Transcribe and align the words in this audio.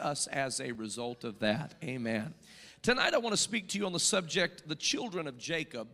us 0.00 0.26
as 0.26 0.60
a 0.60 0.72
result 0.72 1.24
of 1.24 1.38
that. 1.40 1.74
Amen. 1.84 2.34
Tonight, 2.82 3.14
I 3.14 3.18
want 3.18 3.34
to 3.34 3.40
speak 3.40 3.68
to 3.68 3.78
you 3.78 3.86
on 3.86 3.92
the 3.92 4.00
subject, 4.00 4.66
the 4.66 4.74
children 4.74 5.26
of 5.26 5.38
Jacob. 5.38 5.88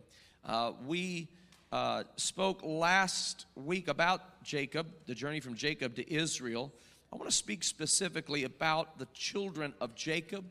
Uh, 0.45 0.71
we 0.85 1.27
uh, 1.71 2.03
spoke 2.15 2.61
last 2.63 3.45
week 3.55 3.89
about 3.89 4.41
Jacob, 4.43 4.87
the 5.05 5.13
journey 5.13 5.39
from 5.39 5.55
Jacob 5.55 5.95
to 5.95 6.13
Israel. 6.13 6.73
I 7.11 7.17
want 7.17 7.29
to 7.29 7.35
speak 7.35 7.63
specifically 7.63 8.45
about 8.45 8.99
the 8.99 9.07
children 9.13 9.73
of 9.81 9.95
Jacob 9.95 10.45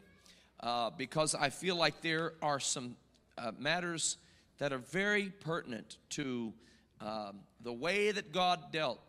uh, 0.60 0.90
because 0.90 1.34
I 1.34 1.50
feel 1.50 1.76
like 1.76 2.02
there 2.02 2.34
are 2.42 2.60
some 2.60 2.96
uh, 3.38 3.52
matters 3.58 4.18
that 4.58 4.72
are 4.72 4.78
very 4.78 5.30
pertinent 5.40 5.98
to 6.10 6.52
um, 7.00 7.40
the 7.62 7.72
way 7.72 8.10
that 8.10 8.32
God 8.32 8.72
dealt 8.72 9.00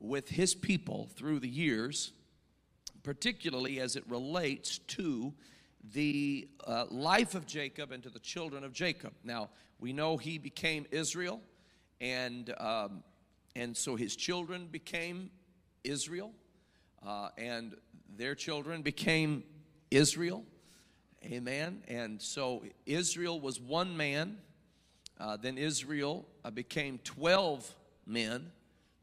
with 0.00 0.28
his 0.28 0.54
people 0.54 1.08
through 1.16 1.40
the 1.40 1.48
years, 1.48 2.12
particularly 3.06 3.78
as 3.78 3.94
it 3.94 4.02
relates 4.08 4.78
to 4.78 5.32
the 5.92 6.48
uh, 6.66 6.86
life 6.90 7.36
of 7.36 7.46
Jacob 7.46 7.92
and 7.92 8.02
to 8.02 8.10
the 8.10 8.18
children 8.18 8.64
of 8.64 8.72
Jacob. 8.72 9.12
Now, 9.22 9.48
we 9.78 9.92
know 9.92 10.16
he 10.16 10.38
became 10.38 10.86
Israel, 10.90 11.40
and, 12.00 12.52
um, 12.58 13.04
and 13.54 13.76
so 13.76 13.94
his 13.94 14.16
children 14.16 14.66
became 14.66 15.30
Israel, 15.84 16.32
uh, 17.06 17.28
and 17.38 17.76
their 18.16 18.34
children 18.34 18.82
became 18.82 19.44
Israel. 19.92 20.42
Amen. 21.24 21.84
And 21.86 22.20
so 22.20 22.64
Israel 22.86 23.38
was 23.38 23.60
one 23.60 23.96
man. 23.96 24.38
Uh, 25.20 25.36
then 25.36 25.58
Israel 25.58 26.26
uh, 26.44 26.50
became 26.50 26.98
12 27.04 27.72
men. 28.04 28.50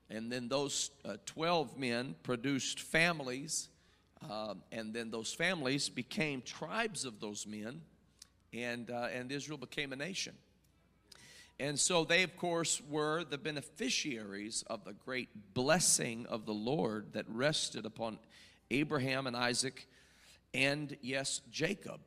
And 0.10 0.30
then 0.30 0.49
those 0.49 0.91
uh, 1.05 1.16
12 1.26 1.77
men 1.77 2.16
produced 2.22 2.82
families. 2.82 3.70
Uh, 4.30 4.55
and 4.72 4.94
then 4.94 5.12
those 5.12 5.34
families 5.34 5.90
became 5.90 6.41
tribes 6.41 7.05
of 7.05 7.20
those 7.20 7.45
men. 7.48 7.82
And, 8.54 8.91
uh, 8.91 9.07
and 9.13 9.32
Israel 9.32 9.57
became 9.57 9.93
a 9.93 9.96
nation. 9.96 10.34
And 11.60 11.79
so 11.79 12.04
they, 12.04 12.24
of 12.24 12.35
course, 12.35 12.82
were 12.90 13.24
the 13.24 13.38
beneficiaries 13.38 14.63
of 14.68 14.84
the 14.85 14.94
great 14.94 15.29
blessing 15.54 16.26
of 16.27 16.46
the 16.46 16.54
Lord 16.54 17.13
that 17.13 17.26
rested 17.29 17.85
upon 17.85 18.20
Abraham 18.71 19.27
and 19.27 19.35
Isaac 19.35 19.88
and, 20.54 20.96
yes, 21.01 21.41
Jacob. 21.51 21.99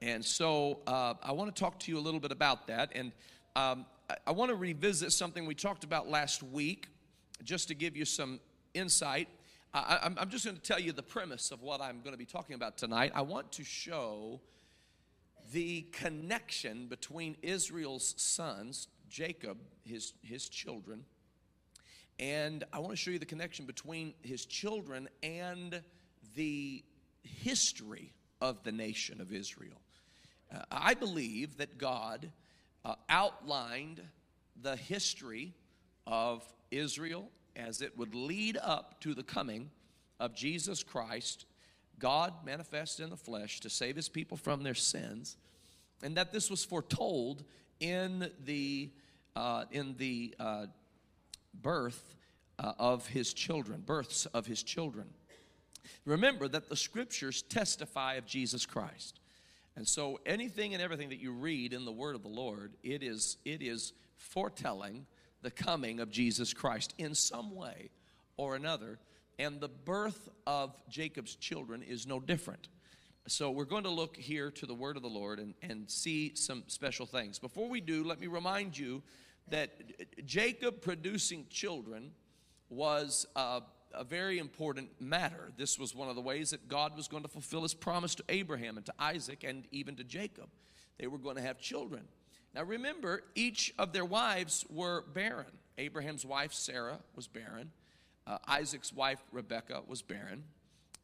And 0.00 0.24
so 0.24 0.80
uh, 0.86 1.14
I 1.22 1.32
want 1.32 1.54
to 1.54 1.58
talk 1.58 1.78
to 1.80 1.90
you 1.90 1.98
a 1.98 2.00
little 2.00 2.20
bit 2.20 2.32
about 2.32 2.66
that. 2.66 2.92
And 2.94 3.12
um, 3.56 3.86
I, 4.08 4.16
I 4.28 4.30
want 4.32 4.50
to 4.50 4.56
revisit 4.56 5.12
something 5.12 5.46
we 5.46 5.54
talked 5.54 5.84
about 5.84 6.08
last 6.08 6.42
week, 6.42 6.88
just 7.42 7.68
to 7.68 7.74
give 7.74 7.96
you 7.96 8.04
some 8.04 8.38
insight. 8.74 9.28
I, 9.74 9.98
I'm, 10.04 10.16
I'm 10.20 10.30
just 10.30 10.44
going 10.44 10.56
to 10.56 10.62
tell 10.62 10.78
you 10.78 10.92
the 10.92 11.02
premise 11.02 11.50
of 11.50 11.60
what 11.60 11.80
I'm 11.80 12.00
going 12.00 12.12
to 12.12 12.18
be 12.18 12.24
talking 12.24 12.54
about 12.54 12.76
tonight. 12.76 13.10
I 13.12 13.22
want 13.22 13.50
to 13.52 13.64
show 13.64 14.40
the 15.52 15.82
connection 15.90 16.86
between 16.86 17.36
Israel's 17.42 18.14
sons, 18.16 18.86
Jacob, 19.10 19.58
his, 19.84 20.12
his 20.22 20.48
children, 20.48 21.04
and 22.20 22.62
I 22.72 22.78
want 22.78 22.92
to 22.92 22.96
show 22.96 23.10
you 23.10 23.18
the 23.18 23.26
connection 23.26 23.66
between 23.66 24.14
his 24.22 24.46
children 24.46 25.08
and 25.24 25.82
the 26.36 26.84
history 27.24 28.14
of 28.40 28.62
the 28.62 28.70
nation 28.70 29.20
of 29.20 29.32
Israel. 29.32 29.80
Uh, 30.54 30.60
I 30.70 30.94
believe 30.94 31.56
that 31.56 31.78
God 31.78 32.30
uh, 32.84 32.94
outlined 33.08 34.00
the 34.62 34.76
history 34.76 35.52
of 36.06 36.44
Israel 36.70 37.28
as 37.56 37.80
it 37.80 37.96
would 37.96 38.14
lead 38.14 38.58
up 38.62 39.00
to 39.00 39.14
the 39.14 39.22
coming 39.22 39.70
of 40.20 40.34
Jesus 40.34 40.82
Christ, 40.82 41.46
God 41.98 42.32
manifest 42.44 43.00
in 43.00 43.10
the 43.10 43.16
flesh 43.16 43.60
to 43.60 43.70
save 43.70 43.96
his 43.96 44.08
people 44.08 44.36
from 44.36 44.62
their 44.62 44.74
sins, 44.74 45.36
and 46.02 46.16
that 46.16 46.32
this 46.32 46.50
was 46.50 46.64
foretold 46.64 47.44
in 47.80 48.30
the, 48.44 48.90
uh, 49.36 49.64
in 49.70 49.94
the 49.98 50.34
uh, 50.38 50.66
birth 51.60 52.14
uh, 52.58 52.72
of 52.78 53.06
his 53.08 53.32
children, 53.32 53.82
births 53.84 54.26
of 54.26 54.46
his 54.46 54.62
children. 54.62 55.06
Remember 56.04 56.48
that 56.48 56.68
the 56.68 56.76
scriptures 56.76 57.42
testify 57.42 58.14
of 58.14 58.26
Jesus 58.26 58.66
Christ. 58.66 59.20
And 59.76 59.86
so 59.86 60.20
anything 60.24 60.72
and 60.72 60.82
everything 60.82 61.08
that 61.08 61.18
you 61.18 61.32
read 61.32 61.72
in 61.72 61.84
the 61.84 61.92
word 61.92 62.14
of 62.14 62.22
the 62.22 62.28
Lord, 62.28 62.74
it 62.82 63.02
is 63.02 63.38
it 63.44 63.60
is 63.60 63.92
foretelling 64.16 65.06
the 65.44 65.50
coming 65.50 66.00
of 66.00 66.10
Jesus 66.10 66.52
Christ 66.52 66.94
in 66.98 67.14
some 67.14 67.54
way 67.54 67.90
or 68.36 68.56
another. 68.56 68.98
And 69.38 69.60
the 69.60 69.68
birth 69.68 70.28
of 70.46 70.72
Jacob's 70.88 71.36
children 71.36 71.82
is 71.82 72.06
no 72.06 72.18
different. 72.18 72.68
So 73.28 73.50
we're 73.50 73.64
going 73.64 73.84
to 73.84 73.90
look 73.90 74.16
here 74.16 74.50
to 74.50 74.66
the 74.66 74.74
word 74.74 74.96
of 74.96 75.02
the 75.02 75.08
Lord 75.08 75.38
and, 75.38 75.54
and 75.62 75.90
see 75.90 76.34
some 76.34 76.64
special 76.66 77.06
things. 77.06 77.38
Before 77.38 77.68
we 77.68 77.80
do, 77.80 78.04
let 78.04 78.20
me 78.20 78.26
remind 78.26 78.76
you 78.76 79.02
that 79.48 79.70
Jacob 80.24 80.80
producing 80.80 81.46
children 81.50 82.12
was 82.70 83.26
uh, 83.36 83.60
a 83.92 84.04
very 84.04 84.38
important 84.38 84.88
matter. 85.00 85.52
This 85.56 85.78
was 85.78 85.94
one 85.94 86.08
of 86.08 86.16
the 86.16 86.22
ways 86.22 86.50
that 86.50 86.68
God 86.68 86.96
was 86.96 87.06
going 87.06 87.22
to 87.22 87.28
fulfill 87.28 87.62
his 87.62 87.74
promise 87.74 88.14
to 88.16 88.24
Abraham 88.28 88.76
and 88.76 88.86
to 88.86 88.94
Isaac 88.98 89.44
and 89.44 89.64
even 89.70 89.96
to 89.96 90.04
Jacob. 90.04 90.48
They 90.98 91.06
were 91.06 91.18
going 91.18 91.36
to 91.36 91.42
have 91.42 91.58
children. 91.58 92.04
Now 92.54 92.62
remember, 92.62 93.22
each 93.34 93.74
of 93.78 93.92
their 93.92 94.04
wives 94.04 94.64
were 94.70 95.04
barren. 95.12 95.58
Abraham's 95.76 96.24
wife, 96.24 96.52
Sarah, 96.52 96.98
was 97.16 97.26
barren. 97.26 97.72
Uh, 98.26 98.38
Isaac's 98.46 98.92
wife, 98.92 99.18
Rebekah, 99.32 99.82
was 99.86 100.02
barren. 100.02 100.44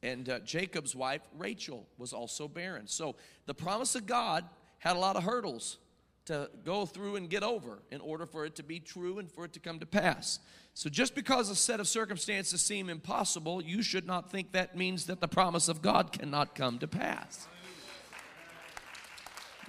And 0.03 0.29
uh, 0.29 0.39
Jacob's 0.41 0.95
wife, 0.95 1.23
Rachel, 1.37 1.87
was 1.99 2.13
also 2.13 2.49
barren. 2.49 2.87
So 2.87 3.17
the 3.47 3.55
promise 3.55 3.95
of 3.95 4.07
God 4.07 4.45
had 4.79 4.97
a 4.97 4.99
lot 4.99 5.17
of 5.17 5.25
hurdles 5.25 5.79
to 6.27 6.49
go 6.65 6.87
through 6.87 7.17
and 7.17 7.29
get 7.29 7.43
over 7.43 7.83
in 7.91 8.01
order 8.01 8.25
for 8.25 8.45
it 8.45 8.55
to 8.55 8.63
be 8.63 8.79
true 8.79 9.19
and 9.19 9.31
for 9.31 9.45
it 9.45 9.53
to 9.55 9.61
come 9.61 9.81
to 9.81 9.87
pass. 9.87 10.39
So, 10.75 10.89
just 10.89 11.17
because 11.17 11.51
a 11.51 11.57
set 11.57 11.81
of 11.81 11.89
circumstances 11.89 12.63
seem 12.63 12.89
impossible, 12.89 13.63
you 13.63 13.83
should 13.83 14.07
not 14.07 14.31
think 14.31 14.53
that 14.53 14.77
means 14.77 15.07
that 15.07 15.21
the 15.21 15.27
promise 15.27 15.69
of 15.69 15.83
God 15.83 16.13
cannot 16.13 16.55
come 16.55 16.79
to 16.79 16.87
pass. 16.87 17.49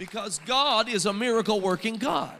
Because 0.01 0.39
God 0.47 0.89
is 0.89 1.05
a 1.05 1.13
miracle 1.13 1.61
working 1.61 1.97
God. 1.97 2.35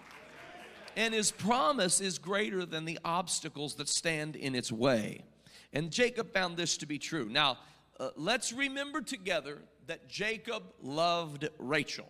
And 0.98 1.14
his 1.14 1.30
promise 1.30 2.02
is 2.02 2.18
greater 2.18 2.66
than 2.66 2.86
the 2.86 2.98
obstacles 3.06 3.76
that 3.76 3.88
stand 3.88 4.36
in 4.36 4.56
its 4.56 4.72
way. 4.72 5.26
And 5.72 5.92
Jacob 5.92 6.34
found 6.34 6.58
this 6.58 6.76
to 6.78 6.88
be 6.88 6.98
true. 6.98 7.30
Now, 7.30 7.60
uh, 8.00 8.10
let's 8.16 8.52
remember 8.52 9.00
together 9.00 9.60
that 9.86 10.10
Jacob 10.10 10.64
loved 10.82 11.50
Rachel. 11.60 12.10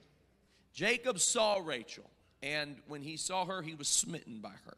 Jacob 0.73 1.19
saw 1.19 1.59
Rachel, 1.61 2.09
and 2.41 2.77
when 2.87 3.01
he 3.01 3.17
saw 3.17 3.43
her, 3.43 3.61
he 3.61 3.75
was 3.75 3.89
smitten 3.89 4.39
by 4.39 4.53
her. 4.65 4.77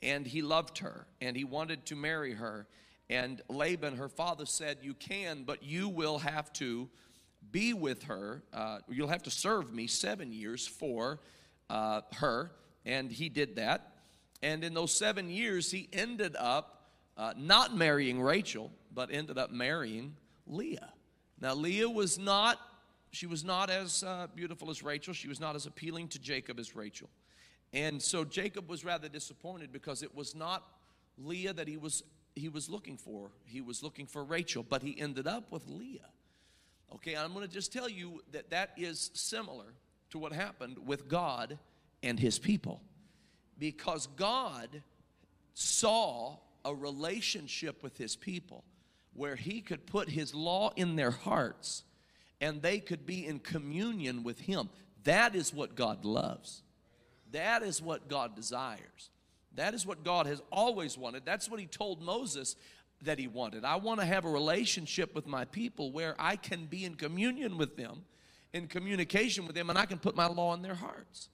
And 0.00 0.26
he 0.26 0.40
loved 0.40 0.78
her, 0.78 1.06
and 1.20 1.36
he 1.36 1.44
wanted 1.44 1.84
to 1.84 1.94
marry 1.94 2.32
her. 2.32 2.66
And 3.10 3.42
Laban, 3.50 3.96
her 3.96 4.08
father, 4.08 4.46
said, 4.46 4.78
You 4.80 4.94
can, 4.94 5.42
but 5.42 5.62
you 5.62 5.90
will 5.90 6.20
have 6.20 6.54
to 6.54 6.88
be 7.50 7.72
with 7.74 8.04
her. 8.04 8.42
Uh, 8.52 8.78
you'll 8.88 9.08
have 9.08 9.22
to 9.24 9.30
serve 9.30 9.72
me 9.72 9.86
seven 9.86 10.32
years 10.32 10.66
for 10.66 11.20
uh, 11.70 12.02
her. 12.14 12.52
And 12.84 13.10
he 13.10 13.28
did 13.28 13.56
that. 13.56 13.92
And 14.42 14.62
in 14.62 14.74
those 14.74 14.92
seven 14.92 15.30
years, 15.30 15.70
he 15.70 15.88
ended 15.92 16.36
up 16.38 16.90
uh, 17.16 17.32
not 17.36 17.74
marrying 17.74 18.20
Rachel, 18.20 18.70
but 18.92 19.10
ended 19.10 19.38
up 19.38 19.50
marrying 19.50 20.16
Leah. 20.46 20.92
Now, 21.40 21.54
Leah 21.54 21.88
was 21.88 22.18
not 22.18 22.58
she 23.16 23.26
was 23.26 23.44
not 23.44 23.70
as 23.70 24.02
uh, 24.02 24.26
beautiful 24.34 24.68
as 24.68 24.82
Rachel. 24.82 25.14
She 25.14 25.26
was 25.26 25.40
not 25.40 25.56
as 25.56 25.64
appealing 25.64 26.08
to 26.08 26.18
Jacob 26.18 26.58
as 26.58 26.76
Rachel. 26.76 27.08
And 27.72 28.00
so 28.02 28.24
Jacob 28.24 28.68
was 28.68 28.84
rather 28.84 29.08
disappointed 29.08 29.72
because 29.72 30.02
it 30.02 30.14
was 30.14 30.34
not 30.34 30.64
Leah 31.16 31.54
that 31.54 31.66
he 31.66 31.78
was 31.78 32.02
he 32.34 32.50
was 32.50 32.68
looking 32.68 32.98
for. 32.98 33.30
He 33.44 33.62
was 33.62 33.82
looking 33.82 34.06
for 34.06 34.22
Rachel, 34.22 34.62
but 34.62 34.82
he 34.82 35.00
ended 35.00 35.26
up 35.26 35.50
with 35.50 35.66
Leah. 35.66 36.10
Okay, 36.94 37.16
I'm 37.16 37.32
going 37.32 37.46
to 37.46 37.52
just 37.52 37.72
tell 37.72 37.88
you 37.88 38.22
that 38.32 38.50
that 38.50 38.70
is 38.76 39.10
similar 39.14 39.74
to 40.10 40.18
what 40.18 40.32
happened 40.32 40.78
with 40.86 41.08
God 41.08 41.58
and 42.02 42.18
his 42.18 42.38
people. 42.38 42.80
Because 43.58 44.06
God 44.16 44.82
saw 45.54 46.36
a 46.64 46.74
relationship 46.74 47.82
with 47.82 47.96
his 47.96 48.16
people 48.16 48.64
where 49.14 49.36
he 49.36 49.60
could 49.60 49.86
put 49.86 50.08
his 50.08 50.34
law 50.34 50.70
in 50.76 50.96
their 50.96 51.10
hearts 51.10 51.84
and 52.40 52.62
they 52.62 52.78
could 52.78 53.06
be 53.06 53.26
in 53.26 53.38
communion 53.38 54.22
with 54.22 54.40
Him. 54.40 54.68
That 55.04 55.34
is 55.34 55.54
what 55.54 55.74
God 55.74 56.04
loves. 56.04 56.62
That 57.32 57.62
is 57.62 57.80
what 57.80 58.08
God 58.08 58.36
desires. 58.36 59.10
That 59.54 59.74
is 59.74 59.86
what 59.86 60.04
God 60.04 60.26
has 60.26 60.42
always 60.52 60.98
wanted. 60.98 61.24
That's 61.24 61.50
what 61.50 61.60
He 61.60 61.66
told 61.66 62.02
Moses 62.02 62.56
that 63.02 63.18
He 63.18 63.26
wanted. 63.26 63.64
I 63.64 63.76
want 63.76 64.00
to 64.00 64.06
have 64.06 64.24
a 64.24 64.30
relationship 64.30 65.14
with 65.14 65.26
my 65.26 65.44
people 65.44 65.92
where 65.92 66.14
I 66.18 66.36
can 66.36 66.66
be 66.66 66.84
in 66.84 66.94
communion 66.94 67.58
with 67.58 67.76
them, 67.76 68.04
in 68.52 68.66
communication 68.66 69.46
with 69.46 69.54
them, 69.54 69.70
and 69.70 69.78
I 69.78 69.86
can 69.86 69.98
put 69.98 70.16
my 70.16 70.26
law 70.26 70.54
in 70.54 70.62
their 70.62 70.74
hearts. 70.74 71.28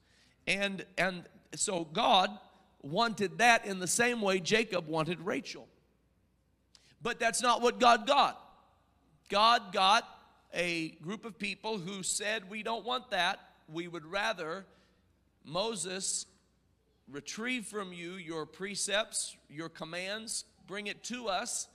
And, 0.46 0.84
and 0.98 1.24
so 1.54 1.84
God 1.84 2.30
wanted 2.82 3.38
that 3.38 3.64
in 3.64 3.78
the 3.78 3.86
same 3.86 4.20
way 4.20 4.40
Jacob 4.40 4.88
wanted 4.88 5.20
Rachel. 5.20 5.68
But 7.00 7.18
that's 7.18 7.42
not 7.42 7.62
what 7.62 7.80
God 7.80 8.06
got. 8.06 8.38
God 9.28 9.72
got 9.72 10.06
a 10.54 10.90
group 11.02 11.24
of 11.24 11.38
people 11.38 11.78
who 11.78 12.02
said, 12.02 12.50
We 12.50 12.62
don't 12.62 12.84
want 12.84 13.10
that. 13.10 13.40
We 13.72 13.88
would 13.88 14.04
rather 14.04 14.66
Moses 15.44 16.26
retrieve 17.10 17.66
from 17.66 17.92
you 17.92 18.12
your 18.12 18.46
precepts, 18.46 19.36
your 19.48 19.68
commands, 19.68 20.44
bring 20.72 20.86
it 20.86 21.02
to 21.02 21.28
us, 21.28 21.68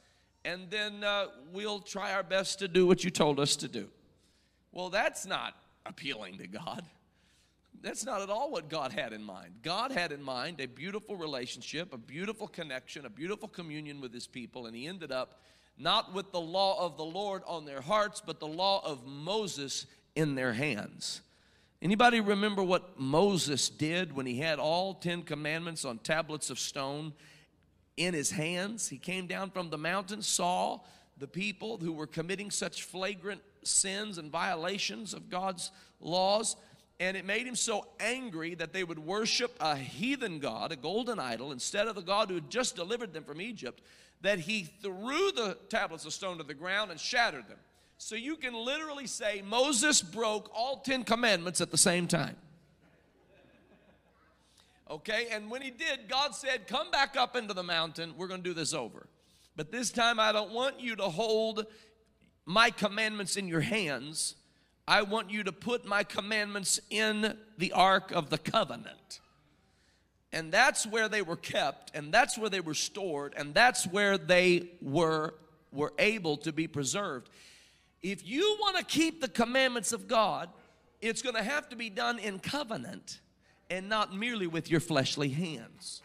and 0.43 0.71
then 0.71 1.03
uh, 1.03 1.27
we'll 1.53 1.81
try 1.81 2.13
our 2.13 2.23
best 2.23 2.57
to 2.57 2.67
do 2.67 2.87
what 2.87 3.03
you 3.03 3.11
told 3.11 3.39
us 3.39 3.55
to 3.55 3.67
do. 3.67 3.87
Well, 4.71 4.89
that's 4.89 5.23
not 5.23 5.53
appealing 5.85 6.39
to 6.39 6.47
God. 6.47 6.81
That's 7.83 8.03
not 8.03 8.23
at 8.23 8.31
all 8.31 8.49
what 8.49 8.69
God 8.69 8.91
had 8.91 9.13
in 9.13 9.23
mind. 9.23 9.53
God 9.61 9.91
had 9.91 10.11
in 10.11 10.23
mind 10.23 10.59
a 10.59 10.65
beautiful 10.65 11.15
relationship, 11.15 11.93
a 11.93 11.97
beautiful 11.99 12.47
connection, 12.47 13.05
a 13.05 13.09
beautiful 13.11 13.47
communion 13.47 14.01
with 14.01 14.11
his 14.11 14.25
people, 14.25 14.65
and 14.65 14.75
he 14.75 14.87
ended 14.87 15.11
up 15.11 15.41
not 15.77 16.11
with 16.15 16.31
the 16.31 16.41
law 16.41 16.83
of 16.83 16.97
the 16.97 17.05
Lord 17.05 17.43
on 17.45 17.65
their 17.65 17.81
hearts, 17.81 18.19
but 18.25 18.39
the 18.39 18.47
law 18.47 18.81
of 18.83 19.05
Moses 19.05 19.85
in 20.15 20.33
their 20.33 20.53
hands. 20.53 21.21
Anybody 21.83 22.19
remember 22.19 22.63
what 22.63 22.99
Moses 22.99 23.69
did 23.69 24.15
when 24.15 24.25
he 24.25 24.39
had 24.39 24.57
all 24.57 24.95
10 24.95 25.21
commandments 25.21 25.85
on 25.85 25.99
tablets 25.99 26.49
of 26.49 26.57
stone 26.57 27.13
in 27.97 28.13
his 28.13 28.31
hands? 28.31 28.87
He 28.87 28.97
came 28.97 29.27
down 29.27 29.49
from 29.49 29.69
the 29.69 29.77
mountain, 29.77 30.21
saw 30.21 30.79
the 31.17 31.27
people 31.27 31.77
who 31.77 31.91
were 31.91 32.07
committing 32.07 32.51
such 32.51 32.83
flagrant 32.83 33.41
sins 33.63 34.17
and 34.17 34.31
violations 34.31 35.13
of 35.13 35.29
God's 35.29 35.71
laws, 35.99 36.55
and 36.99 37.17
it 37.17 37.25
made 37.25 37.45
him 37.45 37.55
so 37.55 37.87
angry 37.99 38.55
that 38.55 38.73
they 38.73 38.83
would 38.83 38.99
worship 38.99 39.55
a 39.59 39.75
heathen 39.75 40.39
god, 40.39 40.71
a 40.71 40.75
golden 40.75 41.19
idol, 41.19 41.51
instead 41.51 41.87
of 41.87 41.95
the 41.95 42.01
God 42.01 42.29
who 42.29 42.35
had 42.35 42.49
just 42.49 42.75
delivered 42.75 43.13
them 43.13 43.23
from 43.23 43.41
Egypt, 43.41 43.81
that 44.21 44.39
he 44.39 44.63
threw 44.81 45.31
the 45.31 45.57
tablets 45.69 46.05
of 46.05 46.13
stone 46.13 46.37
to 46.37 46.43
the 46.43 46.53
ground 46.53 46.91
and 46.91 46.99
shattered 46.99 47.47
them. 47.47 47.57
So 47.99 48.15
you 48.15 48.35
can 48.35 48.53
literally 48.53 49.07
say 49.07 49.43
Moses 49.43 50.01
broke 50.01 50.49
all 50.53 50.77
10 50.77 51.03
commandments 51.03 51.61
at 51.61 51.71
the 51.71 51.77
same 51.77 52.07
time. 52.07 52.35
Okay, 54.89 55.27
and 55.31 55.51
when 55.51 55.61
he 55.61 55.69
did, 55.69 56.07
God 56.07 56.33
said, 56.33 56.67
Come 56.67 56.91
back 56.91 57.17
up 57.17 57.35
into 57.35 57.53
the 57.53 57.63
mountain. 57.63 58.13
We're 58.17 58.27
going 58.27 58.41
to 58.41 58.49
do 58.49 58.53
this 58.53 58.73
over. 58.73 59.07
But 59.55 59.71
this 59.71 59.91
time, 59.91 60.19
I 60.19 60.31
don't 60.31 60.51
want 60.51 60.79
you 60.79 60.95
to 60.95 61.09
hold 61.09 61.65
my 62.45 62.69
commandments 62.69 63.35
in 63.35 63.47
your 63.47 63.61
hands. 63.61 64.35
I 64.87 65.01
want 65.01 65.29
you 65.29 65.43
to 65.43 65.51
put 65.51 65.85
my 65.85 66.03
commandments 66.03 66.79
in 66.89 67.37
the 67.57 67.73
ark 67.73 68.11
of 68.11 68.29
the 68.29 68.37
covenant. 68.37 69.19
And 70.31 70.51
that's 70.51 70.85
where 70.85 71.09
they 71.09 71.21
were 71.21 71.35
kept, 71.35 71.91
and 71.95 72.13
that's 72.13 72.37
where 72.37 72.49
they 72.49 72.59
were 72.59 72.73
stored, 72.73 73.33
and 73.35 73.53
that's 73.53 73.85
where 73.87 74.17
they 74.17 74.69
were, 74.81 75.33
were 75.71 75.93
able 75.97 76.37
to 76.37 76.53
be 76.53 76.67
preserved. 76.67 77.29
If 78.01 78.25
you 78.25 78.57
want 78.59 78.77
to 78.77 78.83
keep 78.83 79.19
the 79.19 79.27
commandments 79.27 79.91
of 79.91 80.07
God, 80.07 80.49
it's 81.01 81.21
going 81.21 81.35
to 81.35 81.43
have 81.43 81.67
to 81.69 81.75
be 81.75 81.89
done 81.89 82.19
in 82.19 82.39
covenant 82.39 83.19
and 83.69 83.89
not 83.89 84.15
merely 84.15 84.47
with 84.47 84.69
your 84.69 84.79
fleshly 84.79 85.29
hands. 85.29 86.01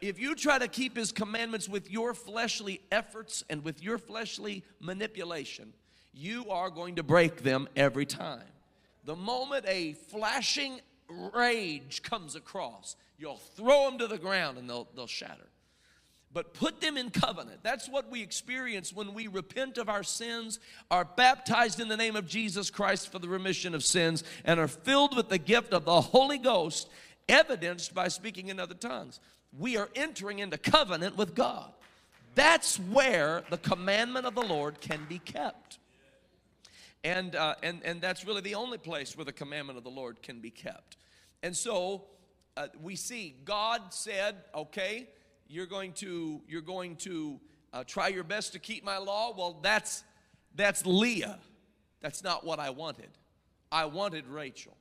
If 0.00 0.20
you 0.20 0.34
try 0.34 0.58
to 0.58 0.68
keep 0.68 0.96
his 0.96 1.10
commandments 1.10 1.68
with 1.68 1.90
your 1.90 2.14
fleshly 2.14 2.80
efforts 2.92 3.44
and 3.50 3.64
with 3.64 3.82
your 3.82 3.98
fleshly 3.98 4.62
manipulation, 4.80 5.72
you 6.14 6.48
are 6.50 6.70
going 6.70 6.96
to 6.96 7.02
break 7.02 7.42
them 7.42 7.68
every 7.74 8.06
time. 8.06 8.44
The 9.04 9.16
moment 9.16 9.64
a 9.66 9.94
flashing 9.94 10.80
rage 11.34 12.02
comes 12.02 12.36
across, 12.36 12.96
you'll 13.18 13.36
throw 13.36 13.90
them 13.90 13.98
to 13.98 14.06
the 14.06 14.18
ground 14.18 14.58
and 14.58 14.68
they'll, 14.68 14.86
they'll 14.94 15.06
shatter 15.06 15.47
but 16.38 16.54
put 16.54 16.80
them 16.80 16.96
in 16.96 17.10
covenant. 17.10 17.58
That's 17.64 17.88
what 17.88 18.12
we 18.12 18.22
experience 18.22 18.92
when 18.92 19.12
we 19.12 19.26
repent 19.26 19.76
of 19.76 19.88
our 19.88 20.04
sins, 20.04 20.60
are 20.88 21.04
baptized 21.04 21.80
in 21.80 21.88
the 21.88 21.96
name 21.96 22.14
of 22.14 22.28
Jesus 22.28 22.70
Christ 22.70 23.10
for 23.10 23.18
the 23.18 23.26
remission 23.26 23.74
of 23.74 23.82
sins, 23.82 24.22
and 24.44 24.60
are 24.60 24.68
filled 24.68 25.16
with 25.16 25.30
the 25.30 25.38
gift 25.38 25.72
of 25.72 25.84
the 25.84 26.00
Holy 26.00 26.38
Ghost, 26.38 26.88
evidenced 27.28 27.92
by 27.92 28.06
speaking 28.06 28.50
in 28.50 28.60
other 28.60 28.76
tongues. 28.76 29.18
We 29.58 29.76
are 29.78 29.88
entering 29.96 30.38
into 30.38 30.58
covenant 30.58 31.16
with 31.16 31.34
God. 31.34 31.72
That's 32.36 32.76
where 32.76 33.42
the 33.50 33.58
commandment 33.58 34.24
of 34.24 34.36
the 34.36 34.42
Lord 34.42 34.80
can 34.80 35.00
be 35.08 35.18
kept. 35.18 35.80
And, 37.02 37.34
uh, 37.34 37.56
and, 37.64 37.80
and 37.84 38.00
that's 38.00 38.24
really 38.24 38.42
the 38.42 38.54
only 38.54 38.78
place 38.78 39.16
where 39.16 39.24
the 39.24 39.32
commandment 39.32 39.76
of 39.76 39.82
the 39.82 39.90
Lord 39.90 40.22
can 40.22 40.38
be 40.38 40.50
kept. 40.50 40.98
And 41.42 41.56
so 41.56 42.04
uh, 42.56 42.68
we 42.80 42.94
see 42.94 43.34
God 43.44 43.92
said, 43.92 44.36
okay, 44.54 45.08
you're 45.48 45.66
going 45.66 45.92
to 45.94 46.40
you're 46.46 46.60
going 46.60 46.96
to 46.96 47.40
uh, 47.72 47.84
try 47.84 48.08
your 48.08 48.24
best 48.24 48.52
to 48.52 48.58
keep 48.58 48.84
my 48.84 48.98
law? 48.98 49.34
Well 49.36 49.58
that's 49.62 50.04
that's 50.54 50.84
leah. 50.86 51.38
That's 52.00 52.22
not 52.22 52.44
what 52.44 52.60
i 52.60 52.70
wanted. 52.70 53.10
I 53.72 53.86
wanted 53.86 54.26
rachel. 54.26 54.76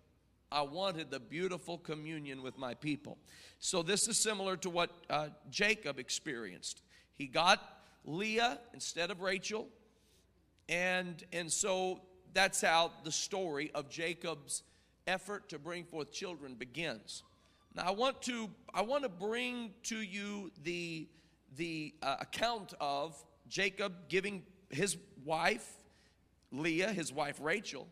I 0.52 0.62
wanted 0.62 1.12
the 1.12 1.20
beautiful 1.20 1.78
communion 1.78 2.42
with 2.42 2.58
my 2.58 2.74
people. 2.74 3.18
So 3.60 3.82
this 3.84 4.08
is 4.08 4.18
similar 4.18 4.56
to 4.58 4.70
what 4.70 4.92
uh, 5.10 5.30
jacob 5.50 6.00
experienced. 6.00 6.82
He 7.16 7.28
got 7.28 7.62
leah 8.06 8.60
instead 8.74 9.12
of 9.12 9.22
rachel 9.22 9.68
and 10.70 11.24
and 11.34 11.52
so 11.52 12.00
that's 12.34 12.62
how 12.62 12.92
the 13.04 13.12
story 13.12 13.70
of 13.76 13.90
jacob's 13.90 14.64
effort 15.08 15.50
to 15.50 15.60
bring 15.60 15.84
forth 15.84 16.12
children 16.12 16.56
begins 16.56 17.24
now, 17.78 17.84
I 17.86 17.92
want 17.92 18.24
to, 18.24 18.50
I 18.74 18.82
want 18.82 19.04
to 19.04 19.10
bring 19.10 19.72
to 19.84 20.02
you 20.02 20.52
the, 20.64 21.08
the 21.58 21.94
uh, 22.02 22.16
account 22.22 22.74
of 22.82 23.16
Jacob 23.48 23.94
giving 24.10 24.42
his 24.72 24.98
wife, 25.24 25.78
Leah, 26.52 26.92
his 26.92 27.14
wife 27.14 27.38
Rachel, 27.40 27.88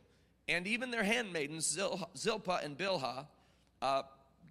and 0.47 0.65
even 0.65 0.89
their 0.89 1.03
handmaidens, 1.03 1.67
Zil, 1.67 2.09
Zilpah 2.17 2.61
and 2.63 2.75
Bilhah, 2.75 3.27
uh, 3.83 4.01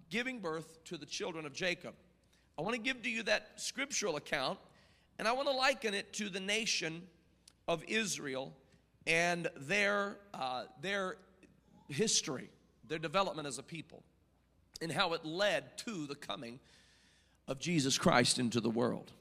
giving 0.09 0.39
birth 0.39 0.81
to 0.85 0.95
the 0.95 1.05
children 1.05 1.45
of 1.45 1.51
Jacob. 1.51 1.95
I 2.57 2.61
want 2.61 2.75
to 2.75 2.81
give 2.81 3.01
to 3.03 3.09
you 3.09 3.23
that 3.23 3.51
scriptural 3.57 4.15
account, 4.15 4.57
and 5.19 5.27
I 5.27 5.33
want 5.33 5.49
to 5.49 5.53
liken 5.53 5.93
it 5.93 6.13
to 6.13 6.29
the 6.29 6.39
nation 6.39 7.03
of 7.67 7.83
Israel 7.89 8.53
and 9.05 9.49
their, 9.57 10.17
uh, 10.33 10.63
their 10.81 11.17
history, 11.89 12.49
their 12.87 12.99
development 12.99 13.49
as 13.49 13.57
a 13.57 13.63
people 13.63 14.01
and 14.81 14.91
how 14.91 15.13
it 15.13 15.25
led 15.25 15.77
to 15.79 16.05
the 16.07 16.15
coming 16.15 16.59
of 17.47 17.59
Jesus 17.59 17.97
Christ 17.97 18.39
into 18.39 18.59
the 18.59 18.69
world. 18.69 19.11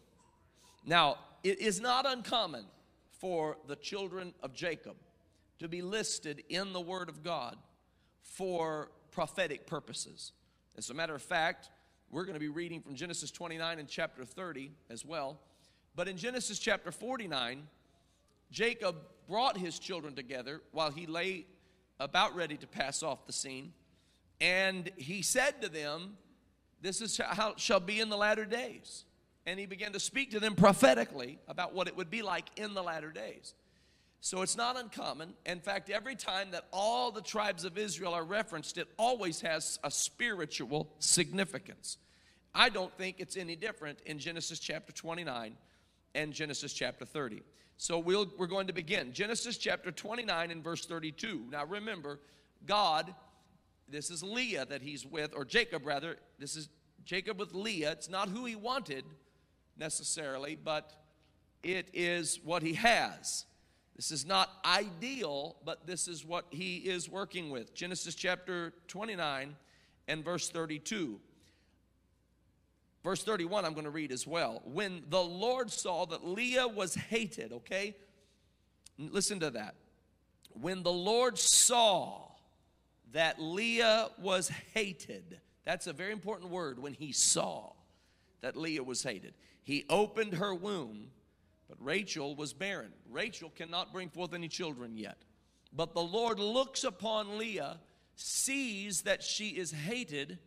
Now, 0.87 1.19
it 1.43 1.61
is 1.61 1.81
not 1.81 2.07
uncommon 2.07 2.65
for 3.11 3.57
the 3.67 3.77
children 3.77 4.35
of 4.43 4.55
Jacob 4.55 4.97
to 5.59 5.69
be 5.69 5.83
listed 5.83 6.43
in 6.49 6.73
the 6.73 6.81
Word 6.81 7.09
of 7.09 7.23
God 7.23 7.57
for 8.23 8.91
prophetic 9.11 9.67
purposes. 9.67 10.33
As 10.77 10.91
a 10.91 10.95
matter 10.95 11.15
of 11.15 11.23
fact, 11.23 11.71
we're 12.11 12.25
going 12.25 12.35
to 12.35 12.41
be 12.41 12.49
reading 12.49 12.81
from 12.81 12.95
Genesis 12.95 13.31
29 13.31 13.79
and 13.79 13.89
chapter 13.89 14.25
30 14.25 14.73
as 14.91 15.05
well. 15.05 15.39
But 15.95 16.09
in 16.09 16.17
Genesis 16.17 16.59
chapter 16.59 16.91
49, 16.91 17.63
Jacob 18.51 18.97
brought 19.29 19.57
his 19.57 19.79
children 19.79 20.15
together 20.15 20.61
while 20.73 20.91
he 20.91 21.07
lay 21.07 21.47
about 22.01 22.35
ready 22.35 22.57
to 22.57 22.67
pass 22.67 23.03
off 23.03 23.27
the 23.27 23.33
scene. 23.33 23.73
And 24.41 24.91
he 24.97 25.23
said 25.23 25.63
to 25.63 25.69
them, 25.69 26.17
This 26.81 27.01
is 27.01 27.19
how 27.19 27.55
shall 27.57 27.81
be 27.81 28.01
in 28.01 28.09
the 28.09 28.17
latter 28.17 28.45
days. 28.45 29.05
And 29.47 29.61
he 29.61 29.67
began 29.67 29.93
to 29.93 30.01
speak 30.01 30.31
to 30.31 30.41
them 30.41 30.55
prophetically 30.55 31.39
about 31.49 31.75
what 31.75 31.87
it 31.87 31.97
would 31.97 32.11
be 32.11 32.23
like 32.23 32.47
in 32.57 32.73
the 32.75 32.83
latter 32.83 33.11
days. 33.11 33.55
So 34.21 34.41
it's 34.41 34.57
not 34.57 34.79
uncommon. 34.79 35.35
In 35.45 35.61
fact, 35.61 35.91
every 35.91 36.17
time 36.17 36.53
that 36.53 36.65
all 36.73 37.11
the 37.11 37.21
tribes 37.21 37.67
of 37.67 37.77
Israel 37.77 38.15
are 38.15 38.25
referenced, 38.25 38.79
it 38.79 38.89
always 38.97 39.43
has 39.43 39.79
a 39.85 39.91
spiritual 39.91 40.89
significance. 40.99 41.99
I 42.55 42.71
don't 42.71 42.91
think 42.97 43.17
it's 43.19 43.37
any 43.37 43.55
different 43.55 43.99
in 44.07 44.19
Genesis 44.19 44.61
chapter 44.61 44.93
29 44.93 45.57
and 46.15 46.33
Genesis 46.33 46.73
chapter 46.73 47.05
30. 47.05 47.43
So 47.77 47.99
we'll, 47.99 48.33
we're 48.39 48.47
going 48.47 48.69
to 48.69 48.73
begin. 48.73 49.13
Genesis 49.13 49.59
chapter 49.59 49.91
29 49.91 50.51
and 50.51 50.65
verse 50.65 50.87
32. 50.87 51.45
Now 51.51 51.67
remember, 51.67 52.19
God 52.67 53.15
this 53.95 54.11
is 54.11 54.23
Leah 54.23 54.67
that 54.67 54.83
he's 54.83 55.07
with, 55.07 55.33
or 55.37 55.45
Jacob 55.45 55.87
rather. 55.87 56.17
This 56.39 56.57
is 56.57 56.69
Jacob 57.05 57.39
with 57.39 57.55
Leah. 57.55 57.93
It's 57.93 58.11
not 58.11 58.29
who 58.29 58.45
he 58.45 58.57
wanted 58.57 59.05
necessarily, 59.79 60.57
but 60.57 60.93
it 61.63 61.89
is 61.93 62.41
what 62.43 62.63
he 62.63 62.75
has. 62.75 63.47
This 63.95 64.11
is 64.11 64.27
not 64.27 64.51
ideal, 64.65 65.57
but 65.65 65.87
this 65.87 66.09
is 66.09 66.25
what 66.25 66.47
he 66.51 66.79
is 66.79 67.09
working 67.09 67.51
with. 67.51 67.73
Genesis 67.73 68.17
chapter 68.17 68.73
29 68.89 69.55
and 70.09 70.25
verse 70.25 70.49
32. 70.49 71.21
Verse 73.05 73.23
31, 73.23 73.65
I'm 73.65 73.75
going 73.75 73.85
to 73.85 73.91
read 73.91 74.11
as 74.11 74.27
well. 74.27 74.63
When 74.65 75.05
the 75.09 75.23
Lord 75.23 75.71
saw 75.71 76.07
that 76.07 76.27
Leah 76.27 76.67
was 76.67 76.95
hated, 76.97 77.53
okay? 77.53 77.95
Listen 78.99 79.39
to 79.41 79.51
that. 79.51 79.77
When 80.61 80.83
the 80.83 80.93
Lord 80.93 81.39
saw 81.39 82.34
that 83.15 83.41
Leah 83.41 84.09
was 84.21 84.49
hated. 84.75 85.41
That's 85.65 85.87
a 85.87 85.93
very 85.93 86.13
important 86.13 86.51
word 86.51 86.79
when 86.81 86.95
he 86.95 87.13
saw 87.13 87.73
that 88.43 88.57
Leah 88.57 88.83
was 88.83 89.03
hated. 89.03 89.35
He 89.63 89.87
opened 89.89 90.35
her 90.35 90.55
womb 90.55 91.11
But 91.69 91.79
Rachel 91.81 92.37
was 92.37 92.53
barren. 92.53 92.93
Rachel 93.11 93.51
cannot 93.51 93.93
bring 93.93 94.11
forth 94.11 94.35
any 94.35 94.49
children 94.49 94.99
yet. 94.99 95.17
But 95.73 95.95
the 95.95 96.03
Lord 96.03 96.39
looks 96.39 96.85
upon 96.85 97.39
Leah, 97.39 97.79
sees 98.17 99.03
that 99.03 99.23
she 99.23 99.51
is 99.51 99.71
hated, 99.71 100.39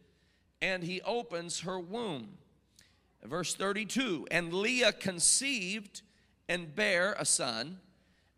and 0.62 0.84
he 0.84 1.02
opens 1.02 1.62
her 1.62 1.80
womb. 1.80 2.38
Verse 3.24 3.56
32 3.56 4.28
And 4.30 4.54
Leah 4.54 4.94
conceived 4.94 6.02
and 6.48 6.76
bare 6.76 7.16
a 7.18 7.26
son, 7.26 7.80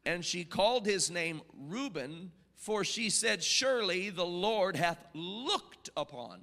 and 0.05 0.23
she 0.23 0.43
called 0.45 0.85
his 0.85 1.11
name 1.11 1.41
Reuben, 1.53 2.31
for 2.69 2.83
she 2.83 3.09
said, 3.09 3.41
Surely 3.41 4.11
the 4.11 4.23
Lord 4.23 4.75
hath 4.75 5.03
looked 5.15 5.89
upon. 5.97 6.41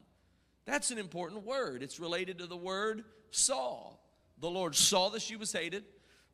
That's 0.64 0.90
an 0.90 0.98
important 0.98 1.46
word. 1.46 1.84
It's 1.84 2.00
related 2.00 2.38
to 2.38 2.46
the 2.46 2.56
word 2.56 3.04
saw. 3.30 3.92
The 4.40 4.50
Lord 4.50 4.74
saw 4.74 5.08
that 5.10 5.22
she 5.22 5.36
was 5.36 5.52
hated. 5.52 5.84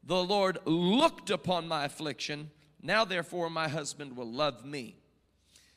The 0.02 0.24
Lord 0.24 0.56
looked 0.64 1.28
upon 1.28 1.68
my 1.68 1.84
affliction. 1.84 2.50
Now, 2.80 3.04
therefore, 3.04 3.50
my 3.50 3.68
husband 3.68 4.16
will 4.16 4.32
love 4.32 4.64
me. 4.64 4.96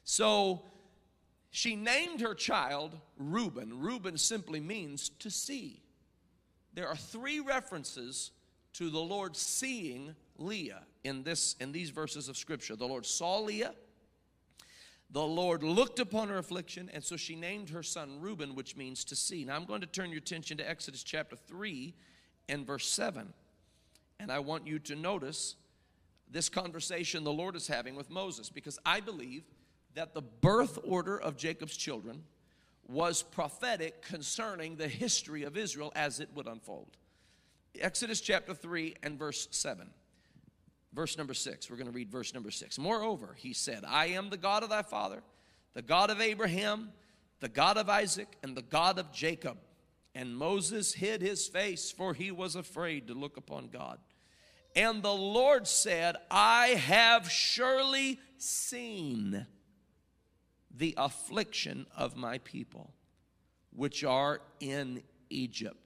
So 0.06 0.62
she 1.50 1.76
named 1.76 2.22
her 2.22 2.36
child 2.36 2.98
Reuben. 3.18 3.82
Reuben 3.82 4.18
simply 4.18 4.62
means 4.62 5.10
to 5.20 5.30
see. 5.30 5.84
There 6.74 6.88
are 6.88 6.96
three 6.96 7.42
references 7.42 8.32
to 8.76 8.90
the 8.90 8.98
Lord 8.98 9.36
seeing 9.36 10.16
Leah 10.38 10.84
in 11.04 11.24
this 11.24 11.58
in 11.60 11.74
these 11.74 11.90
verses 11.90 12.30
of 12.30 12.38
scripture. 12.38 12.78
The 12.78 12.88
Lord 12.88 13.06
saw 13.06 13.40
Leah. 13.40 13.74
The 15.16 15.26
Lord 15.26 15.64
looked 15.64 16.00
upon 16.00 16.28
her 16.28 16.38
affliction, 16.38 16.92
and 16.94 17.02
so 17.02 17.16
she 17.16 17.38
named 17.38 17.70
her 17.70 17.84
son 17.84 18.20
Reuben, 18.20 18.54
which 18.54 18.76
means 18.76 19.06
to 19.06 19.16
see. 19.16 19.46
Now 19.46 19.56
I'm 19.56 19.64
going 19.64 19.80
to 19.80 19.88
turn 19.88 20.10
your 20.10 20.18
attention 20.18 20.58
to 20.58 20.70
Exodus 20.70 21.04
chapter 21.04 21.38
3 21.38 21.94
and 22.50 22.68
verse 22.68 22.86
7. 22.86 23.32
And 24.20 24.30
I 24.30 24.40
want 24.40 24.68
you 24.68 24.78
to 24.80 24.94
notice 24.94 25.56
this 26.30 26.50
conversation 26.50 27.24
the 27.24 27.32
Lord 27.32 27.56
is 27.56 27.66
having 27.66 27.96
with 27.96 28.10
Moses 28.10 28.50
because 28.50 28.78
I 28.86 29.00
believe 29.00 29.46
that 29.94 30.14
the 30.14 30.22
birth 30.22 30.80
order 30.84 31.18
of 31.18 31.38
Jacob's 31.38 31.78
children 31.78 32.22
was 32.86 33.24
prophetic 33.24 34.02
concerning 34.02 34.76
the 34.76 34.90
history 34.90 35.44
of 35.44 35.56
Israel 35.56 35.94
as 35.96 36.20
it 36.20 36.28
would 36.36 36.48
unfold. 36.48 36.98
Exodus 37.80 38.20
chapter 38.20 38.54
3 38.54 38.96
and 39.02 39.18
verse 39.18 39.48
7. 39.52 39.88
Verse 40.96 41.18
number 41.18 41.34
6. 41.34 41.70
We're 41.70 41.76
going 41.76 41.88
to 41.88 41.94
read 41.94 42.10
verse 42.10 42.34
number 42.34 42.50
6. 42.50 42.80
Moreover, 42.80 43.36
he 43.38 43.52
said, 43.52 43.84
I 43.86 44.08
am 44.08 44.30
the 44.30 44.38
God 44.38 44.64
of 44.64 44.70
thy 44.70 44.82
father, 44.82 45.22
the 45.74 45.82
God 45.82 46.10
of 46.10 46.22
Abraham, 46.22 46.94
the 47.42 47.50
God 47.50 47.78
of 47.78 47.90
Isaac, 47.90 48.38
and 48.42 48.56
the 48.56 48.62
God 48.62 48.98
of 48.98 49.12
Jacob. 49.12 49.58
And 50.16 50.38
Moses 50.38 50.94
hid 50.94 51.22
his 51.22 51.48
face, 51.48 51.92
for 51.92 52.14
he 52.14 52.32
was 52.32 52.56
afraid 52.56 53.08
to 53.08 53.14
look 53.14 53.36
upon 53.36 53.68
God. 53.68 54.00
And 54.74 55.04
the 55.04 55.14
Lord 55.14 55.68
said, 55.68 56.16
I 56.32 56.68
have 56.68 57.30
surely 57.30 58.20
seen 58.38 59.46
the 60.74 60.94
affliction 60.98 61.88
of 61.96 62.16
my 62.16 62.38
people, 62.38 62.94
which 63.74 64.06
are 64.06 64.40
in 64.62 65.04
Egypt. 65.30 65.85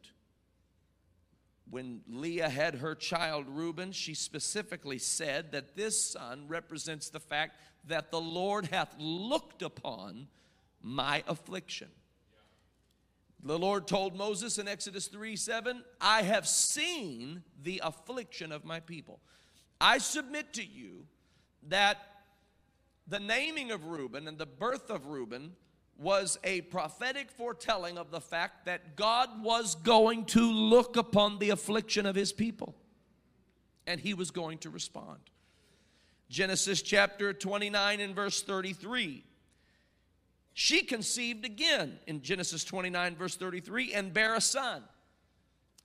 When 1.69 2.01
Leah 2.07 2.49
had 2.49 2.75
her 2.75 2.95
child 2.95 3.45
Reuben, 3.47 3.91
she 3.91 4.15
specifically 4.15 4.97
said 4.97 5.51
that 5.51 5.75
this 5.75 6.03
son 6.03 6.45
represents 6.47 7.09
the 7.09 7.19
fact 7.19 7.59
that 7.87 8.09
the 8.09 8.19
Lord 8.19 8.65
hath 8.67 8.95
looked 8.97 9.61
upon 9.61 10.27
my 10.81 11.23
affliction. 11.27 11.89
The 13.43 13.59
Lord 13.59 13.87
told 13.87 14.15
Moses 14.15 14.57
in 14.57 14.67
Exodus 14.67 15.07
3 15.07 15.35
7, 15.35 15.83
I 16.01 16.23
have 16.23 16.47
seen 16.47 17.43
the 17.61 17.81
affliction 17.83 18.51
of 18.51 18.65
my 18.65 18.79
people. 18.79 19.19
I 19.79 19.99
submit 19.99 20.53
to 20.53 20.65
you 20.65 21.05
that 21.67 21.99
the 23.07 23.19
naming 23.19 23.71
of 23.71 23.85
Reuben 23.85 24.27
and 24.27 24.37
the 24.37 24.45
birth 24.45 24.89
of 24.89 25.05
Reuben 25.05 25.53
was 25.99 26.39
a 26.43 26.61
prophetic 26.61 27.29
foretelling 27.29 27.97
of 27.97 28.09
the 28.09 28.21
fact 28.21 28.65
that 28.65 28.95
God 28.95 29.43
was 29.43 29.75
going 29.75 30.25
to 30.25 30.41
look 30.41 30.95
upon 30.95 31.39
the 31.39 31.49
affliction 31.49 32.05
of 32.05 32.15
his 32.15 32.31
people 32.31 32.75
and 33.85 33.99
he 33.99 34.13
was 34.13 34.31
going 34.31 34.59
to 34.59 34.69
respond. 34.69 35.19
Genesis 36.29 36.81
chapter 36.81 37.33
29 37.33 37.99
and 37.99 38.15
verse 38.15 38.41
33 38.41 39.23
she 40.59 40.81
conceived 40.81 41.45
again 41.45 41.99
in 42.05 42.21
Genesis 42.21 42.65
29, 42.65 43.15
verse 43.15 43.37
33, 43.37 43.93
and 43.93 44.13
bare 44.13 44.35
a 44.35 44.41
son, 44.41 44.83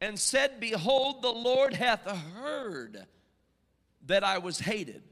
and 0.01 0.19
said, 0.19 0.59
Behold, 0.59 1.23
the 1.23 1.31
Lord 1.31 1.75
hath 1.75 2.05
heard 2.05 3.07
that 4.07 4.25
I 4.25 4.39
was 4.39 4.59
hated. 4.59 5.05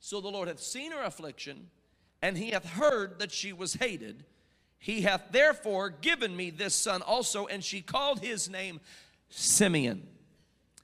So 0.00 0.22
the 0.22 0.30
Lord 0.30 0.48
hath 0.48 0.60
seen 0.60 0.92
her 0.92 1.02
affliction, 1.02 1.68
and 2.22 2.36
he 2.36 2.50
hath 2.50 2.64
heard 2.64 3.18
that 3.18 3.32
she 3.32 3.52
was 3.52 3.74
hated. 3.74 4.24
He 4.78 5.02
hath 5.02 5.32
therefore 5.32 5.90
given 5.90 6.36
me 6.36 6.50
this 6.50 6.74
son 6.74 7.02
also, 7.02 7.46
and 7.46 7.62
she 7.62 7.80
called 7.80 8.20
his 8.20 8.48
name 8.48 8.80
Simeon. 9.28 10.06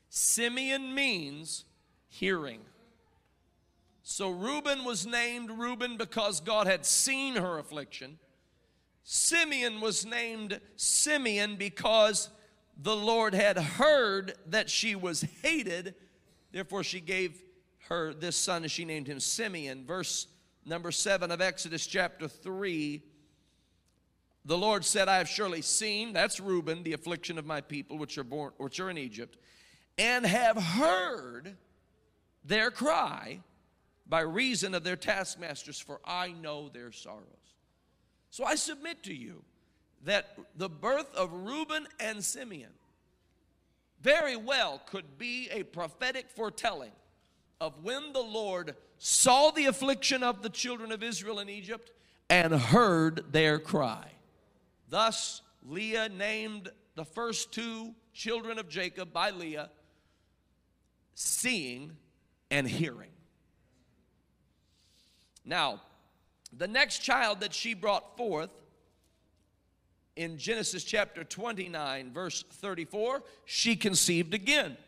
Simeon 0.08 0.94
means 0.94 1.64
hearing. 2.08 2.60
So 4.02 4.30
Reuben 4.30 4.84
was 4.84 5.06
named 5.06 5.50
Reuben 5.50 5.96
because 5.96 6.40
God 6.40 6.66
had 6.66 6.84
seen 6.84 7.36
her 7.36 7.58
affliction. 7.58 8.18
Simeon 9.02 9.80
was 9.80 10.04
named 10.04 10.60
Simeon 10.76 11.56
because 11.56 12.30
the 12.76 12.96
Lord 12.96 13.34
had 13.34 13.58
heard 13.58 14.34
that 14.46 14.68
she 14.68 14.94
was 14.94 15.22
hated. 15.42 15.94
Therefore, 16.52 16.82
she 16.82 17.00
gave 17.00 17.42
her 17.88 18.12
this 18.14 18.36
son 18.36 18.62
and 18.62 18.70
she 18.70 18.84
named 18.84 19.06
him 19.06 19.20
Simeon. 19.20 19.84
Verse 19.86 20.26
number 20.64 20.90
seven 20.90 21.30
of 21.30 21.40
Exodus 21.40 21.86
chapter 21.86 22.28
3. 22.28 23.02
The 24.44 24.58
Lord 24.58 24.84
said, 24.84 25.08
I 25.08 25.18
have 25.18 25.28
surely 25.28 25.62
seen, 25.62 26.12
that's 26.12 26.40
Reuben, 26.40 26.82
the 26.82 26.92
affliction 26.92 27.38
of 27.38 27.46
my 27.46 27.60
people 27.60 27.96
which 27.96 28.18
are 28.18 28.24
born, 28.24 28.52
which 28.58 28.78
are 28.78 28.90
in 28.90 28.98
Egypt, 28.98 29.38
and 29.96 30.26
have 30.26 30.56
heard 30.56 31.56
their 32.44 32.70
cry 32.70 33.40
by 34.06 34.20
reason 34.20 34.74
of 34.74 34.84
their 34.84 34.96
taskmasters, 34.96 35.80
for 35.80 36.00
I 36.04 36.32
know 36.32 36.68
their 36.68 36.92
sorrows. 36.92 37.24
So 38.30 38.44
I 38.44 38.56
submit 38.56 39.02
to 39.04 39.14
you 39.14 39.44
that 40.04 40.36
the 40.56 40.68
birth 40.68 41.14
of 41.14 41.32
Reuben 41.32 41.86
and 41.98 42.22
Simeon 42.22 42.72
very 44.02 44.36
well 44.36 44.82
could 44.86 45.16
be 45.16 45.48
a 45.50 45.62
prophetic 45.62 46.28
foretelling 46.28 46.92
of 47.60 47.82
when 47.82 48.12
the 48.12 48.20
Lord 48.20 48.74
saw 49.06 49.50
the 49.50 49.66
affliction 49.66 50.22
of 50.22 50.40
the 50.40 50.48
children 50.48 50.90
of 50.90 51.02
Israel 51.02 51.38
in 51.38 51.50
Egypt 51.50 51.90
and 52.30 52.54
heard 52.54 53.22
their 53.32 53.58
cry. 53.58 54.06
Thus, 54.88 55.42
Leah 55.62 56.08
named 56.08 56.70
the 56.94 57.04
first 57.04 57.52
two 57.52 57.94
children 58.14 58.58
of 58.58 58.66
Jacob 58.66 59.12
by 59.12 59.28
Leah, 59.28 59.68
seeing 61.14 61.92
and 62.50 62.66
hearing. 62.66 63.10
Now, 65.44 65.82
the 66.56 66.66
next 66.66 67.00
child 67.00 67.40
that 67.40 67.52
she 67.52 67.74
brought 67.74 68.16
forth 68.16 68.48
in 70.16 70.38
Genesis 70.38 70.82
chapter 70.82 71.24
29, 71.24 72.10
verse 72.10 72.42
34, 72.52 73.22
she 73.44 73.76
conceived 73.76 74.32
again 74.32 74.78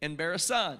and 0.00 0.16
bare 0.16 0.34
a 0.34 0.38
son 0.38 0.78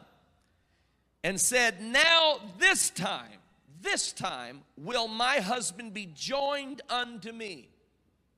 and 1.22 1.40
said, 1.40 1.82
Now 1.82 2.40
this 2.58 2.90
time, 2.90 3.38
this 3.80 4.12
time 4.12 4.62
will 4.76 5.08
my 5.08 5.36
husband 5.36 5.94
be 5.94 6.06
joined 6.14 6.82
unto 6.88 7.32
me. 7.32 7.68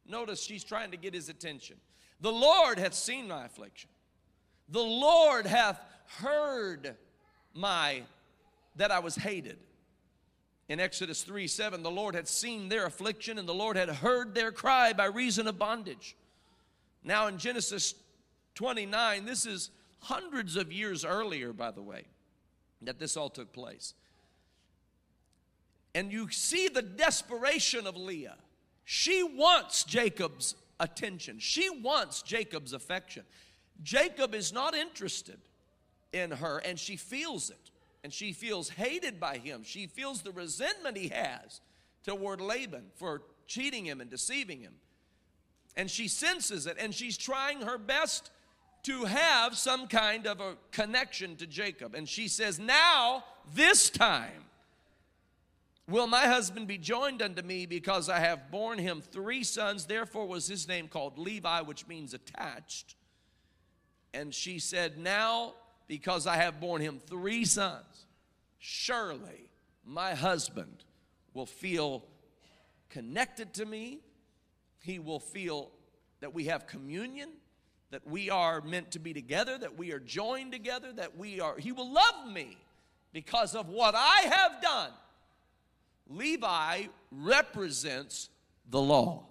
Notice 0.06 0.42
she's 0.42 0.64
trying 0.64 0.90
to 0.90 0.96
get 0.96 1.14
his 1.14 1.28
attention. 1.28 1.76
The 2.20 2.32
Lord 2.32 2.78
hath 2.78 2.94
seen 2.94 3.28
my 3.28 3.46
affliction. 3.46 3.90
The 4.68 4.82
Lord 4.82 5.46
hath 5.46 5.80
heard 6.18 6.96
my 7.54 8.02
that 8.76 8.90
I 8.90 9.00
was 9.00 9.16
hated 9.16 9.58
in 10.72 10.80
Exodus 10.80 11.22
3 11.22 11.46
7, 11.48 11.82
the 11.82 11.90
Lord 11.90 12.14
had 12.14 12.26
seen 12.26 12.68
their 12.70 12.86
affliction 12.86 13.38
and 13.38 13.46
the 13.46 13.54
Lord 13.54 13.76
had 13.76 13.90
heard 13.90 14.34
their 14.34 14.52
cry 14.52 14.94
by 14.94 15.04
reason 15.04 15.46
of 15.46 15.58
bondage. 15.58 16.16
Now, 17.04 17.26
in 17.26 17.36
Genesis 17.36 17.94
29, 18.54 19.26
this 19.26 19.44
is 19.44 19.70
hundreds 19.98 20.56
of 20.56 20.72
years 20.72 21.04
earlier, 21.04 21.52
by 21.52 21.72
the 21.72 21.82
way, 21.82 22.04
that 22.86 22.98
this 22.98 23.16
all 23.16 23.30
took 23.30 23.52
place. 23.52 23.94
And 25.94 26.12
you 26.12 26.30
see 26.30 26.68
the 26.68 26.82
desperation 26.82 27.86
of 27.86 27.96
Leah. 27.96 28.36
She 28.84 29.22
wants 29.22 29.84
Jacob's 29.84 30.54
attention, 30.80 31.38
she 31.38 31.70
wants 31.70 32.22
Jacob's 32.22 32.72
affection. 32.72 33.24
Jacob 33.82 34.34
is 34.34 34.52
not 34.52 34.74
interested 34.74 35.38
in 36.12 36.30
her, 36.30 36.58
and 36.58 36.78
she 36.78 36.96
feels 36.96 37.50
it 37.50 37.72
and 38.04 38.12
she 38.12 38.32
feels 38.32 38.68
hated 38.68 39.20
by 39.20 39.38
him. 39.38 39.62
She 39.64 39.86
feels 39.86 40.22
the 40.22 40.32
resentment 40.32 40.96
he 40.96 41.08
has 41.08 41.60
toward 42.04 42.40
Laban 42.40 42.86
for 42.96 43.22
cheating 43.46 43.84
him 43.84 44.00
and 44.00 44.10
deceiving 44.10 44.60
him. 44.60 44.74
And 45.76 45.90
she 45.90 46.08
senses 46.08 46.66
it, 46.66 46.76
and 46.78 46.94
she's 46.94 47.16
trying 47.16 47.62
her 47.62 47.78
best 47.78 48.30
to 48.84 49.04
have 49.04 49.56
some 49.56 49.86
kind 49.86 50.26
of 50.26 50.40
a 50.40 50.56
connection 50.70 51.36
to 51.36 51.46
Jacob. 51.46 51.94
And 51.94 52.08
she 52.08 52.28
says, 52.28 52.58
Now, 52.58 53.24
this 53.54 53.90
time, 53.90 54.44
will 55.88 56.06
my 56.06 56.26
husband 56.26 56.66
be 56.66 56.78
joined 56.78 57.22
unto 57.22 57.42
me 57.42 57.66
because 57.66 58.08
I 58.08 58.18
have 58.18 58.50
borne 58.50 58.78
him 58.78 59.00
three 59.00 59.44
sons. 59.44 59.86
Therefore 59.86 60.26
was 60.26 60.46
his 60.46 60.66
name 60.66 60.88
called 60.88 61.18
Levi, 61.18 61.60
which 61.62 61.86
means 61.86 62.14
attached. 62.14 62.96
And 64.14 64.34
she 64.34 64.58
said, 64.58 64.98
Now, 64.98 65.54
because 65.86 66.26
I 66.26 66.36
have 66.36 66.60
borne 66.60 66.80
him 66.80 66.98
three 66.98 67.44
sons, 67.44 68.06
surely 68.58 69.50
my 69.84 70.14
husband 70.14 70.84
will 71.34 71.46
feel 71.46 72.04
connected 72.90 73.54
to 73.54 73.66
me. 73.66 74.00
He 74.80 74.98
will 74.98 75.20
feel 75.20 75.70
that 76.20 76.34
we 76.34 76.44
have 76.44 76.66
communion 76.66 77.28
that 77.92 78.06
we 78.08 78.30
are 78.30 78.62
meant 78.62 78.90
to 78.90 78.98
be 78.98 79.12
together, 79.12 79.58
that 79.58 79.76
we 79.76 79.92
are 79.92 79.98
joined 79.98 80.50
together, 80.50 80.92
that 80.94 81.16
we 81.16 81.40
are, 81.40 81.58
he 81.58 81.72
will 81.72 81.92
love 81.92 82.32
me 82.32 82.56
because 83.12 83.54
of 83.54 83.68
what 83.68 83.94
I 83.94 84.22
have 84.30 84.62
done. 84.62 84.90
Levi 86.08 86.84
represents 87.10 88.30
the 88.70 88.80
law. 88.80 89.26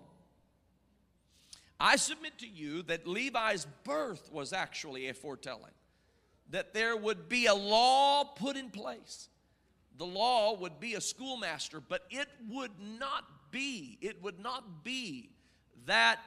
I 1.79 1.95
submit 1.95 2.37
to 2.37 2.47
you 2.47 2.83
that 2.83 3.07
Levi's 3.07 3.65
birth 3.83 4.29
was 4.31 4.53
actually 4.53 5.09
a 5.09 5.15
foretelling, 5.15 5.73
that 6.51 6.75
there 6.75 6.95
would 6.95 7.27
be 7.27 7.47
a 7.47 7.55
law 7.55 8.23
put 8.23 8.55
in 8.55 8.69
place. 8.69 9.27
The 9.97 10.05
law 10.05 10.55
would 10.55 10.79
be 10.79 10.93
a 10.93 11.01
schoolmaster, 11.01 11.81
but 11.81 12.05
it 12.11 12.27
would 12.47 12.71
not 12.99 13.25
be, 13.49 13.97
it 14.01 14.21
would 14.21 14.39
not 14.39 14.83
be 14.83 15.31
that 15.87 16.19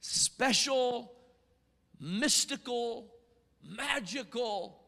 special 0.00 1.12
mystical, 2.00 3.06
magical 3.62 4.80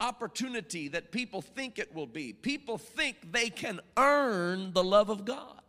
opportunity 0.00 0.88
that 0.88 1.12
people 1.12 1.40
think 1.40 1.78
it 1.78 1.94
will 1.94 2.06
be. 2.06 2.32
People 2.32 2.76
think 2.76 3.32
they 3.32 3.48
can 3.48 3.80
earn 3.96 4.72
the 4.72 4.84
love 4.84 5.08
of 5.08 5.24
God. 5.24 5.60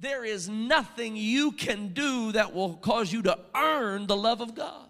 There 0.00 0.24
is 0.24 0.48
nothing 0.48 1.16
you 1.16 1.52
can 1.52 1.88
do 1.88 2.32
that 2.32 2.54
will 2.54 2.74
cause 2.74 3.12
you 3.12 3.22
to 3.22 3.38
earn 3.54 4.06
the 4.06 4.16
love 4.16 4.40
of 4.40 4.54
God. 4.54 4.88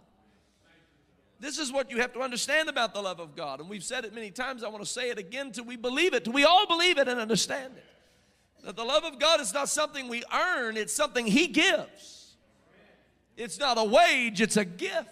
This 1.40 1.58
is 1.58 1.70
what 1.70 1.90
you 1.90 2.00
have 2.00 2.12
to 2.14 2.20
understand 2.20 2.68
about 2.68 2.94
the 2.94 3.02
love 3.02 3.20
of 3.20 3.36
God. 3.36 3.60
And 3.60 3.68
we've 3.68 3.84
said 3.84 4.04
it 4.04 4.14
many 4.14 4.30
times. 4.30 4.64
I 4.64 4.68
want 4.68 4.82
to 4.82 4.90
say 4.90 5.10
it 5.10 5.18
again 5.18 5.52
till 5.52 5.64
we 5.64 5.76
believe 5.76 6.14
it, 6.14 6.24
till 6.24 6.32
we 6.32 6.44
all 6.44 6.66
believe 6.66 6.98
it 6.98 7.06
and 7.06 7.20
understand 7.20 7.74
it. 7.76 7.84
That 8.64 8.76
the 8.76 8.84
love 8.84 9.04
of 9.04 9.18
God 9.18 9.40
is 9.40 9.52
not 9.52 9.68
something 9.68 10.08
we 10.08 10.22
earn, 10.32 10.76
it's 10.78 10.94
something 10.94 11.26
He 11.26 11.48
gives. 11.48 12.23
It's 13.36 13.58
not 13.58 13.78
a 13.78 13.84
wage, 13.84 14.40
it's 14.40 14.56
a 14.56 14.64
gift. 14.64 15.10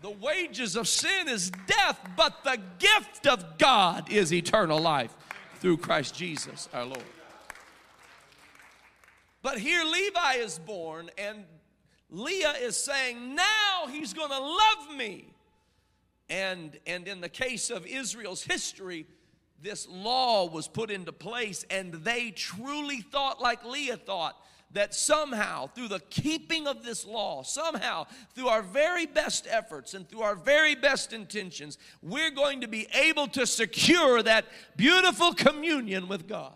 The 0.00 0.10
wages 0.10 0.76
of 0.76 0.86
sin 0.86 1.28
is 1.28 1.50
death, 1.66 1.98
but 2.16 2.44
the 2.44 2.58
gift 2.78 3.26
of 3.26 3.56
God 3.58 4.10
is 4.10 4.32
eternal 4.32 4.78
life 4.78 5.14
through 5.60 5.78
Christ 5.78 6.14
Jesus 6.14 6.68
our 6.74 6.84
Lord. 6.84 7.02
But 9.40 9.58
here 9.58 9.84
Levi 9.84 10.34
is 10.34 10.58
born, 10.58 11.10
and 11.16 11.44
Leah 12.10 12.54
is 12.60 12.76
saying, 12.76 13.34
Now 13.34 13.86
he's 13.90 14.12
going 14.12 14.30
to 14.30 14.40
love 14.40 14.96
me. 14.96 15.28
And, 16.30 16.78
and 16.86 17.06
in 17.06 17.20
the 17.20 17.28
case 17.28 17.70
of 17.70 17.86
Israel's 17.86 18.42
history, 18.42 19.06
this 19.60 19.88
law 19.88 20.46
was 20.46 20.68
put 20.68 20.90
into 20.90 21.12
place, 21.12 21.64
and 21.70 21.92
they 21.92 22.30
truly 22.30 23.00
thought 23.00 23.40
like 23.40 23.64
Leah 23.64 23.96
thought 23.96 24.36
that 24.74 24.94
somehow, 24.94 25.68
through 25.68 25.88
the 25.88 26.00
keeping 26.10 26.66
of 26.66 26.84
this 26.84 27.06
law, 27.06 27.42
somehow, 27.42 28.06
through 28.34 28.48
our 28.48 28.62
very 28.62 29.06
best 29.06 29.46
efforts 29.48 29.94
and 29.94 30.08
through 30.08 30.20
our 30.20 30.34
very 30.34 30.74
best 30.74 31.12
intentions, 31.12 31.78
we're 32.02 32.30
going 32.30 32.60
to 32.60 32.68
be 32.68 32.86
able 32.92 33.28
to 33.28 33.46
secure 33.46 34.22
that 34.22 34.44
beautiful 34.76 35.32
communion 35.32 36.08
with 36.08 36.28
God. 36.28 36.54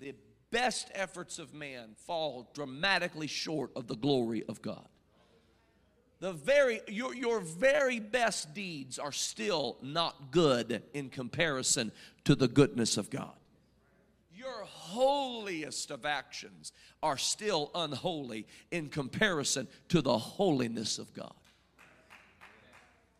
The 0.00 0.14
best 0.50 0.90
efforts 0.94 1.38
of 1.38 1.54
man 1.54 1.90
fall 2.06 2.50
dramatically 2.54 3.26
short 3.26 3.70
of 3.76 3.86
the 3.86 3.96
glory 3.96 4.42
of 4.48 4.62
God. 4.62 4.88
The 6.20 6.32
very, 6.32 6.80
your, 6.88 7.14
your 7.14 7.40
very 7.40 8.00
best 8.00 8.52
deeds 8.54 8.98
are 8.98 9.12
still 9.12 9.78
not 9.82 10.30
good 10.30 10.82
in 10.92 11.08
comparison 11.08 11.92
to 12.24 12.34
the 12.34 12.48
goodness 12.48 12.96
of 12.96 13.08
God 13.08 13.32
your 14.40 14.64
holiest 14.90 15.90
of 15.90 16.04
actions 16.04 16.72
are 17.02 17.16
still 17.16 17.70
unholy 17.74 18.46
in 18.70 18.88
comparison 18.88 19.68
to 19.88 20.02
the 20.02 20.18
holiness 20.18 20.98
of 20.98 21.12
God. 21.14 21.32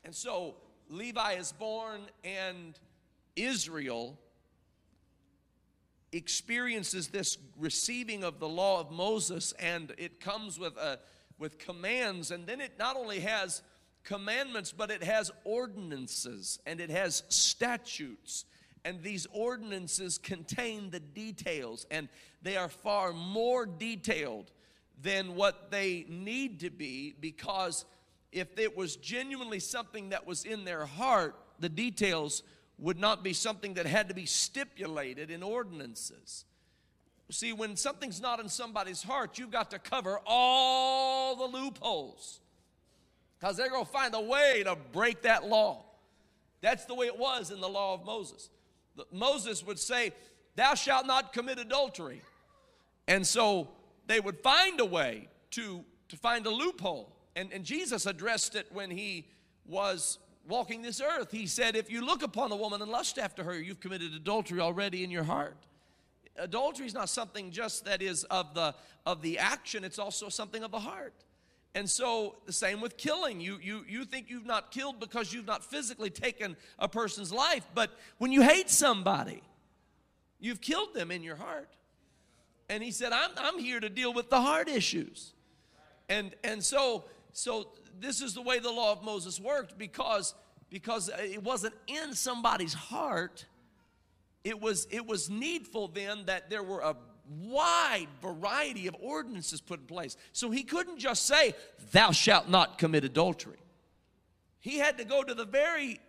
And 0.05 0.15
so 0.15 0.55
Levi 0.89 1.35
is 1.35 1.53
born, 1.53 2.01
and 2.25 2.79
Israel 3.37 4.19
experiences 6.13 7.09
this 7.09 7.39
receiving 7.59 8.25
of 8.25 8.41
the 8.41 8.49
law 8.49 8.81
of 8.81 8.91
Moses, 8.91 9.53
and 9.59 9.93
it 9.97 10.21
comes 10.21 10.59
with, 10.59 10.77
a, 10.77 10.99
with 11.39 11.59
commands, 11.59 12.33
and 12.33 12.47
then 12.47 12.61
it 12.61 12.73
not 12.79 12.97
only 12.97 13.21
has 13.21 13.63
commandments, 14.03 14.73
but 14.73 14.91
it 14.91 15.03
has 15.03 15.31
ordinances 15.45 16.59
and 16.67 16.81
it 16.81 16.91
has 16.91 17.23
statutes 17.29 18.45
and 18.85 19.03
these 19.03 19.27
ordinances 19.33 20.19
contain 20.19 20.91
the 20.91 21.01
details, 21.01 21.87
and 21.91 22.09
they 22.43 22.57
are 22.57 22.69
far 22.69 23.13
more 23.13 23.67
detailed 23.67 24.51
than 25.03 25.35
what 25.35 25.71
they 25.71 26.07
need 26.09 26.61
to 26.61 26.71
be 26.71 27.15
because 27.21 27.85
if 28.33 28.59
it 28.59 28.77
was 28.77 28.97
genuinely 28.97 29.59
something 29.59 30.11
that 30.11 30.27
was 30.27 30.45
in 30.45 30.65
their 30.65 30.87
heart, 30.87 31.35
the 31.59 31.69
details 31.69 32.43
would 32.79 32.99
not 32.99 33.23
be 33.23 33.33
something 33.33 33.75
that 33.75 33.87
had 33.87 34.09
to 34.09 34.15
be 34.15 34.27
stipulated 34.27 35.31
in 35.31 35.43
ordinances. 35.43 36.45
See, 37.31 37.53
when 37.53 37.77
something's 37.77 38.21
not 38.21 38.41
in 38.41 38.49
somebody's 38.49 39.03
heart, 39.03 39.39
you've 39.39 39.51
got 39.51 39.71
to 39.71 39.79
cover 39.79 40.21
all 40.27 41.37
the 41.37 41.45
loopholes 41.45 42.41
because 43.39 43.57
they're 43.57 43.71
going 43.71 43.85
to 43.85 43.91
find 43.91 44.15
a 44.15 44.21
way 44.21 44.63
to 44.65 44.77
break 44.93 45.23
that 45.23 45.47
law. 45.47 45.85
That's 46.61 46.85
the 46.87 46.95
way 46.95 47.07
it 47.07 47.19
was 47.19 47.51
in 47.51 47.61
the 47.61 47.69
law 47.69 47.95
of 47.95 48.05
Moses. 48.05 48.51
Moses 49.13 49.65
would 49.65 49.79
say, 49.79 50.13
Thou 50.57 50.75
shalt 50.75 51.07
not 51.07 51.33
commit 51.33 51.59
adultery. 51.59 52.23
And 53.07 53.27
so 53.27 53.69
they 54.07 54.21
would 54.21 54.39
find 54.41 54.81
a 54.81 54.85
way 54.85 55.29
to, 55.53 55.85
to 56.09 56.17
find 56.17 56.47
a 56.47 56.51
loophole. 56.51 57.15
And, 57.37 57.53
and 57.53 57.65
Jesus 57.65 58.07
addressed 58.07 58.55
it 58.57 58.67
when 58.73 58.91
he 58.91 59.29
was 59.67 60.19
walking 60.49 60.83
this 60.83 61.01
earth. 61.01 61.31
He 61.31 61.47
said, 61.47 61.77
If 61.77 61.91
you 61.91 62.05
look 62.05 62.23
upon 62.23 62.53
a 62.53 62.57
woman 62.57 62.83
and 62.83 62.91
lust 62.91 63.19
after 63.19 63.45
her, 63.45 63.59
you've 63.59 63.81
committed 63.81 64.15
adultery 64.15 64.61
already 64.61 65.05
in 65.05 65.11
your 65.11 65.25
heart. 65.25 65.57
Adultery 66.37 66.87
is 66.87 66.95
not 66.95 67.09
something 67.09 67.51
just 67.51 67.85
that 67.85 68.03
is 68.03 68.25
of 68.25 68.55
the, 68.55 68.75
of 69.07 69.23
the 69.23 69.39
action, 69.39 69.85
it's 69.85 69.99
also 69.99 70.29
something 70.29 70.63
of 70.63 70.71
the 70.71 70.81
heart. 70.81 71.15
And 71.75 71.89
so 71.89 72.37
the 72.47 72.53
same 72.53 72.81
with 72.81 72.97
killing. 72.97 73.41
You, 73.41 73.59
you, 73.63 73.85
you 73.89 74.05
think 74.05 74.29
you've 74.29 74.47
not 74.47 74.73
killed 74.73 74.99
because 74.99 75.33
you've 75.33 75.47
not 75.47 75.65
physically 75.65 76.11
taken 76.11 76.57
a 76.79 76.89
person's 76.89 77.33
life, 77.33 77.65
but 77.75 77.91
when 78.19 78.33
you 78.33 78.43
hate 78.43 78.69
somebody, 78.69 79.43
you've 80.41 80.61
killed 80.61 80.95
them 80.95 81.11
in 81.11 81.23
your 81.23 81.37
heart. 81.37 81.69
And 82.69 82.83
he 82.83 82.91
said, 82.91 83.13
I'm, 83.13 83.31
I'm 83.37 83.59
here 83.59 83.79
to 83.81 83.89
deal 83.89 84.13
with 84.13 84.31
the 84.31 84.41
heart 84.41 84.69
issues. 84.69 85.33
And, 86.09 86.35
and 86.43 86.63
so, 86.63 87.05
so 87.33 87.69
this 88.01 88.21
is 88.21 88.35
the 88.35 88.43
way 88.43 88.59
the 88.59 88.71
law 88.71 88.93
of 88.93 89.03
Moses 89.05 89.41
worked 89.41 89.79
because, 89.79 90.35
because 90.71 91.09
it 91.21 91.43
wasn't 91.43 91.75
in 91.87 92.15
somebody's 92.15 92.75
heart. 92.75 93.45
It 94.43 94.61
was, 94.61 94.89
it 94.91 95.07
was 95.07 95.31
needful 95.31 95.89
then 95.89 96.25
that 96.27 96.51
there 96.51 96.63
were 96.63 96.81
a 96.81 96.97
wide 97.31 98.09
variety 98.21 98.87
of 98.87 98.97
ordinances 99.01 99.61
put 99.61 99.81
in 99.81 99.87
place. 99.87 100.17
So 100.33 100.51
he 100.51 100.63
couldn't 100.63 100.99
just 100.99 101.27
say, 101.27 101.55
Thou 101.93 102.11
shalt 102.11 102.49
not 102.49 102.79
commit 102.79 103.05
adultery. 103.05 103.59
He 104.59 104.79
had 104.79 104.99
to 104.99 105.05
go 105.05 105.23
to 105.23 105.35
the 105.35 105.45
very 105.45 106.01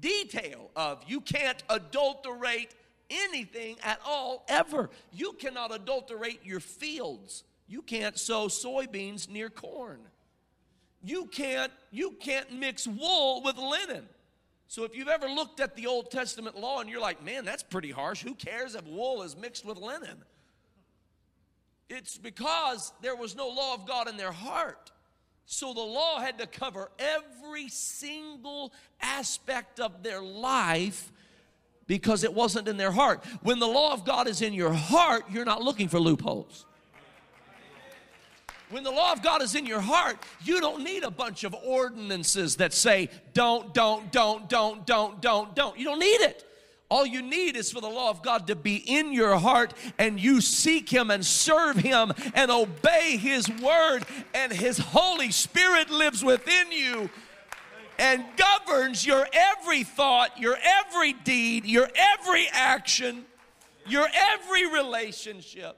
detail 0.00 0.70
of 0.74 1.02
you 1.06 1.20
can't 1.20 1.62
adulterate 1.68 2.74
anything 3.10 3.76
at 3.82 4.00
all 4.06 4.44
ever. 4.48 4.90
You 5.12 5.32
cannot 5.32 5.74
adulterate 5.74 6.44
your 6.44 6.60
fields. 6.60 7.44
You 7.66 7.82
can't 7.82 8.18
sow 8.18 8.48
soybeans 8.48 9.28
near 9.28 9.50
corn. 9.50 10.00
You 11.02 11.26
can't 11.26 11.72
you 11.90 12.12
can't 12.20 12.52
mix 12.52 12.86
wool 12.86 13.42
with 13.42 13.56
linen. 13.56 14.08
So 14.66 14.84
if 14.84 14.94
you've 14.96 15.08
ever 15.08 15.28
looked 15.28 15.60
at 15.60 15.76
the 15.76 15.86
Old 15.86 16.10
Testament 16.10 16.58
law 16.58 16.80
and 16.80 16.90
you're 16.90 17.00
like, 17.00 17.22
"Man, 17.22 17.44
that's 17.44 17.62
pretty 17.62 17.90
harsh. 17.90 18.22
Who 18.22 18.34
cares 18.34 18.74
if 18.74 18.84
wool 18.84 19.22
is 19.22 19.36
mixed 19.36 19.64
with 19.64 19.78
linen?" 19.78 20.24
It's 21.88 22.18
because 22.18 22.92
there 23.00 23.16
was 23.16 23.34
no 23.34 23.48
law 23.48 23.74
of 23.74 23.86
God 23.86 24.08
in 24.08 24.16
their 24.16 24.32
heart. 24.32 24.92
So 25.46 25.72
the 25.72 25.80
law 25.80 26.20
had 26.20 26.38
to 26.38 26.46
cover 26.46 26.90
every 26.98 27.68
single 27.68 28.72
aspect 29.00 29.80
of 29.80 30.02
their 30.02 30.20
life 30.20 31.10
because 31.86 32.22
it 32.22 32.34
wasn't 32.34 32.68
in 32.68 32.76
their 32.76 32.90
heart. 32.90 33.24
When 33.42 33.58
the 33.58 33.66
law 33.66 33.94
of 33.94 34.04
God 34.04 34.28
is 34.28 34.42
in 34.42 34.52
your 34.52 34.72
heart, 34.72 35.24
you're 35.30 35.46
not 35.46 35.62
looking 35.62 35.88
for 35.88 35.98
loopholes. 35.98 36.66
When 38.70 38.84
the 38.84 38.90
law 38.90 39.12
of 39.12 39.22
God 39.22 39.40
is 39.40 39.54
in 39.54 39.64
your 39.64 39.80
heart, 39.80 40.18
you 40.44 40.60
don't 40.60 40.84
need 40.84 41.02
a 41.02 41.10
bunch 41.10 41.44
of 41.44 41.54
ordinances 41.54 42.56
that 42.56 42.74
say, 42.74 43.08
don't, 43.32 43.72
don't, 43.72 44.12
don't, 44.12 44.48
don't, 44.50 44.86
don't, 44.86 45.22
don't, 45.22 45.54
don't. 45.54 45.78
You 45.78 45.86
don't 45.86 45.98
need 45.98 46.20
it. 46.20 46.44
All 46.90 47.04
you 47.04 47.20
need 47.20 47.56
is 47.56 47.70
for 47.70 47.80
the 47.80 47.88
law 47.88 48.08
of 48.08 48.22
God 48.22 48.46
to 48.46 48.56
be 48.56 48.76
in 48.76 49.12
your 49.12 49.36
heart 49.36 49.74
and 49.98 50.18
you 50.18 50.40
seek 50.40 50.88
Him 50.88 51.10
and 51.10 51.24
serve 51.24 51.76
Him 51.76 52.12
and 52.34 52.50
obey 52.50 53.18
His 53.18 53.48
word, 53.48 54.04
and 54.32 54.52
His 54.52 54.78
Holy 54.78 55.30
Spirit 55.30 55.90
lives 55.90 56.24
within 56.24 56.72
you 56.72 57.10
and 57.98 58.24
governs 58.36 59.04
your 59.04 59.26
every 59.32 59.82
thought, 59.82 60.38
your 60.40 60.56
every 60.86 61.12
deed, 61.12 61.66
your 61.66 61.90
every 61.94 62.46
action, 62.52 63.24
your 63.86 64.06
every 64.14 64.66
relationship. 64.72 65.76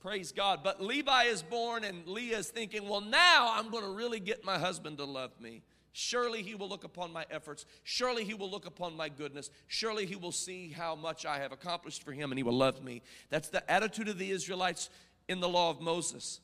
Praise 0.00 0.32
God. 0.32 0.60
But 0.64 0.82
Levi 0.82 1.24
is 1.24 1.42
born, 1.42 1.84
and 1.84 2.06
Leah 2.08 2.38
is 2.38 2.48
thinking, 2.48 2.88
well, 2.88 3.00
now 3.00 3.52
I'm 3.54 3.70
going 3.70 3.84
to 3.84 3.90
really 3.90 4.18
get 4.18 4.44
my 4.44 4.58
husband 4.58 4.98
to 4.98 5.04
love 5.04 5.30
me. 5.40 5.62
Surely 5.92 6.42
he 6.42 6.54
will 6.54 6.68
look 6.68 6.84
upon 6.84 7.12
my 7.12 7.26
efforts. 7.30 7.66
Surely 7.84 8.24
he 8.24 8.34
will 8.34 8.50
look 8.50 8.66
upon 8.66 8.96
my 8.96 9.08
goodness. 9.08 9.50
Surely 9.66 10.06
he 10.06 10.16
will 10.16 10.32
see 10.32 10.70
how 10.70 10.94
much 10.94 11.26
I 11.26 11.38
have 11.38 11.52
accomplished 11.52 12.02
for 12.02 12.12
him 12.12 12.32
and 12.32 12.38
he 12.38 12.42
will 12.42 12.56
love 12.56 12.82
me. 12.82 13.02
That's 13.28 13.48
the 13.48 13.70
attitude 13.70 14.08
of 14.08 14.18
the 14.18 14.30
Israelites 14.30 14.88
in 15.28 15.40
the 15.40 15.48
law 15.48 15.70
of 15.70 15.80
Moses. 15.80 16.40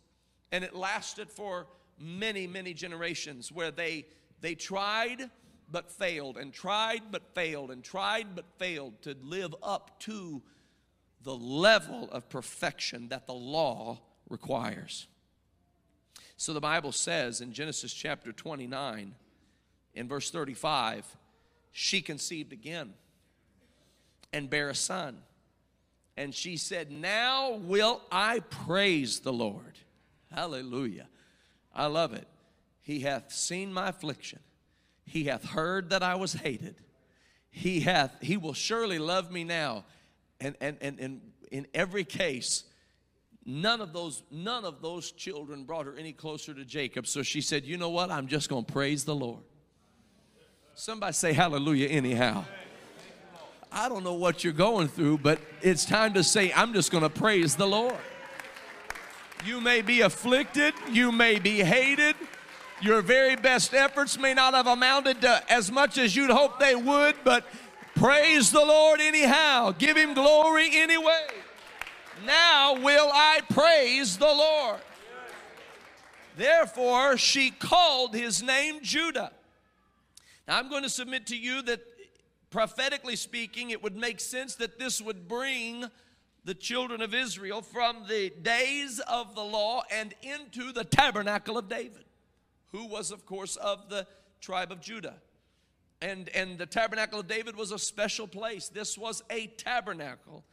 And 0.53 0.65
it 0.65 0.75
lasted 0.75 1.31
for 1.31 1.67
many, 1.99 2.47
many 2.47 2.75
generations 2.75 3.51
where 3.51 3.71
they 3.71 4.07
they 4.41 4.55
tried 4.55 5.31
but 5.71 5.91
failed 5.91 6.37
and 6.37 6.53
tried 6.53 7.03
but 7.11 7.35
failed 7.35 7.71
and 7.71 7.83
tried 7.83 8.35
but 8.35 8.47
failed 8.59 9.01
to 9.03 9.17
live 9.23 9.55
up 9.63 9.99
to 10.01 10.43
the 11.23 11.35
level 11.35 12.09
of 12.11 12.29
perfection 12.29 13.09
that 13.09 13.27
the 13.27 13.35
law 13.35 13.99
requires. 14.29 15.09
So 16.37 16.53
the 16.53 16.61
Bible 16.61 16.93
says 16.93 17.41
in 17.41 17.53
Genesis 17.53 17.93
chapter 17.93 18.33
29, 18.33 19.15
in 19.99 20.07
verse 20.07 20.31
35, 20.31 21.05
she 21.73 22.01
conceived 22.01 22.53
again 22.53 22.95
and 24.33 24.49
bare 24.49 24.69
a 24.69 24.75
son. 24.75 25.19
And 26.17 26.33
she 26.33 26.57
said, 26.57 26.93
Now 26.93 27.55
will 27.55 28.01
I 28.11 28.41
praise 28.41 29.21
the 29.21 29.33
Lord. 29.33 29.79
Hallelujah. 30.33 31.09
I 31.75 31.87
love 31.87 32.15
it. 32.15 32.29
He 32.81 33.01
hath 33.01 33.33
seen 33.33 33.73
my 33.73 33.89
affliction. 33.89 34.39
He 35.05 35.25
hath 35.25 35.45
heard 35.45 35.91
that 35.91 36.03
I 36.03 36.15
was 36.15 36.33
hated. 36.33 36.77
He 37.51 37.81
hath, 37.81 38.15
he 38.21 38.37
will 38.37 38.55
surely 38.55 38.99
love 38.99 39.33
me 39.33 39.43
now. 39.43 39.85
And, 40.41 40.55
and, 40.61 40.77
and, 40.81 41.01
and 41.01 41.21
in 41.51 41.67
every 41.75 42.05
case, 42.05 42.65
none 43.45 43.81
of 43.81 43.93
those 43.93 44.23
none 44.31 44.65
of 44.65 44.81
those 44.81 45.11
children 45.11 45.65
brought 45.65 45.87
her 45.87 45.97
any 45.97 46.13
closer 46.13 46.55
to 46.55 46.65
Jacob. 46.65 47.07
So 47.09 47.23
she 47.23 47.41
said, 47.41 47.65
"You 47.65 47.79
know 47.79 47.91
what? 47.91 48.13
I'm 48.13 48.29
just 48.29 48.49
going 48.49 48.65
to 48.65 48.73
praise 48.73 49.05
the 49.05 49.17
Lord." 49.17 49.43
Somebody 50.81 51.13
say 51.13 51.33
hallelujah 51.33 51.89
anyhow. 51.89 52.45
I 53.73 53.89
don't 53.89 54.05
know 54.05 54.15
what 54.15 54.45
you're 54.45 54.53
going 54.53 54.87
through, 54.87 55.19
but 55.19 55.41
it's 55.61 55.85
time 55.85 56.15
to 56.15 56.23
say, 56.23 56.53
I'm 56.55 56.73
just 56.73 56.93
going 56.93 57.03
to 57.03 57.11
praise 57.11 57.57
the 57.57 57.67
Lord. 57.67 57.97
You 59.45 59.61
may 59.61 59.83
be 59.83 60.03
afflicted, 60.03 60.75
you 60.89 61.11
may 61.11 61.41
be 61.41 61.65
hated, 61.65 62.15
your 62.81 63.03
very 63.03 63.35
best 63.35 63.75
efforts 63.75 64.17
may 64.21 64.35
not 64.35 64.55
have 64.55 64.69
amounted 64.69 65.21
to 65.23 65.53
as 65.53 65.73
much 65.73 65.99
as 65.99 66.15
you'd 66.15 66.31
hope 66.31 66.61
they 66.61 66.77
would, 66.77 67.17
but 67.25 67.45
praise 67.97 68.53
the 68.53 68.65
Lord 68.65 69.01
anyhow. 69.01 69.73
Give 69.77 69.97
Him 69.97 70.15
glory 70.15 70.69
anyway. 70.75 71.27
Now 72.25 72.75
will 72.81 73.11
I 73.13 73.41
praise 73.51 74.17
the 74.17 74.27
Lord. 74.27 74.79
Therefore, 76.37 77.17
she 77.17 77.51
called 77.51 78.15
his 78.15 78.45
name 78.45 78.79
Judah. 78.81 79.33
Now, 80.49 80.59
I'm 80.59 80.69
going 80.69 80.83
to 80.83 80.89
submit 80.89 81.27
to 81.27 81.37
you 81.37 81.63
that 81.63 81.81
prophetically 82.51 83.15
speaking, 83.15 83.71
it 83.71 83.83
would 83.83 83.97
make 83.97 84.19
sense 84.19 84.57
that 84.57 84.79
this 84.79 85.01
would 85.01 85.29
bring 85.29 85.85
the 86.45 86.55
children 86.55 87.03
of 87.03 87.15
Israel 87.15 87.61
from 87.61 88.07
the 88.09 88.31
days 88.31 88.99
of 89.01 89.35
the 89.35 89.45
law 89.45 89.83
and 89.93 90.15
into 90.23 90.73
the 90.73 90.85
tabernacle 90.85 91.59
of 91.59 91.69
David 91.69 92.05
who 92.73 92.87
was, 92.87 93.11
of 93.11 93.27
course, 93.27 93.57
of 93.57 93.89
the 93.89 94.07
tribe 94.41 94.73
of 94.73 94.81
Judah. 94.81 95.17
And, 96.01 96.29
and 96.31 96.59
the 96.59 96.67
tabernacle 96.67 97.21
of 97.21 97.29
David 97.29 97.57
was 97.57 97.73
a 97.73 97.79
special 97.79 98.29
place. 98.29 98.69
This 98.69 98.97
was 98.97 99.23
a 99.31 99.47
tabernacle 99.49 100.45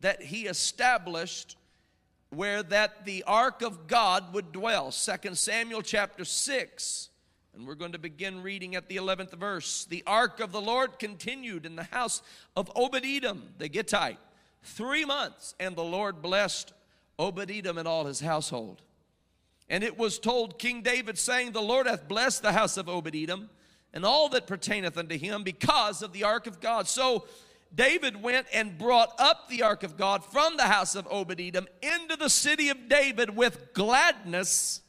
that 0.00 0.22
he 0.22 0.46
established 0.46 1.56
where 2.30 2.62
that 2.64 3.04
the 3.04 3.24
ark 3.26 3.62
of 3.62 3.86
God 3.86 4.32
would 4.34 4.52
dwell. 4.52 4.90
Second 4.90 5.38
Samuel 5.38 5.82
chapter 5.82 6.24
6. 6.24 7.10
And 7.54 7.68
we're 7.68 7.76
going 7.76 7.92
to 7.92 7.98
begin 7.98 8.42
reading 8.42 8.74
at 8.74 8.88
the 8.88 8.96
11th 8.96 9.32
verse. 9.34 9.84
The 9.84 10.02
ark 10.06 10.40
of 10.40 10.50
the 10.50 10.60
Lord 10.60 10.98
continued 10.98 11.64
in 11.64 11.76
the 11.76 11.84
house 11.84 12.20
of 12.56 12.70
Obed 12.74 13.04
Edom, 13.04 13.50
the 13.58 13.68
Gittite, 13.68 14.18
three 14.62 15.04
months, 15.04 15.54
and 15.60 15.76
the 15.76 15.84
Lord 15.84 16.20
blessed 16.20 16.72
Obed 17.16 17.50
Edom 17.50 17.78
and 17.78 17.86
all 17.86 18.06
his 18.06 18.20
household. 18.20 18.82
And 19.68 19.84
it 19.84 19.96
was 19.96 20.18
told 20.18 20.58
King 20.58 20.82
David, 20.82 21.16
saying, 21.16 21.52
The 21.52 21.62
Lord 21.62 21.86
hath 21.86 22.08
blessed 22.08 22.42
the 22.42 22.52
house 22.52 22.76
of 22.76 22.88
Obed 22.88 23.14
Edom 23.14 23.50
and 23.92 24.04
all 24.04 24.28
that 24.30 24.48
pertaineth 24.48 24.98
unto 24.98 25.16
him 25.16 25.44
because 25.44 26.02
of 26.02 26.12
the 26.12 26.24
ark 26.24 26.48
of 26.48 26.60
God. 26.60 26.88
So 26.88 27.26
David 27.72 28.20
went 28.20 28.48
and 28.52 28.76
brought 28.76 29.14
up 29.18 29.48
the 29.48 29.62
ark 29.62 29.84
of 29.84 29.96
God 29.96 30.24
from 30.24 30.56
the 30.56 30.64
house 30.64 30.96
of 30.96 31.06
Obed 31.08 31.40
Edom 31.40 31.68
into 31.82 32.16
the 32.16 32.28
city 32.28 32.68
of 32.68 32.88
David 32.88 33.36
with 33.36 33.72
gladness. 33.72 34.80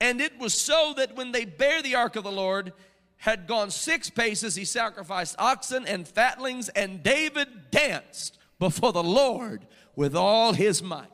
And 0.00 0.20
it 0.20 0.38
was 0.38 0.54
so 0.54 0.94
that 0.96 1.16
when 1.16 1.32
they 1.32 1.44
bare 1.44 1.82
the 1.82 1.96
ark 1.96 2.16
of 2.16 2.24
the 2.24 2.32
Lord, 2.32 2.72
had 3.18 3.46
gone 3.48 3.70
six 3.70 4.08
paces, 4.08 4.54
he 4.54 4.64
sacrificed 4.64 5.34
oxen 5.38 5.84
and 5.86 6.06
fatlings, 6.06 6.68
and 6.70 7.02
David 7.02 7.70
danced 7.70 8.38
before 8.58 8.92
the 8.92 9.02
Lord 9.02 9.66
with 9.96 10.14
all 10.14 10.52
his 10.52 10.82
might. 10.82 11.08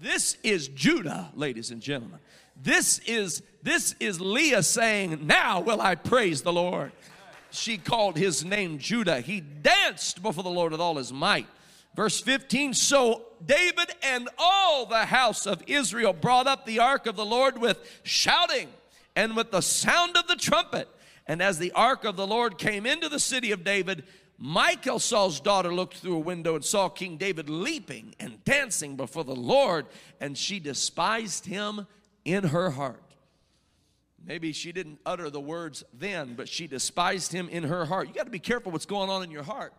This 0.00 0.36
is 0.44 0.68
Judah, 0.68 1.30
ladies 1.34 1.72
and 1.72 1.82
gentlemen. 1.82 2.20
This 2.60 3.00
is 3.00 3.42
this 3.62 3.96
is 3.98 4.20
Leah 4.20 4.62
saying, 4.62 5.26
"Now 5.26 5.60
will 5.60 5.80
I 5.80 5.96
praise 5.96 6.42
the 6.42 6.52
Lord." 6.52 6.92
She 7.50 7.78
called 7.78 8.16
his 8.16 8.44
name 8.44 8.78
Judah. 8.78 9.20
He 9.20 9.40
danced 9.40 10.22
before 10.22 10.44
the 10.44 10.50
Lord 10.50 10.70
with 10.70 10.80
all 10.80 10.96
his 10.96 11.12
might. 11.12 11.48
Verse 11.96 12.20
15 12.20 12.74
So 12.74 13.27
David 13.44 13.90
and 14.02 14.28
all 14.38 14.86
the 14.86 15.06
house 15.06 15.46
of 15.46 15.62
Israel 15.66 16.12
brought 16.12 16.46
up 16.46 16.66
the 16.66 16.78
ark 16.78 17.06
of 17.06 17.16
the 17.16 17.24
Lord 17.24 17.58
with 17.58 17.78
shouting 18.02 18.68
and 19.14 19.36
with 19.36 19.50
the 19.50 19.60
sound 19.60 20.16
of 20.16 20.26
the 20.26 20.36
trumpet. 20.36 20.88
And 21.26 21.42
as 21.42 21.58
the 21.58 21.72
ark 21.72 22.04
of 22.04 22.16
the 22.16 22.26
Lord 22.26 22.58
came 22.58 22.86
into 22.86 23.08
the 23.08 23.20
city 23.20 23.52
of 23.52 23.64
David, 23.64 24.04
Michal, 24.38 24.98
Saul's 24.98 25.40
daughter, 25.40 25.74
looked 25.74 25.96
through 25.96 26.16
a 26.16 26.20
window 26.20 26.54
and 26.54 26.64
saw 26.64 26.88
King 26.88 27.16
David 27.16 27.50
leaping 27.50 28.14
and 28.20 28.42
dancing 28.44 28.96
before 28.96 29.24
the 29.24 29.34
Lord, 29.34 29.86
and 30.20 30.38
she 30.38 30.60
despised 30.60 31.44
him 31.44 31.86
in 32.24 32.44
her 32.44 32.70
heart. 32.70 33.02
Maybe 34.24 34.52
she 34.52 34.72
didn't 34.72 35.00
utter 35.04 35.28
the 35.30 35.40
words 35.40 35.84
then, 35.92 36.34
but 36.34 36.48
she 36.48 36.66
despised 36.66 37.32
him 37.32 37.48
in 37.48 37.64
her 37.64 37.84
heart. 37.84 38.08
You 38.08 38.14
got 38.14 38.24
to 38.24 38.30
be 38.30 38.38
careful 38.38 38.70
what's 38.70 38.86
going 38.86 39.10
on 39.10 39.22
in 39.22 39.30
your 39.30 39.42
heart. 39.42 39.72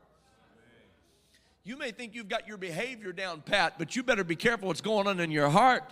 You 1.69 1.77
may 1.77 1.91
think 1.91 2.15
you've 2.15 2.27
got 2.27 2.47
your 2.47 2.57
behavior 2.57 3.11
down 3.11 3.41
pat, 3.41 3.75
but 3.77 3.95
you 3.95 4.01
better 4.01 4.23
be 4.23 4.35
careful 4.35 4.69
what's 4.69 4.81
going 4.81 5.05
on 5.05 5.19
in 5.19 5.29
your 5.29 5.49
heart 5.49 5.83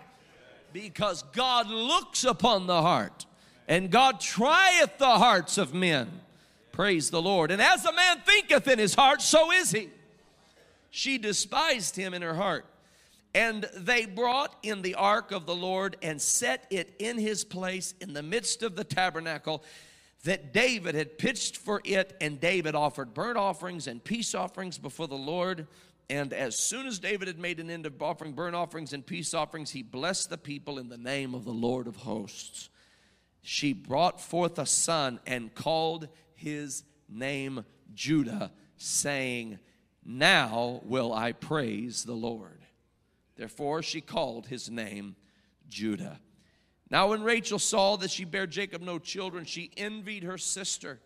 because 0.73 1.21
God 1.33 1.69
looks 1.69 2.23
upon 2.23 2.65
the 2.65 2.81
heart 2.81 3.27
and 3.67 3.91
God 3.91 4.19
trieth 4.19 4.97
the 4.97 5.19
hearts 5.19 5.59
of 5.59 5.75
men. 5.75 6.09
Praise 6.71 7.11
the 7.11 7.21
Lord. 7.21 7.51
And 7.51 7.61
as 7.61 7.85
a 7.85 7.93
man 7.93 8.21
thinketh 8.25 8.67
in 8.67 8.79
his 8.79 8.95
heart, 8.95 9.21
so 9.21 9.51
is 9.51 9.69
he. 9.69 9.89
She 10.89 11.19
despised 11.19 11.95
him 11.95 12.15
in 12.15 12.23
her 12.23 12.33
heart. 12.33 12.65
And 13.35 13.69
they 13.75 14.07
brought 14.07 14.55
in 14.63 14.81
the 14.81 14.95
ark 14.95 15.31
of 15.31 15.45
the 15.45 15.55
Lord 15.55 15.95
and 16.01 16.19
set 16.19 16.65
it 16.71 16.95
in 16.97 17.19
his 17.19 17.43
place 17.43 17.93
in 18.01 18.13
the 18.13 18.23
midst 18.23 18.63
of 18.63 18.75
the 18.75 18.83
tabernacle 18.83 19.63
that 20.23 20.53
David 20.53 20.95
had 20.95 21.17
pitched 21.17 21.57
for 21.57 21.81
it. 21.83 22.15
And 22.21 22.39
David 22.39 22.75
offered 22.75 23.13
burnt 23.13 23.37
offerings 23.37 23.87
and 23.87 24.03
peace 24.03 24.35
offerings 24.35 24.77
before 24.77 25.07
the 25.07 25.15
Lord. 25.15 25.67
And 26.09 26.33
as 26.33 26.57
soon 26.57 26.87
as 26.87 26.99
David 26.99 27.27
had 27.27 27.39
made 27.39 27.59
an 27.59 27.69
end 27.69 27.85
of 27.85 28.01
offering 28.01 28.33
burnt 28.33 28.55
offerings 28.55 28.93
and 28.93 29.05
peace 29.05 29.33
offerings, 29.33 29.71
he 29.71 29.83
blessed 29.83 30.29
the 30.29 30.37
people 30.37 30.79
in 30.79 30.89
the 30.89 30.97
name 30.97 31.35
of 31.35 31.43
the 31.43 31.51
Lord 31.51 31.87
of 31.87 31.97
hosts. 31.97 32.69
She 33.41 33.73
brought 33.73 34.21
forth 34.21 34.57
a 34.59 34.65
son 34.65 35.19
and 35.25 35.53
called 35.53 36.07
his 36.35 36.83
name 37.09 37.65
Judah, 37.93 38.51
saying, 38.77 39.59
Now 40.03 40.81
will 40.83 41.13
I 41.13 41.33
praise 41.33 42.03
the 42.03 42.13
Lord. 42.13 42.61
Therefore 43.35 43.81
she 43.83 44.01
called 44.01 44.47
his 44.47 44.69
name 44.69 45.15
Judah. 45.67 46.19
Now, 46.89 47.09
when 47.09 47.23
Rachel 47.23 47.59
saw 47.59 47.97
that 47.97 48.11
she 48.11 48.23
bare 48.23 48.47
Jacob 48.47 48.81
no 48.81 48.97
children, 48.97 49.45
she 49.45 49.71
envied 49.75 50.23
her 50.23 50.37
sister 50.37 50.99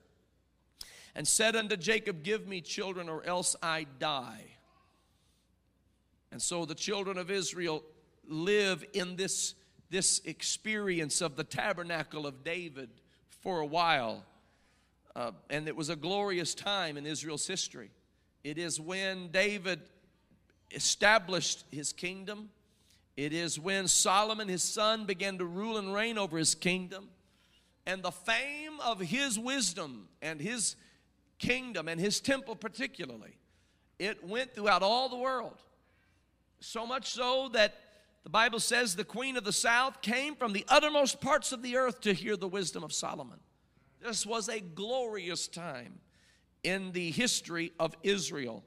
and 1.16 1.28
said 1.28 1.56
unto 1.56 1.76
Jacob, 1.76 2.24
Give 2.24 2.48
me 2.48 2.62
children, 2.62 3.10
or 3.10 3.24
else 3.26 3.56
I 3.62 3.88
die. 4.00 4.46
And 6.32 6.42
so 6.42 6.66
the 6.66 6.76
children 6.76 7.18
of 7.18 7.30
Israel 7.30 7.84
live 8.28 8.86
in 8.94 9.16
this 9.16 9.56
this 9.92 10.22
experience 10.24 11.22
of 11.22 11.36
the 11.36 11.44
tabernacle 11.44 12.26
of 12.26 12.44
David 12.44 12.90
for 13.42 13.60
a 13.60 13.66
while. 13.66 14.24
Uh, 15.14 15.32
and 15.50 15.68
it 15.68 15.76
was 15.76 15.90
a 15.90 15.96
glorious 15.98 16.56
time 16.56 16.96
in 16.96 17.06
Israel's 17.06 17.46
history. 17.46 17.92
It 18.44 18.58
is 18.58 18.80
when 18.80 19.28
David 19.28 19.82
established 20.72 21.66
his 21.72 21.92
kingdom. 21.92 22.50
It 23.18 23.34
is 23.34 23.60
when 23.60 23.88
Solomon, 23.88 24.48
his 24.48 24.64
son, 24.64 25.06
began 25.06 25.38
to 25.38 25.46
rule 25.46 25.78
and 25.78 25.94
reign 25.94 26.18
over 26.18 26.38
his 26.38 26.56
kingdom. 26.56 27.10
And 27.86 28.04
the 28.04 28.12
fame 28.12 28.80
of 28.84 29.00
his 29.00 29.38
wisdom 29.38 30.08
and 30.22 30.40
his 30.40 30.76
kingdom 31.40 31.88
and 31.88 32.00
his 32.00 32.20
temple, 32.20 32.56
particularly, 32.56 33.38
it 34.00 34.24
went 34.24 34.54
throughout 34.54 34.84
all 34.84 35.10
the 35.10 35.18
world. 35.18 35.62
So 36.60 36.86
much 36.86 37.10
so 37.10 37.50
that 37.54 37.76
the 38.24 38.30
Bible 38.30 38.60
says 38.60 38.96
the 38.96 39.04
queen 39.04 39.36
of 39.36 39.44
the 39.44 39.52
south 39.52 40.02
came 40.02 40.36
from 40.36 40.54
the 40.54 40.66
uttermost 40.68 41.20
parts 41.22 41.52
of 41.52 41.64
the 41.64 41.76
earth 41.76 42.02
to 42.02 42.14
hear 42.14 42.38
the 42.38 42.48
wisdom 42.48 42.84
of 42.84 42.94
Solomon. 42.94 43.40
This 44.00 44.26
was 44.26 44.48
a 44.48 44.60
glorious 44.60 45.48
time 45.48 46.00
in 46.64 46.92
the 46.92 47.12
history 47.12 47.72
of 47.80 47.96
Israel. 48.04 48.64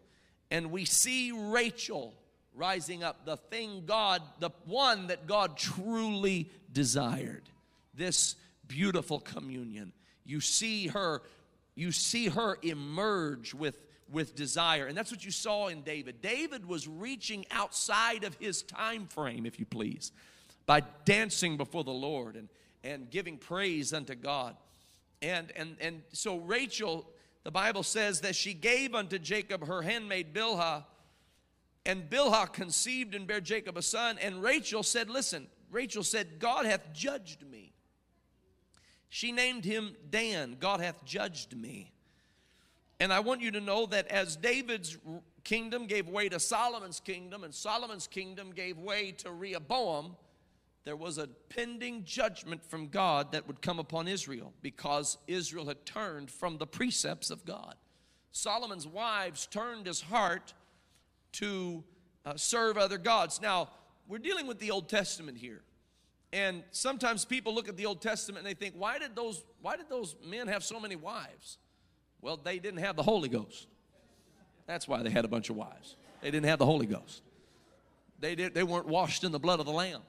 And 0.51 0.71
we 0.71 0.85
see 0.85 1.33
Rachel 1.33 2.15
rising 2.55 3.03
up, 3.03 3.25
the 3.25 3.37
thing 3.37 3.85
God, 3.87 4.23
the 4.41 4.51
one 4.65 5.09
that 5.09 5.27
God 5.27 5.57
truly 5.57 6.51
desired. 6.73 7.43
This 7.95 8.37
beautiful 8.67 9.21
communion. 9.21 9.93
You 10.25 10.41
see 10.41 10.89
her, 10.89 11.23
you 11.75 11.93
see 11.93 12.29
her 12.29 12.59
emerge 12.63 13.55
with 13.55 13.79
with 14.11 14.35
desire. 14.35 14.87
And 14.87 14.97
that's 14.97 15.11
what 15.11 15.25
you 15.25 15.31
saw 15.31 15.69
in 15.69 15.83
David. 15.83 16.21
David 16.21 16.67
was 16.67 16.87
reaching 16.87 17.47
outside 17.51 18.25
of 18.25 18.35
his 18.37 18.63
time 18.63 19.07
frame, 19.07 19.47
if 19.47 19.59
you 19.59 19.67
please, 19.67 20.13
by 20.67 20.83
dancing 21.05 21.57
before 21.57 21.85
the 21.85 21.91
Lord 21.91 22.37
and, 22.37 22.49
and 22.83 23.11
giving 23.11 23.37
praise 23.37 23.93
unto 23.93 24.15
God. 24.15 24.57
And, 25.23 25.53
and, 25.57 25.77
and 25.81 26.03
so 26.13 26.37
Rachel, 26.37 27.07
the 27.45 27.51
Bible 27.51 27.83
says 27.83 28.21
that 28.21 28.35
she 28.37 28.55
gave 28.55 28.95
unto 28.95 29.19
Jacob 29.19 29.67
her 29.67 29.83
handmaid 29.83 30.35
Bilhah, 30.35 30.85
and 31.87 32.09
Bilhah 32.09 32.53
conceived 32.53 33.15
and 33.15 33.27
bare 33.27 33.41
Jacob 33.41 33.77
a 33.77 33.83
son. 33.83 34.19
And 34.21 34.43
Rachel 34.43 34.83
said, 34.83 35.11
Listen, 35.11 35.49
Rachel 35.71 36.03
said, 36.03 36.39
God 36.39 36.67
hath 36.67 36.93
judged 36.93 37.49
me. 37.49 37.73
She 39.09 39.33
named 39.33 39.65
him 39.65 39.95
Dan, 40.11 40.57
God 40.59 40.81
hath 40.81 41.05
judged 41.05 41.57
me. 41.57 41.93
And 43.01 43.13
I 43.13 43.21
want 43.21 43.43
you 43.43 43.51
to 43.53 43.61
know 43.61 43.87
that 43.87 44.09
as 44.09 44.37
David's 44.37 44.97
kingdom 45.43 45.87
gave 45.87 46.09
way 46.09 46.29
to 46.29 46.41
Solomon's 46.41 47.01
kingdom, 47.01 47.45
and 47.45 47.55
Solomon's 47.55 48.07
kingdom 48.07 48.53
gave 48.53 48.79
way 48.79 49.13
to 49.19 49.31
Rehoboam, 49.31 50.17
there 50.85 50.97
was 50.97 51.19
a 51.19 51.29
pending 51.49 52.05
judgment 52.05 52.65
from 52.65 52.89
God 52.89 53.33
that 53.33 53.47
would 53.47 53.63
come 53.63 53.79
upon 53.79 54.07
Israel 54.07 54.53
because 54.63 55.19
Israel 55.27 55.67
had 55.67 55.85
turned 55.85 56.31
from 56.31 56.59
the 56.59 56.67
precepts 56.67 57.31
of 57.31 57.45
God. 57.45 57.75
Solomon's 58.33 58.87
wives 58.87 59.47
turned 59.47 59.87
his 59.87 60.03
heart 60.03 60.55
to 61.35 61.85
uh, 62.25 62.37
serve 62.37 62.77
other 62.77 62.99
gods. 62.99 63.41
Now, 63.41 63.71
we're 64.09 64.19
dealing 64.19 64.47
with 64.47 64.59
the 64.59 64.71
Old 64.71 64.89
Testament 64.89 65.39
here. 65.39 65.63
And 66.33 66.65
sometimes 66.73 67.25
people 67.25 67.55
look 67.55 67.69
at 67.69 67.77
the 67.77 67.87
Old 67.87 68.01
Testament 68.01 68.45
and 68.45 68.57
they 68.57 68.59
think, 68.59 68.75
why 68.77 68.99
did 68.99 69.15
those, 69.15 69.45
why 69.63 69.77
did 69.77 69.89
those 69.89 70.17
men 70.25 70.49
have 70.49 70.65
so 70.65 70.81
many 70.81 70.97
wives? 70.97 71.59
Well, 72.21 72.37
they 72.37 72.59
didn't 72.59 72.81
have 72.81 72.97
the 72.97 73.03
Holy 73.03 73.29
Ghost. 73.29 73.69
That's 74.67 74.89
why 74.89 75.03
they 75.03 75.11
had 75.11 75.25
a 75.25 75.29
bunch 75.29 75.51
of 75.51 75.57
wives. 75.57 75.97
They 76.23 76.31
didn't 76.31 76.47
have 76.47 76.59
the 76.59 76.67
Holy 76.67 76.87
Ghost. 76.87 77.23
They, 78.19 78.35
did, 78.35 78.55
they 78.55 78.63
weren't 78.63 78.87
washed 78.87 79.25
in 79.25 79.31
the 79.31 79.39
blood 79.39 79.61
of 79.61 79.67
the 79.67 79.73
Lamb. 79.73 80.01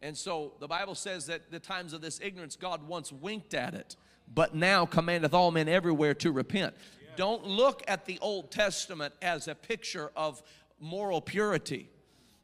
And 0.00 0.16
so 0.16 0.52
the 0.60 0.68
Bible 0.68 0.94
says 0.94 1.26
that 1.26 1.50
the 1.50 1.58
times 1.58 1.92
of 1.92 2.00
this 2.00 2.20
ignorance, 2.22 2.56
God 2.56 2.86
once 2.86 3.10
winked 3.10 3.54
at 3.54 3.74
it, 3.74 3.96
but 4.32 4.54
now 4.54 4.86
commandeth 4.86 5.34
all 5.34 5.50
men 5.50 5.68
everywhere 5.68 6.14
to 6.14 6.30
repent. 6.30 6.74
Don't 7.16 7.44
look 7.46 7.82
at 7.88 8.06
the 8.06 8.18
Old 8.20 8.50
Testament 8.50 9.14
as 9.22 9.48
a 9.48 9.54
picture 9.54 10.10
of 10.16 10.42
moral 10.80 11.20
purity. 11.20 11.88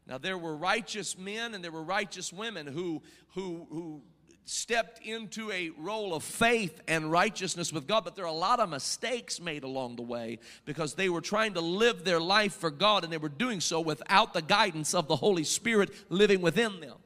Now, 0.06 0.18
there 0.18 0.38
were 0.38 0.56
righteous 0.56 1.16
men 1.16 1.54
and 1.54 1.62
there 1.62 1.70
were 1.70 1.82
righteous 1.82 2.32
women 2.32 2.66
who, 2.66 3.02
who, 3.34 3.66
who 3.70 4.02
stepped 4.44 5.04
into 5.06 5.50
a 5.52 5.70
role 5.78 6.14
of 6.14 6.24
faith 6.24 6.80
and 6.88 7.12
righteousness 7.12 7.72
with 7.72 7.86
God, 7.86 8.04
but 8.04 8.16
there 8.16 8.24
are 8.24 8.28
a 8.28 8.32
lot 8.32 8.58
of 8.58 8.68
mistakes 8.68 9.40
made 9.40 9.62
along 9.62 9.96
the 9.96 10.02
way 10.02 10.40
because 10.64 10.94
they 10.94 11.08
were 11.08 11.20
trying 11.20 11.54
to 11.54 11.60
live 11.60 12.04
their 12.04 12.20
life 12.20 12.54
for 12.54 12.70
God 12.70 13.04
and 13.04 13.12
they 13.12 13.18
were 13.18 13.28
doing 13.28 13.60
so 13.60 13.80
without 13.80 14.32
the 14.32 14.42
guidance 14.42 14.94
of 14.94 15.06
the 15.06 15.16
Holy 15.16 15.44
Spirit 15.44 15.90
living 16.08 16.40
within 16.40 16.80
them. 16.80 16.96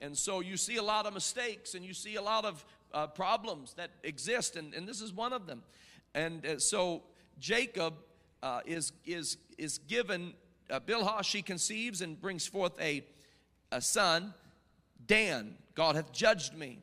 And 0.00 0.16
so 0.18 0.40
you 0.40 0.56
see 0.56 0.76
a 0.76 0.82
lot 0.82 1.06
of 1.06 1.14
mistakes 1.14 1.74
and 1.74 1.84
you 1.84 1.94
see 1.94 2.16
a 2.16 2.22
lot 2.22 2.44
of 2.44 2.64
uh, 2.92 3.06
problems 3.06 3.74
that 3.74 3.90
exist, 4.02 4.56
and, 4.56 4.74
and 4.74 4.88
this 4.88 5.00
is 5.00 5.12
one 5.12 5.32
of 5.32 5.46
them. 5.46 5.62
And 6.16 6.44
uh, 6.46 6.58
so 6.58 7.02
Jacob 7.38 7.94
uh, 8.42 8.60
is, 8.64 8.92
is, 9.04 9.36
is 9.58 9.78
given, 9.78 10.32
uh, 10.70 10.80
Bilhah, 10.80 11.22
she 11.22 11.42
conceives 11.42 12.00
and 12.00 12.18
brings 12.18 12.46
forth 12.46 12.72
a, 12.80 13.04
a 13.70 13.82
son, 13.82 14.32
Dan. 15.06 15.56
God 15.74 15.94
hath 15.94 16.10
judged 16.12 16.54
me. 16.54 16.78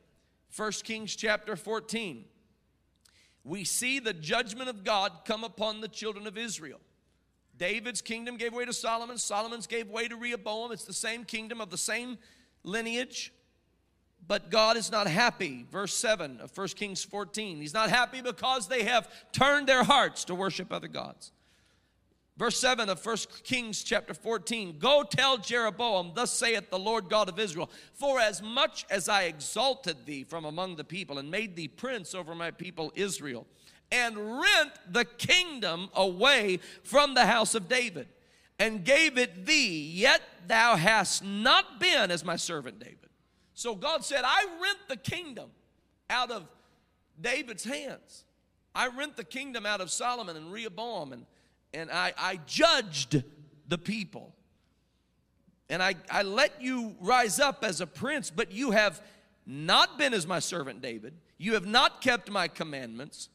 1 0.56 0.70
Kings 0.84 1.16
chapter 1.16 1.56
14. 1.56 2.24
We 3.42 3.64
see 3.64 3.98
the 3.98 4.14
judgment 4.14 4.70
of 4.70 4.84
God 4.84 5.10
come 5.24 5.42
upon 5.42 5.80
the 5.80 5.88
children 5.88 6.28
of 6.28 6.38
Israel. 6.38 6.78
David's 7.58 8.00
kingdom 8.00 8.36
gave 8.36 8.54
way 8.54 8.64
to 8.64 8.72
Solomon. 8.72 9.18
Solomon's 9.18 9.66
gave 9.66 9.88
way 9.88 10.06
to 10.06 10.16
Rehoboam. 10.16 10.70
It's 10.70 10.84
the 10.84 10.92
same 10.92 11.24
kingdom 11.24 11.60
of 11.60 11.70
the 11.70 11.78
same 11.78 12.18
lineage. 12.62 13.32
But 14.26 14.50
God 14.50 14.76
is 14.76 14.90
not 14.90 15.06
happy. 15.06 15.66
Verse 15.70 15.94
7 15.94 16.40
of 16.40 16.56
1 16.56 16.68
Kings 16.68 17.04
14. 17.04 17.58
He's 17.60 17.74
not 17.74 17.90
happy 17.90 18.22
because 18.22 18.68
they 18.68 18.84
have 18.84 19.08
turned 19.32 19.66
their 19.66 19.84
hearts 19.84 20.24
to 20.24 20.34
worship 20.34 20.72
other 20.72 20.88
gods. 20.88 21.30
Verse 22.36 22.58
7 22.58 22.88
of 22.88 23.04
1 23.04 23.16
Kings 23.44 23.84
chapter 23.84 24.12
14 24.12 24.78
Go 24.78 25.04
tell 25.08 25.38
Jeroboam, 25.38 26.12
Thus 26.14 26.32
saith 26.32 26.70
the 26.70 26.78
Lord 26.78 27.08
God 27.08 27.28
of 27.28 27.38
Israel, 27.38 27.70
For 27.92 28.18
as 28.18 28.42
much 28.42 28.86
as 28.90 29.08
I 29.08 29.24
exalted 29.24 30.04
thee 30.04 30.24
from 30.24 30.44
among 30.44 30.76
the 30.76 30.84
people 30.84 31.18
and 31.18 31.30
made 31.30 31.54
thee 31.54 31.68
prince 31.68 32.14
over 32.14 32.34
my 32.34 32.50
people 32.50 32.92
Israel, 32.96 33.46
and 33.92 34.16
rent 34.16 34.72
the 34.90 35.04
kingdom 35.04 35.90
away 35.94 36.58
from 36.82 37.14
the 37.14 37.26
house 37.26 37.54
of 37.54 37.68
David, 37.68 38.08
and 38.58 38.84
gave 38.84 39.16
it 39.16 39.46
thee, 39.46 39.90
yet 39.92 40.22
thou 40.48 40.74
hast 40.74 41.22
not 41.22 41.78
been 41.78 42.10
as 42.10 42.24
my 42.24 42.36
servant 42.36 42.80
David. 42.80 43.03
So 43.54 43.74
God 43.74 44.04
said, 44.04 44.22
I 44.24 44.44
rent 44.60 44.78
the 44.88 44.96
kingdom 44.96 45.50
out 46.10 46.30
of 46.30 46.46
David's 47.20 47.64
hands. 47.64 48.24
I 48.74 48.88
rent 48.88 49.16
the 49.16 49.24
kingdom 49.24 49.64
out 49.64 49.80
of 49.80 49.90
Solomon 49.90 50.36
and 50.36 50.52
Rehoboam, 50.52 51.12
and, 51.12 51.26
and 51.72 51.90
I, 51.90 52.12
I 52.18 52.40
judged 52.46 53.22
the 53.68 53.78
people. 53.78 54.34
And 55.70 55.82
I, 55.82 55.94
I 56.10 56.22
let 56.22 56.60
you 56.60 56.96
rise 57.00 57.38
up 57.38 57.64
as 57.64 57.80
a 57.80 57.86
prince, 57.86 58.30
but 58.30 58.52
you 58.52 58.72
have 58.72 59.00
not 59.46 59.98
been 59.98 60.12
as 60.12 60.26
my 60.26 60.40
servant 60.40 60.82
David. 60.82 61.14
You 61.38 61.54
have 61.54 61.66
not 61.66 62.00
kept 62.00 62.30
my 62.30 62.48
commandments. 62.48 63.28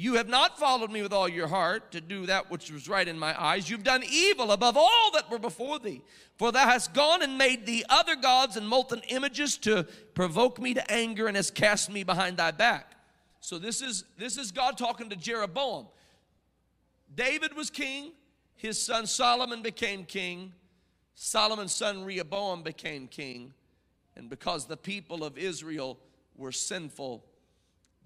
You 0.00 0.14
have 0.14 0.28
not 0.28 0.60
followed 0.60 0.92
me 0.92 1.02
with 1.02 1.12
all 1.12 1.28
your 1.28 1.48
heart 1.48 1.90
to 1.90 2.00
do 2.00 2.26
that 2.26 2.52
which 2.52 2.70
was 2.70 2.88
right 2.88 3.08
in 3.08 3.18
my 3.18 3.34
eyes. 3.36 3.68
You've 3.68 3.82
done 3.82 4.04
evil 4.08 4.52
above 4.52 4.76
all 4.76 5.10
that 5.14 5.28
were 5.28 5.40
before 5.40 5.80
thee. 5.80 6.02
For 6.36 6.52
thou 6.52 6.68
hast 6.68 6.94
gone 6.94 7.20
and 7.20 7.36
made 7.36 7.66
thee 7.66 7.82
other 7.88 8.14
gods 8.14 8.56
and 8.56 8.68
molten 8.68 9.00
images 9.08 9.56
to 9.58 9.88
provoke 10.14 10.60
me 10.60 10.72
to 10.74 10.88
anger 10.88 11.26
and 11.26 11.34
hast 11.34 11.56
cast 11.56 11.90
me 11.90 12.04
behind 12.04 12.36
thy 12.36 12.52
back. 12.52 12.92
So 13.40 13.58
this 13.58 13.82
is 13.82 14.04
this 14.16 14.38
is 14.38 14.52
God 14.52 14.78
talking 14.78 15.10
to 15.10 15.16
Jeroboam. 15.16 15.88
David 17.12 17.56
was 17.56 17.68
king, 17.68 18.12
his 18.54 18.80
son 18.80 19.04
Solomon 19.04 19.62
became 19.62 20.04
king, 20.04 20.52
Solomon's 21.16 21.74
son 21.74 22.04
Rehoboam 22.04 22.62
became 22.62 23.08
king, 23.08 23.52
and 24.14 24.30
because 24.30 24.66
the 24.66 24.76
people 24.76 25.24
of 25.24 25.36
Israel 25.36 25.98
were 26.36 26.52
sinful, 26.52 27.24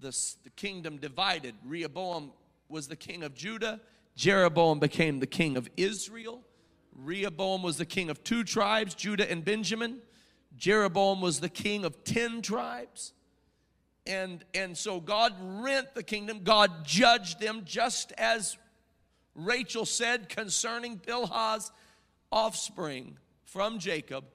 the, 0.03 0.15
the 0.43 0.49
kingdom 0.51 0.97
divided. 0.97 1.55
Rehoboam 1.65 2.31
was 2.69 2.87
the 2.87 2.95
king 2.95 3.23
of 3.23 3.33
Judah, 3.33 3.81
Jeroboam 4.15 4.79
became 4.79 5.19
the 5.19 5.27
king 5.27 5.57
of 5.57 5.67
Israel. 5.75 6.41
Rehoboam 6.95 7.63
was 7.63 7.77
the 7.77 7.85
king 7.85 8.11
of 8.11 8.23
two 8.23 8.43
tribes, 8.43 8.93
Judah 8.93 9.29
and 9.29 9.43
Benjamin. 9.43 9.97
Jeroboam 10.55 11.19
was 11.19 11.39
the 11.39 11.49
king 11.49 11.83
of 11.83 12.03
10 12.03 12.43
tribes. 12.43 13.13
And, 14.05 14.43
and 14.53 14.77
so 14.77 14.99
God 14.99 15.33
rent 15.39 15.95
the 15.95 16.03
kingdom, 16.03 16.41
God 16.43 16.85
judged 16.85 17.39
them 17.39 17.63
just 17.65 18.11
as 18.17 18.57
Rachel 19.33 19.85
said 19.85 20.29
concerning 20.29 20.99
Bilhah's 20.99 21.71
offspring 22.31 23.17
from 23.45 23.79
Jacob 23.79 24.25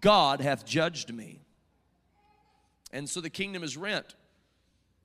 God 0.00 0.40
hath 0.40 0.64
judged 0.64 1.12
me. 1.12 1.42
And 2.92 3.08
so 3.08 3.20
the 3.20 3.30
kingdom 3.30 3.62
is 3.62 3.76
rent. 3.76 4.14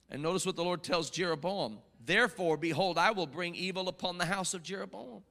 And 0.09 0.21
notice 0.21 0.45
what 0.45 0.55
the 0.55 0.63
Lord 0.63 0.83
tells 0.83 1.09
Jeroboam. 1.09 1.79
Therefore, 2.03 2.57
behold, 2.57 2.97
I 2.97 3.11
will 3.11 3.27
bring 3.27 3.55
evil 3.55 3.87
upon 3.87 4.17
the 4.17 4.25
house 4.25 4.53
of 4.53 4.61
Jeroboam 4.63 5.23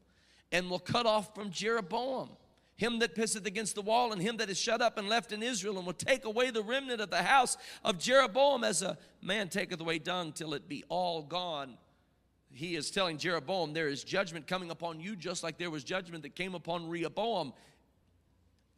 and 0.51 0.69
will 0.69 0.81
cut 0.81 1.07
off 1.07 1.35
from 1.35 1.51
Jeroboam 1.51 2.31
him 2.77 2.99
that 2.99 3.15
pisseth 3.15 3.47
against 3.47 3.75
the 3.75 3.83
wall, 3.83 4.13
and 4.13 4.21
him 4.21 4.39
that 4.39 4.51
is 4.51 4.59
shut 4.59 4.83
up 4.83 4.99
and 4.99 5.09
left 5.09 5.33
in 5.33 5.43
Israel, 5.43 5.77
and 5.77 5.87
will 5.87 5.93
take 5.93 6.25
away 6.25 6.51
the 6.51 6.63
remnant 6.63 7.01
of 7.01 7.11
the 7.11 7.23
house 7.23 7.57
of 7.85 7.99
Jeroboam 7.99 8.65
as 8.65 8.83
a 8.83 8.99
man 9.23 9.49
taketh 9.49 9.81
away 9.81 9.99
dung 9.99 10.33
till 10.33 10.55
it 10.55 10.69
be 10.69 10.83
all 10.89 11.23
gone. 11.23 11.79
He 12.53 12.75
is 12.75 12.91
telling 12.91 13.19
Jeroboam, 13.19 13.73
There 13.73 13.89
is 13.89 14.03
judgment 14.03 14.47
coming 14.47 14.71
upon 14.71 15.01
you, 15.01 15.15
just 15.15 15.43
like 15.43 15.57
there 15.57 15.71
was 15.71 15.85
judgment 15.85 16.23
that 16.25 16.35
came 16.35 16.55
upon 16.55 16.89
Rehoboam. 16.89 17.53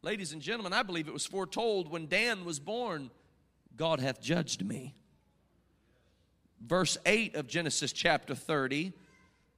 Ladies 0.03 0.31
and 0.31 0.41
gentlemen, 0.41 0.73
I 0.73 0.83
believe 0.83 1.07
it 1.07 1.13
was 1.13 1.25
foretold 1.25 1.89
when 1.89 2.07
Dan 2.07 2.45
was 2.45 2.59
born 2.59 3.09
God 3.75 3.99
hath 3.99 4.21
judged 4.21 4.65
me. 4.65 4.95
Verse 6.65 6.97
8 7.05 7.35
of 7.35 7.47
Genesis 7.47 7.91
chapter 7.91 8.35
30 8.35 8.93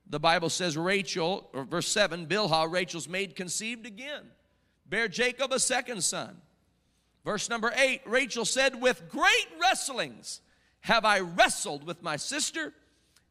the 0.10 0.20
Bible 0.20 0.50
says 0.50 0.76
Rachel, 0.76 1.48
or 1.54 1.64
verse 1.64 1.88
7, 1.88 2.26
Bilhah, 2.26 2.70
Rachel's 2.70 3.08
maid, 3.08 3.36
conceived 3.36 3.86
again, 3.86 4.24
bare 4.88 5.08
Jacob 5.08 5.54
a 5.54 5.60
second 5.60 6.04
son. 6.04 6.42
Verse 7.24 7.48
number 7.48 7.72
8, 7.76 8.02
Rachel 8.06 8.46
said, 8.46 8.82
With 8.82 9.08
great 9.08 9.48
wrestlings 9.62 10.42
have 10.82 11.06
I 11.06 11.20
wrestled 11.20 11.86
with 11.86 12.02
my 12.02 12.16
sister, 12.16 12.74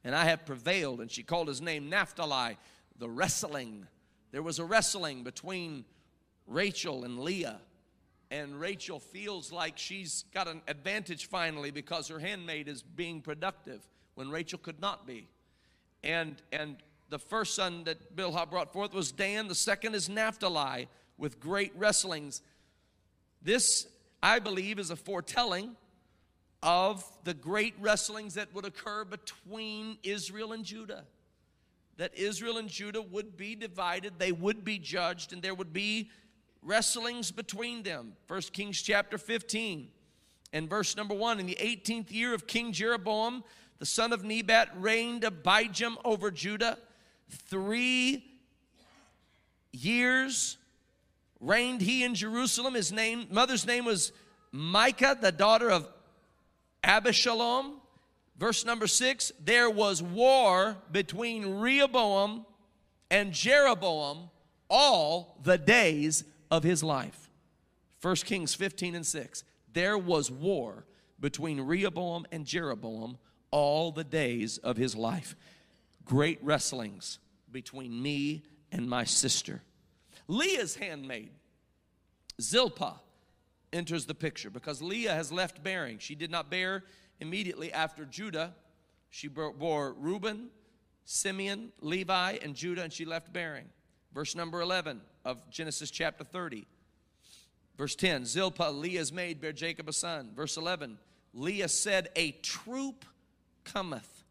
and 0.05 0.15
I 0.15 0.27
have 0.27 0.47
prevailed. 0.47 1.01
And 1.01 1.11
she 1.11 1.25
called 1.25 1.49
his 1.49 1.61
name 1.61 1.91
Naphtali, 1.91 2.57
the 2.97 3.09
wrestling. 3.09 3.87
There 4.31 4.43
was 4.43 4.61
a 4.61 4.65
wrestling 4.65 5.25
between 5.25 5.85
Rachel 6.47 7.03
and 7.03 7.19
Leah. 7.19 7.61
And 8.31 8.61
Rachel 8.61 9.01
feels 9.01 9.51
like 9.51 9.79
she's 9.79 10.25
got 10.35 10.49
an 10.49 10.61
advantage 10.69 11.27
finally 11.27 11.71
because 11.71 12.09
her 12.09 12.19
handmaid 12.19 12.69
is 12.69 12.83
being 12.83 13.23
productive 13.23 13.87
when 14.15 14.31
Rachel 14.31 14.59
could 14.59 14.81
not 14.81 15.07
be 15.07 15.29
and 16.03 16.41
and 16.53 16.77
the 17.11 17.19
first 17.19 17.55
son 17.55 17.85
that 17.85 18.15
Bilhah 18.15 18.51
brought 18.51 18.73
forth 18.73 18.93
was 18.93 19.13
Dan. 19.13 19.49
The 19.49 19.55
second 19.55 19.95
is 19.95 20.09
Naphtali 20.11 20.89
with 21.17 21.41
great 21.41 21.73
wrestlings. 21.75 22.43
This, 23.41 23.87
I 24.23 24.41
believe, 24.41 24.79
is 24.79 24.91
a 24.91 24.97
foretelling 24.97 25.75
of 26.63 27.03
the 27.25 27.33
great 27.33 27.75
wrestlings 27.81 28.35
that 28.35 28.53
would 28.53 28.67
occur 28.67 29.05
between 29.05 29.97
Israel 30.03 30.53
and 30.53 30.65
Judah. 30.65 31.05
That 31.97 32.17
Israel 32.17 32.59
and 32.59 32.69
Judah 32.69 33.01
would 33.01 33.39
be 33.39 33.55
divided, 33.55 34.19
they 34.19 34.33
would 34.33 34.63
be 34.63 34.79
judged, 34.79 35.33
and 35.33 35.41
there 35.41 35.55
would 35.55 35.73
be 35.73 36.11
wrestlings 36.63 37.31
between 37.31 37.83
them. 37.83 38.13
First 38.27 38.53
Kings 38.53 38.81
chapter 38.81 39.19
15 39.19 39.89
and 40.53 40.69
verse 40.69 40.97
number 40.97 41.15
1 41.15 41.41
In 41.41 41.47
the 41.47 41.59
18th 41.61 42.13
year 42.13 42.35
of 42.35 42.47
King 42.47 42.73
Jeroboam, 42.73 43.45
the 43.79 43.87
son 43.87 44.13
of 44.13 44.25
Nebat, 44.25 44.71
reigned 44.77 45.23
Abijam 45.23 45.97
over 46.05 46.31
Judah. 46.31 46.79
Three 47.29 48.25
years 49.73 50.57
reigned 51.41 51.81
he 51.81 52.03
in 52.03 52.15
Jerusalem. 52.15 52.75
His 52.75 52.93
name, 52.93 53.27
mother's 53.31 53.67
name 53.67 53.85
was 53.85 54.13
Micah, 54.51 55.17
the 55.21 55.33
daughter 55.33 55.71
of 55.71 55.89
Abishalom. 56.83 57.75
Verse 58.39 58.65
number 58.65 58.87
six, 58.87 59.33
there 59.45 59.69
was 59.69 60.03
war 60.03 60.77
between 60.93 61.59
Rehoboam 61.59 62.47
and 63.11 63.33
Jeroboam 63.33 64.31
all 64.71 65.39
the 65.43 65.59
days 65.59 66.25
of 66.51 66.63
his 66.63 66.83
life. 66.83 67.31
1 68.03 68.15
Kings 68.17 68.55
15 68.55 68.95
and 68.95 69.07
6. 69.07 69.45
There 69.73 69.99
was 69.99 70.31
war 70.31 70.87
between 71.21 71.61
Rehoboam 71.61 72.27
and 72.31 72.47
Jeroboam 72.47 73.19
all 73.51 73.93
the 73.93 74.05
days 74.05 74.59
of 74.59 74.77
his 74.77 74.95
life. 74.95 75.35
Great 76.05 76.39
wrestlings 76.43 77.19
between 77.51 78.03
me 78.03 78.43
and 78.71 78.89
my 78.89 79.05
sister. 79.05 79.63
Leah's 80.27 80.77
handmaid, 80.77 81.31
Zilpah, 82.41 83.01
enters 83.73 84.07
the 84.07 84.15
picture 84.15 84.51
because 84.51 84.81
Leah 84.81 85.15
has 85.15 85.33
left 85.33 85.63
bearing. 85.63 85.99
She 85.99 86.15
did 86.15 86.31
not 86.31 86.51
bear 86.51 86.85
immediately 87.21 87.73
after 87.73 88.05
Judah. 88.05 88.55
She 89.11 89.29
bore 89.29 89.95
Reuben, 89.95 90.49
Simeon, 91.05 91.73
Levi, 91.81 92.39
and 92.43 92.55
Judah, 92.55 92.83
and 92.83 92.93
she 92.93 93.05
left 93.05 93.33
bearing. 93.33 93.67
Verse 94.19 94.35
number 94.35 94.61
11 94.61 95.01
of 95.25 95.49
Genesis 95.49 95.93
chapter 95.93 96.25
30. 96.25 96.67
Verse 97.77 97.95
10 97.95 98.25
Zilpah, 98.25 98.73
Leah's 98.73 99.13
maid, 99.13 99.41
bare 99.41 99.53
Jacob 99.53 99.89
a 99.89 99.93
son. 99.93 100.33
Verse 100.35 100.57
11 100.57 100.99
Leah 101.35 101.69
said, 101.69 102.09
A 102.17 102.33
troop 102.33 103.05
cometh. 103.63 104.25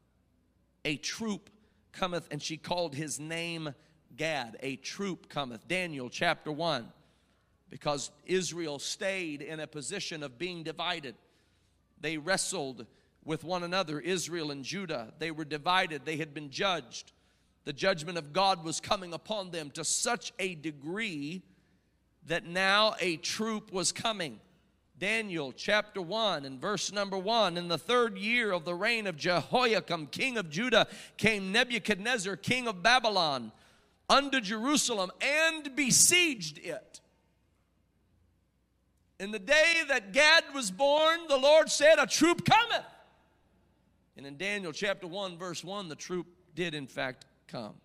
A 0.84 0.98
troop 0.98 1.50
cometh, 1.94 2.28
and 2.32 2.44
she 2.44 2.58
called 2.58 2.96
his 2.96 3.18
name 3.18 3.74
Gad. 4.18 4.58
A 4.60 4.76
troop 4.76 5.30
cometh. 5.30 5.66
Daniel 5.70 6.10
chapter 6.10 6.52
1. 6.52 6.92
Because 7.70 8.12
Israel 8.26 8.80
stayed 8.80 9.42
in 9.42 9.62
a 9.62 9.68
position 9.68 10.22
of 10.22 10.38
being 10.38 10.64
divided. 10.64 11.16
They 12.02 12.18
wrestled 12.18 12.88
with 13.24 13.46
one 13.46 13.64
another, 13.64 14.02
Israel 14.02 14.52
and 14.52 14.66
Judah. 14.66 15.14
They 15.18 15.32
were 15.32 15.46
divided, 15.46 16.04
they 16.04 16.18
had 16.18 16.34
been 16.34 16.50
judged. 16.50 17.14
The 17.68 17.74
judgment 17.74 18.18
of 18.18 18.32
God 18.32 18.64
was 18.64 18.80
coming 18.80 19.12
upon 19.12 19.52
them 19.52 19.72
to 19.72 19.84
such 19.84 20.32
a 20.40 20.56
degree 20.56 21.42
that 22.28 22.46
now 22.46 22.96
a 23.02 23.18
troop 23.18 23.74
was 23.74 23.92
coming. 23.92 24.40
Daniel 24.98 25.52
chapter 25.52 26.02
1 26.02 26.46
and 26.46 26.62
verse 26.62 26.94
number 26.94 27.18
1 27.18 27.58
In 27.58 27.68
the 27.68 27.78
third 27.78 28.18
year 28.18 28.54
of 28.54 28.64
the 28.64 28.74
reign 28.74 29.06
of 29.06 29.18
Jehoiakim, 29.18 30.08
king 30.08 30.38
of 30.38 30.50
Judah, 30.50 30.88
came 31.18 31.52
Nebuchadnezzar, 31.52 32.38
king 32.38 32.70
of 32.70 32.82
Babylon, 32.82 33.52
unto 34.10 34.40
Jerusalem 34.40 35.12
and 35.20 35.76
besieged 35.76 36.60
it. 36.60 37.02
In 39.20 39.32
the 39.32 39.40
day 39.40 39.84
that 39.90 40.14
Gad 40.14 40.46
was 40.56 40.72
born, 40.72 41.20
the 41.28 41.36
Lord 41.36 41.70
said, 41.70 42.00
A 42.00 42.08
troop 42.08 42.46
cometh. 42.46 42.86
And 44.16 44.26
in 44.26 44.38
Daniel 44.38 44.72
chapter 44.72 45.06
1, 45.06 45.38
verse 45.38 45.66
1, 45.66 45.90
the 45.90 45.96
troop 45.96 46.28
did 46.56 46.74
in 46.74 46.88
fact 46.88 47.26
come. 47.48 47.76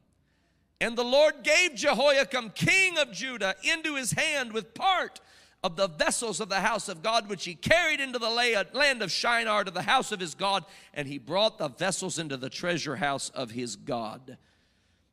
And 0.80 0.98
the 0.98 1.04
Lord 1.04 1.44
gave 1.44 1.76
Jehoiakim, 1.76 2.50
king 2.50 2.98
of 2.98 3.12
Judah, 3.12 3.54
into 3.62 3.94
his 3.94 4.12
hand 4.12 4.52
with 4.52 4.74
part 4.74 5.20
of 5.62 5.76
the 5.76 5.86
vessels 5.86 6.40
of 6.40 6.48
the 6.48 6.60
house 6.60 6.88
of 6.88 7.02
God, 7.02 7.28
which 7.28 7.44
he 7.44 7.54
carried 7.54 8.00
into 8.00 8.18
the 8.18 8.28
land 8.28 9.02
of 9.02 9.12
Shinar 9.12 9.62
to 9.64 9.70
the 9.70 9.82
house 9.82 10.10
of 10.10 10.18
his 10.18 10.34
God, 10.34 10.64
and 10.92 11.06
he 11.06 11.18
brought 11.18 11.58
the 11.58 11.68
vessels 11.68 12.18
into 12.18 12.36
the 12.36 12.50
treasure 12.50 12.96
house 12.96 13.30
of 13.30 13.52
his 13.52 13.76
God. 13.76 14.38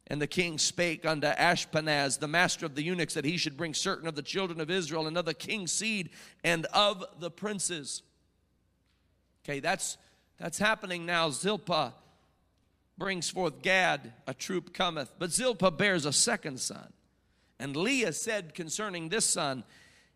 And 0.07 0.19
the 0.19 0.25
king 0.25 0.57
spake 0.57 1.05
unto 1.05 1.27
Ashpenaz, 1.27 2.17
the 2.17 2.27
master 2.27 2.65
of 2.65 2.73
the 2.73 2.81
eunuchs, 2.81 3.13
that 3.13 3.25
he 3.25 3.37
should 3.37 3.55
bring 3.55 3.75
certain 3.75 4.07
of 4.07 4.15
the 4.15 4.23
children 4.23 4.59
of 4.59 4.71
Israel 4.71 5.05
and 5.05 5.15
of 5.19 5.25
the 5.25 5.35
king's 5.35 5.71
seed 5.71 6.09
and 6.43 6.65
of 6.73 7.05
the 7.19 7.29
princes. 7.29 8.01
Okay, 9.45 9.59
that's 9.59 9.99
that's 10.39 10.57
happening 10.57 11.05
now. 11.05 11.29
Zilpah 11.29 11.93
brings 12.99 13.29
forth 13.29 13.61
Gad, 13.61 14.13
a 14.27 14.33
troop 14.33 14.73
cometh. 14.73 15.11
But 15.17 15.31
Zilpah 15.31 15.71
bears 15.71 16.05
a 16.05 16.13
second 16.13 16.59
son. 16.59 16.93
And 17.57 17.75
Leah 17.75 18.13
said 18.13 18.53
concerning 18.53 19.09
this 19.09 19.25
son, 19.25 19.63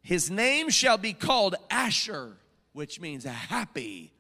his 0.01 0.29
name 0.29 0.69
shall 0.69 0.97
be 0.97 1.13
called 1.13 1.55
Asher, 1.71 2.33
which 2.73 2.99
means 2.99 3.23
happy. 3.23 4.11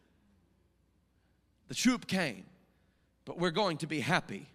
The 1.67 1.75
troop 1.75 2.07
came, 2.07 2.45
but 3.25 3.37
we're 3.37 3.51
going 3.51 3.77
to 3.77 3.87
be 3.87 3.99
happy. 3.99 4.47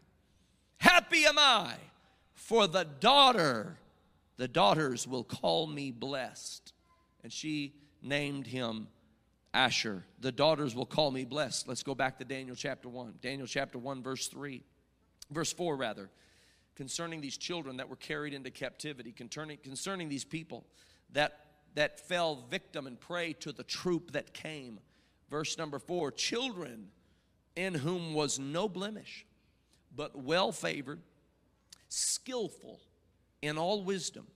Happy 0.79 1.25
am 1.27 1.39
I, 1.39 1.75
for 2.35 2.67
the 2.67 2.85
daughter, 2.85 3.77
the 4.37 4.49
daughters 4.49 5.07
will 5.07 5.25
call 5.25 5.67
me 5.67 5.91
blessed. 5.91 6.73
And 7.23 7.33
she 7.33 7.75
named 8.03 8.47
him 8.47 8.89
Asher. 9.55 10.05
The 10.21 10.33
daughters 10.33 10.75
will 10.75 10.87
call 10.87 11.11
me 11.11 11.25
blessed. 11.25 11.69
Let's 11.69 11.83
go 11.83 11.95
back 11.95 12.19
to 12.19 12.25
Daniel 12.25 12.57
chapter 12.57 12.89
1. 12.89 13.15
Daniel 13.23 13.47
chapter 13.47 13.79
1, 13.79 14.03
verse 14.03 14.29
3. 14.29 14.63
Verse 15.31 15.53
4, 15.53 15.77
rather. 15.77 16.11
Concerning 16.75 17.21
these 17.21 17.37
children 17.37 17.79
that 17.79 17.89
were 17.89 17.97
carried 17.97 18.35
into 18.35 18.51
captivity, 18.51 19.13
concerning, 19.13 19.59
concerning 19.59 20.09
these 20.09 20.25
people 20.25 20.65
that, 21.13 21.47
that 21.75 21.99
fell 21.99 22.45
victim 22.51 22.87
and 22.87 23.01
prey 23.01 23.33
to 23.35 23.53
the 23.53 23.65
troop 23.65 24.13
that 24.13 24.33
came. 24.33 24.79
Verse 25.31 25.59
number 25.59 25.79
four 25.79 26.11
children 26.11 26.89
in 27.57 27.75
whom 27.75 28.15
was 28.15 28.39
no 28.39 28.69
blemish, 28.69 29.27
but 29.95 30.17
well 30.17 30.53
favored, 30.53 31.01
skillful 31.89 32.81
in 33.43 33.59
all 33.59 33.83
wisdom, 33.83 34.27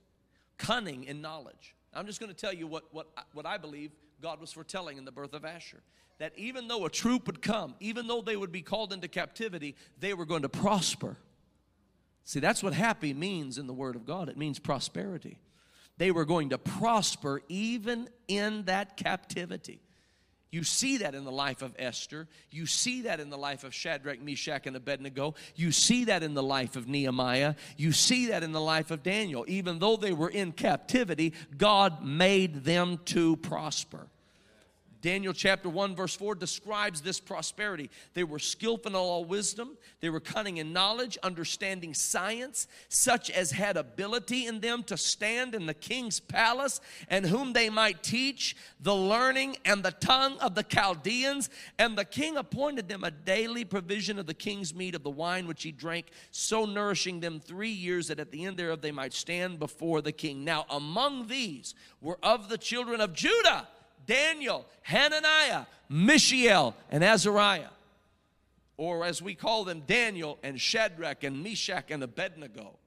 cunning 0.57 1.05
in 1.05 1.21
knowledge. 1.21 1.75
I'm 1.93 2.05
just 2.05 2.19
going 2.19 2.31
to 2.31 2.37
tell 2.37 2.53
you 2.53 2.67
what, 2.67 2.83
what, 2.91 3.07
what 3.33 3.45
I 3.45 3.57
believe 3.57 3.91
God 4.23 4.39
was 4.39 4.53
foretelling 4.53 4.97
in 4.97 5.03
the 5.03 5.11
birth 5.11 5.33
of 5.33 5.43
Asher. 5.43 5.83
That 6.17 6.31
even 6.37 6.69
though 6.69 6.85
a 6.85 6.89
troop 6.89 7.27
would 7.27 7.41
come, 7.41 7.75
even 7.81 8.07
though 8.07 8.21
they 8.21 8.37
would 8.37 8.53
be 8.53 8.61
called 8.61 8.93
into 8.93 9.09
captivity, 9.09 9.75
they 9.99 10.13
were 10.13 10.25
going 10.25 10.43
to 10.43 10.49
prosper. 10.49 11.17
See, 12.23 12.39
that's 12.39 12.63
what 12.63 12.73
happy 12.73 13.13
means 13.13 13.57
in 13.57 13.67
the 13.67 13.73
Word 13.73 13.97
of 13.97 14.05
God. 14.05 14.29
It 14.29 14.37
means 14.37 14.59
prosperity. 14.59 15.39
They 15.97 16.09
were 16.09 16.23
going 16.23 16.49
to 16.51 16.57
prosper 16.57 17.41
even 17.49 18.09
in 18.29 18.63
that 18.63 18.95
captivity. 18.95 19.81
You 20.53 20.63
see 20.63 20.97
that 20.97 21.15
in 21.15 21.23
the 21.23 21.31
life 21.31 21.63
of 21.63 21.73
Esther. 21.79 22.27
You 22.51 22.67
see 22.67 23.01
that 23.01 23.19
in 23.19 23.31
the 23.31 23.37
life 23.39 23.63
of 23.63 23.73
Shadrach, 23.73 24.21
Meshach, 24.21 24.67
and 24.67 24.75
Abednego. 24.75 25.33
You 25.55 25.71
see 25.71 26.05
that 26.05 26.21
in 26.21 26.35
the 26.35 26.43
life 26.43 26.75
of 26.75 26.87
Nehemiah. 26.87 27.55
You 27.75 27.91
see 27.91 28.27
that 28.27 28.43
in 28.43 28.51
the 28.51 28.61
life 28.61 28.91
of 28.91 29.01
Daniel. 29.01 29.45
Even 29.47 29.79
though 29.79 29.97
they 29.97 30.13
were 30.13 30.29
in 30.29 30.51
captivity, 30.51 31.33
God 31.57 32.05
made 32.05 32.65
them 32.65 32.99
to 33.05 33.35
prosper. 33.37 34.05
Daniel 35.03 35.33
chapter 35.33 35.67
1, 35.67 35.97
verse 35.97 36.15
4 36.15 36.33
describes 36.33 37.01
this 37.01 37.19
prosperity. 37.19 37.89
They 38.13 38.23
were 38.23 38.39
skillful 38.39 38.91
in 38.91 38.95
all 38.95 39.25
wisdom, 39.25 39.77
they 39.99 40.09
were 40.09 40.21
cunning 40.21 40.57
in 40.57 40.71
knowledge, 40.71 41.17
understanding 41.21 41.93
science, 41.93 42.67
such 42.87 43.29
as 43.29 43.51
had 43.51 43.75
ability 43.75 44.47
in 44.47 44.61
them 44.61 44.81
to 44.83 44.95
stand 44.95 45.55
in 45.55 45.65
the 45.65 45.73
king's 45.73 46.21
palace, 46.21 46.79
and 47.09 47.25
whom 47.25 47.51
they 47.51 47.69
might 47.69 48.01
teach 48.01 48.55
the 48.79 48.95
learning 48.95 49.57
and 49.65 49.83
the 49.83 49.91
tongue 49.91 50.37
of 50.39 50.55
the 50.55 50.63
Chaldeans. 50.63 51.49
And 51.77 51.97
the 51.97 52.05
king 52.05 52.37
appointed 52.37 52.87
them 52.87 53.03
a 53.03 53.11
daily 53.11 53.65
provision 53.65 54.17
of 54.19 54.25
the 54.25 54.33
king's 54.33 54.73
meat, 54.73 54.95
of 54.95 55.03
the 55.03 55.09
wine 55.09 55.47
which 55.47 55.63
he 55.63 55.73
drank, 55.73 56.11
so 56.31 56.63
nourishing 56.63 57.19
them 57.19 57.41
three 57.41 57.69
years, 57.69 58.07
that 58.07 58.21
at 58.21 58.31
the 58.31 58.45
end 58.45 58.55
thereof 58.55 58.79
they 58.79 58.91
might 58.93 59.11
stand 59.11 59.59
before 59.59 60.01
the 60.01 60.13
king. 60.13 60.45
Now, 60.45 60.65
among 60.69 61.27
these 61.27 61.75
were 61.99 62.19
of 62.23 62.47
the 62.47 62.57
children 62.57 63.01
of 63.01 63.11
Judah 63.11 63.67
Daniel, 64.05 64.65
Hananiah, 64.81 65.65
Mishael, 65.89 66.75
and 66.89 67.03
Azariah. 67.03 67.69
Or 68.77 69.05
as 69.05 69.21
we 69.21 69.35
call 69.35 69.63
them, 69.63 69.83
Daniel 69.85 70.39
and 70.43 70.59
Shadrach 70.59 71.23
and 71.23 71.43
Meshach 71.43 71.91
and 71.91 72.03
Abednego. 72.03 72.77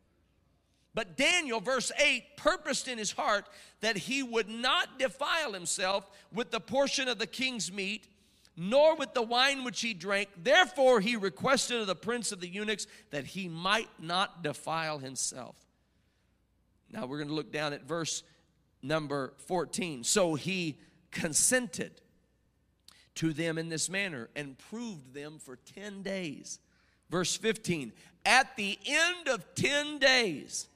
But 0.95 1.17
Daniel, 1.17 1.61
verse 1.61 1.93
8, 1.99 2.37
purposed 2.37 2.89
in 2.89 2.97
his 2.97 3.13
heart 3.13 3.47
that 3.83 3.97
he 3.97 4.23
would 4.23 4.49
not 4.49 4.99
defile 4.99 5.53
himself 5.53 6.09
with 6.33 6.51
the 6.51 6.59
portion 6.59 7.07
of 7.07 7.19
the 7.19 7.27
king's 7.27 7.71
meat, 7.71 8.09
nor 8.57 8.97
with 8.97 9.13
the 9.13 9.23
wine 9.23 9.63
which 9.63 9.83
he 9.83 9.93
drank. 9.93 10.31
Therefore, 10.43 11.01
he 11.01 11.15
requested 11.17 11.83
of 11.83 11.87
the 11.87 11.95
prince 11.95 12.33
of 12.33 12.41
the 12.41 12.49
eunuchs 12.49 12.87
that 13.11 13.27
he 13.27 13.47
might 13.47 13.91
not 14.01 14.43
defile 14.43 14.99
himself. 14.99 15.55
Now, 16.91 17.05
we're 17.05 17.19
going 17.19 17.29
to 17.29 17.35
look 17.35 17.53
down 17.53 17.75
at 17.75 17.83
verse 17.83 18.23
number 18.83 19.35
14. 19.47 20.03
So 20.03 20.35
he 20.35 20.79
consented 21.17 22.03
to 23.15 23.33
them 23.33 23.57
in 23.57 23.71
this 23.71 23.89
manner 23.89 24.29
and 24.37 24.59
proved 24.59 25.15
them 25.15 25.39
for 25.39 25.57
10 25.75 26.03
days. 26.03 26.61
Verse 27.11 27.37
15 27.37 27.93
At 28.25 28.55
the 28.57 28.79
end 28.87 29.29
of 29.29 29.55
10 29.55 29.99
days, 29.99 30.69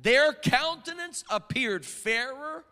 their 0.00 0.32
countenance 0.32 1.24
appeared 1.28 1.84
fairer 1.84 2.64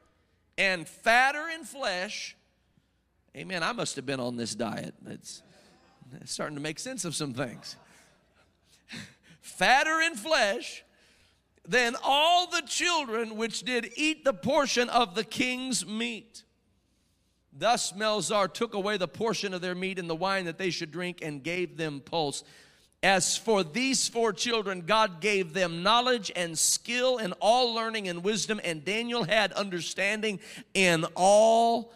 and 0.57 0.89
fatter 0.89 1.49
in 1.49 1.65
flesh. 1.65 2.37
Amen. 3.37 3.63
I 3.63 3.73
must 3.73 3.97
have 3.97 4.07
been 4.07 4.21
on 4.21 4.37
this 4.37 4.55
diet. 4.55 4.95
It's, 5.07 5.43
it's 6.21 6.33
starting 6.33 6.57
to 6.57 6.63
make 6.63 6.79
sense 6.79 7.05
of 7.05 7.15
some 7.15 7.35
things. 7.35 7.77
fatter 9.41 10.01
in 10.01 10.15
flesh 10.15 10.85
than 11.67 11.97
all 12.05 12.47
the 12.47 12.63
children 12.63 13.37
which 13.37 13.63
did 13.63 13.91
eat 13.97 14.25
the 14.25 14.33
portion 14.33 14.89
of 14.89 15.17
the 15.17 15.25
king's 15.25 15.85
meat. 15.85 16.45
Thus 17.59 17.93
Melzar 17.93 18.53
took 18.53 18.75
away 18.75 18.97
the 18.97 19.09
portion 19.09 19.55
of 19.55 19.61
their 19.61 19.75
meat 19.75 19.99
and 19.99 20.11
the 20.11 20.15
wine 20.15 20.45
that 20.45 20.59
they 20.59 20.71
should 20.71 20.91
drink 20.91 21.21
and 21.23 21.43
gave 21.43 21.77
them 21.77 22.01
pulse. 22.01 22.45
As 23.03 23.37
for 23.37 23.63
these 23.63 24.09
four 24.09 24.33
children, 24.33 24.83
God 24.83 25.21
gave 25.21 25.53
them 25.53 25.83
knowledge 25.83 26.33
and 26.35 26.59
skill 26.59 27.19
in 27.19 27.33
all 27.41 27.75
learning 27.75 28.09
and 28.09 28.25
wisdom, 28.25 28.61
and 28.65 28.85
Daniel 28.85 29.25
had 29.25 29.53
understanding 29.53 30.41
in 30.75 31.05
all 31.15 31.93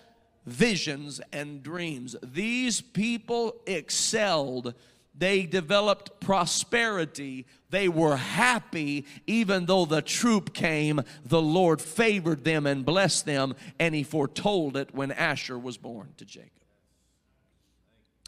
visions 0.46 1.20
and 1.32 1.62
dreams. 1.62 2.16
These 2.22 2.80
people 2.80 3.56
excelled 3.66 4.74
they 5.20 5.44
developed 5.44 6.18
prosperity. 6.20 7.46
They 7.70 7.88
were 7.88 8.16
happy 8.16 9.06
even 9.26 9.66
though 9.66 9.84
the 9.84 10.02
troop 10.02 10.52
came. 10.52 11.00
The 11.24 11.40
Lord 11.40 11.80
favored 11.80 12.44
them 12.44 12.66
and 12.66 12.84
blessed 12.84 13.26
them, 13.26 13.54
and 13.78 13.94
He 13.94 14.02
foretold 14.02 14.76
it 14.76 14.94
when 14.94 15.12
Asher 15.12 15.58
was 15.58 15.76
born 15.76 16.08
to 16.16 16.24
Jacob. 16.24 16.50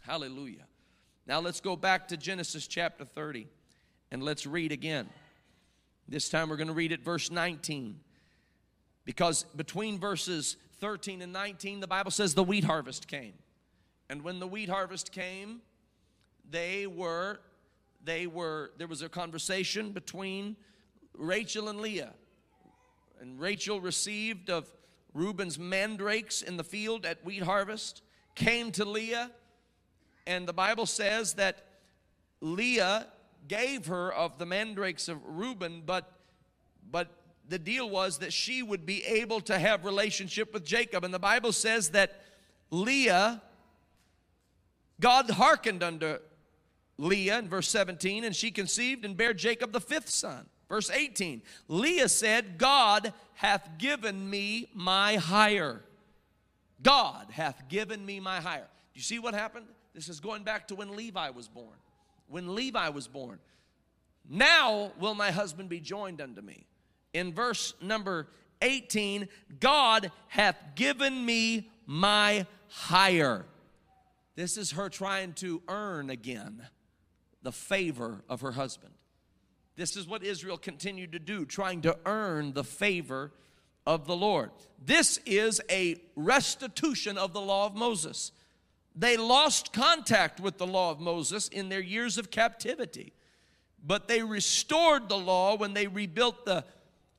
Hallelujah. 0.03 0.65
Now 1.27 1.39
let's 1.39 1.61
go 1.61 1.75
back 1.75 2.09
to 2.09 2.17
Genesis 2.17 2.67
chapter 2.67 3.05
30 3.05 3.47
and 4.11 4.21
let's 4.21 4.45
read 4.45 4.71
again. 4.71 5.07
This 6.07 6.27
time 6.27 6.49
we're 6.49 6.57
going 6.57 6.67
to 6.67 6.73
read 6.73 6.91
it 6.91 7.03
verse 7.03 7.31
19. 7.31 7.99
Because 9.05 9.43
between 9.55 9.99
verses 9.99 10.57
13 10.79 11.21
and 11.21 11.31
19, 11.31 11.79
the 11.79 11.87
Bible 11.87 12.11
says 12.11 12.33
the 12.33 12.43
wheat 12.43 12.63
harvest 12.63 13.07
came. 13.07 13.33
And 14.09 14.21
when 14.21 14.39
the 14.39 14.47
wheat 14.47 14.69
harvest 14.69 15.11
came, 15.11 15.61
they 16.49 16.87
were 16.87 17.39
they 18.03 18.27
were 18.27 18.71
there 18.77 18.87
was 18.87 19.01
a 19.01 19.09
conversation 19.09 19.91
between 19.91 20.55
Rachel 21.13 21.69
and 21.69 21.79
Leah. 21.79 22.13
And 23.19 23.39
Rachel 23.39 23.79
received 23.79 24.49
of 24.49 24.67
Reuben's 25.13 25.57
mandrakes 25.57 26.41
in 26.41 26.57
the 26.57 26.63
field 26.63 27.05
at 27.05 27.23
wheat 27.23 27.43
harvest, 27.43 28.01
came 28.35 28.71
to 28.73 28.83
Leah, 28.83 29.31
and 30.25 30.47
the 30.47 30.53
Bible 30.53 30.85
says 30.85 31.33
that 31.35 31.65
Leah 32.41 33.07
gave 33.47 33.85
her 33.87 34.11
of 34.11 34.37
the 34.37 34.45
mandrakes 34.45 35.07
of 35.07 35.23
Reuben, 35.25 35.83
but 35.85 36.11
but 36.91 37.09
the 37.47 37.59
deal 37.59 37.89
was 37.89 38.19
that 38.19 38.31
she 38.31 38.63
would 38.63 38.85
be 38.85 39.03
able 39.03 39.41
to 39.41 39.59
have 39.59 39.83
relationship 39.85 40.53
with 40.53 40.65
Jacob. 40.65 41.03
And 41.03 41.13
the 41.13 41.19
Bible 41.19 41.51
says 41.51 41.89
that 41.89 42.21
Leah, 42.71 43.41
God 44.99 45.29
hearkened 45.29 45.83
unto 45.83 46.17
Leah 46.97 47.39
in 47.39 47.49
verse 47.49 47.69
17, 47.69 48.23
and 48.23 48.35
she 48.35 48.51
conceived 48.51 49.03
and 49.05 49.17
bare 49.17 49.33
Jacob 49.33 49.71
the 49.71 49.81
fifth 49.81 50.09
son. 50.09 50.45
Verse 50.69 50.89
18, 50.89 51.41
Leah 51.67 52.09
said, 52.09 52.57
God 52.57 53.13
hath 53.35 53.77
given 53.77 54.29
me 54.29 54.69
my 54.73 55.15
hire. 55.15 55.83
God 56.81 57.27
hath 57.31 57.67
given 57.69 58.05
me 58.05 58.19
my 58.19 58.39
hire. 58.39 58.67
Do 58.93 58.99
you 58.99 59.03
see 59.03 59.19
what 59.19 59.33
happened? 59.33 59.67
This 59.93 60.09
is 60.09 60.19
going 60.19 60.43
back 60.43 60.67
to 60.69 60.75
when 60.75 60.95
Levi 60.95 61.29
was 61.29 61.47
born. 61.47 61.77
When 62.27 62.55
Levi 62.55 62.89
was 62.89 63.07
born. 63.07 63.39
Now 64.27 64.93
will 64.99 65.13
my 65.13 65.31
husband 65.31 65.69
be 65.69 65.79
joined 65.79 66.21
unto 66.21 66.41
me. 66.41 66.65
In 67.13 67.33
verse 67.33 67.73
number 67.81 68.29
18, 68.61 69.27
God 69.59 70.11
hath 70.27 70.57
given 70.75 71.25
me 71.25 71.69
my 71.85 72.47
hire. 72.69 73.45
This 74.35 74.57
is 74.57 74.71
her 74.71 74.89
trying 74.89 75.33
to 75.33 75.61
earn 75.67 76.09
again 76.09 76.67
the 77.43 77.51
favor 77.51 78.23
of 78.27 78.41
her 78.41 78.53
husband. 78.53 78.93
This 79.75 79.95
is 79.95 80.07
what 80.07 80.23
Israel 80.23 80.57
continued 80.57 81.11
to 81.11 81.19
do, 81.19 81.45
trying 81.45 81.81
to 81.81 81.97
earn 82.05 82.53
the 82.53 82.63
favor 82.63 83.31
of 83.85 84.05
the 84.05 84.15
Lord. 84.15 84.51
This 84.83 85.19
is 85.25 85.61
a 85.69 85.97
restitution 86.15 87.17
of 87.17 87.33
the 87.33 87.41
law 87.41 87.65
of 87.65 87.75
Moses. 87.75 88.31
They 88.95 89.17
lost 89.17 89.73
contact 89.73 90.39
with 90.39 90.57
the 90.57 90.67
law 90.67 90.91
of 90.91 90.99
Moses 90.99 91.47
in 91.47 91.69
their 91.69 91.81
years 91.81 92.17
of 92.17 92.29
captivity, 92.29 93.13
but 93.85 94.07
they 94.07 94.21
restored 94.21 95.09
the 95.09 95.17
law 95.17 95.57
when 95.57 95.73
they 95.73 95.87
rebuilt 95.87 96.45
the 96.45 96.63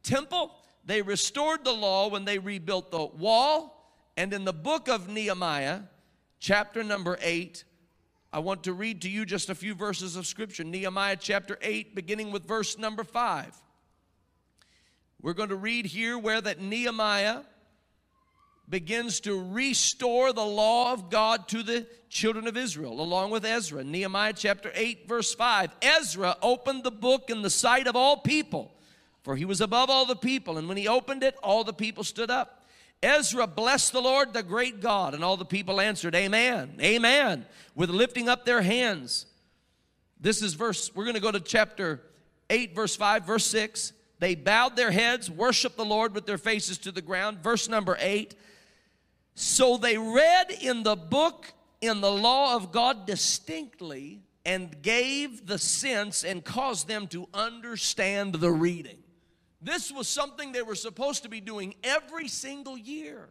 temple, 0.03 0.55
they 0.85 1.03
restored 1.03 1.65
the 1.65 1.73
law 1.73 2.09
when 2.09 2.25
they 2.25 2.39
rebuilt 2.39 2.91
the 2.91 3.05
wall, 3.05 3.93
and 4.17 4.33
in 4.33 4.45
the 4.45 4.53
book 4.53 4.89
of 4.89 5.09
Nehemiah, 5.09 5.81
chapter 6.39 6.85
number 6.85 7.19
8, 7.21 7.65
I 8.35 8.41
want 8.41 8.65
to 8.65 8.73
read 8.73 9.03
to 9.03 9.09
you 9.09 9.25
just 9.25 9.49
a 9.49 9.55
few 9.55 9.77
verses 9.77 10.17
of 10.17 10.27
scripture. 10.27 10.65
Nehemiah 10.65 11.17
chapter 11.17 11.57
8, 11.63 11.95
beginning 11.95 12.33
with 12.33 12.45
verse 12.45 12.77
number 12.77 13.05
5. 13.05 13.55
We're 15.23 15.35
going 15.35 15.51
to 15.51 15.55
read 15.55 15.87
here 15.87 16.19
where 16.19 16.41
that 16.41 16.61
Nehemiah 16.61 17.43
begins 18.69 19.21
to 19.21 19.41
restore 19.41 20.33
the 20.33 20.45
law 20.45 20.93
of 20.93 21.11
God 21.11 21.47
to 21.51 21.63
the 21.63 21.87
children 22.09 22.49
of 22.49 22.57
Israel, 22.57 23.01
along 23.01 23.31
with 23.31 23.45
Ezra. 23.45 23.85
Nehemiah 23.85 24.33
chapter 24.33 24.73
8, 24.75 25.07
verse 25.07 25.33
5. 25.33 25.71
Ezra 25.81 26.37
opened 26.43 26.83
the 26.83 26.91
book 26.91 27.31
in 27.31 27.41
the 27.41 27.51
sight 27.51 27.87
of 27.87 27.95
all 27.95 28.17
people, 28.17 28.75
for 29.23 29.37
he 29.37 29.45
was 29.45 29.61
above 29.61 29.91
all 29.91 30.07
the 30.07 30.17
people. 30.17 30.59
And 30.59 30.67
when 30.67 30.77
he 30.77 30.89
opened 30.89 31.23
it, 31.23 31.37
all 31.41 31.63
the 31.63 31.73
people 31.73 32.03
stood 32.03 32.33
up. 32.33 32.64
Ezra 33.03 33.47
blessed 33.47 33.93
the 33.93 34.01
Lord, 34.01 34.33
the 34.33 34.43
great 34.43 34.81
God, 34.81 35.15
and 35.15 35.23
all 35.23 35.37
the 35.37 35.45
people 35.45 35.81
answered, 35.81 36.15
Amen, 36.15 36.77
Amen, 36.81 37.45
with 37.75 37.91
lifting 37.91 38.29
up 38.29 38.45
their 38.45 38.63
hands. 38.63 39.27
This 40.21 40.43
is 40.43 40.55
verse, 40.55 40.91
we're 40.95 41.05
going 41.05 41.15
to 41.15 41.21
go 41.21 41.31
to 41.33 41.41
chapter 41.41 42.01
8, 42.49 42.75
verse 42.75 42.97
5, 42.97 43.25
verse 43.25 43.45
6. 43.47 43.93
They 44.21 44.35
bowed 44.35 44.77
their 44.77 44.91
heads, 44.91 45.31
worshiped 45.31 45.77
the 45.77 45.85
Lord 45.85 46.15
with 46.15 46.25
their 46.25 46.39
faces 46.39 46.79
to 46.79 46.93
the 46.93 47.03
ground. 47.03 47.41
Verse 47.43 47.69
number 47.69 47.97
8. 48.01 48.35
So 49.35 49.77
they 49.77 49.99
read 49.99 50.51
in 50.51 50.83
the 50.83 50.97
book, 50.97 51.53
in 51.81 52.01
the 52.01 52.11
law 52.11 52.57
of 52.57 52.73
God 52.73 53.07
distinctly, 53.07 54.23
and 54.47 54.81
gave 54.83 55.47
the 55.47 55.59
sense 55.59 56.25
and 56.25 56.45
caused 56.45 56.89
them 56.89 57.07
to 57.09 57.29
understand 57.35 58.35
the 58.35 58.51
reading. 58.51 59.04
This 59.65 59.91
was 59.91 60.07
something 60.07 60.53
they 60.53 60.63
were 60.63 60.75
supposed 60.75 61.23
to 61.23 61.29
be 61.29 61.41
doing 61.41 61.75
every 61.83 62.29
single 62.29 62.77
year. 62.79 63.31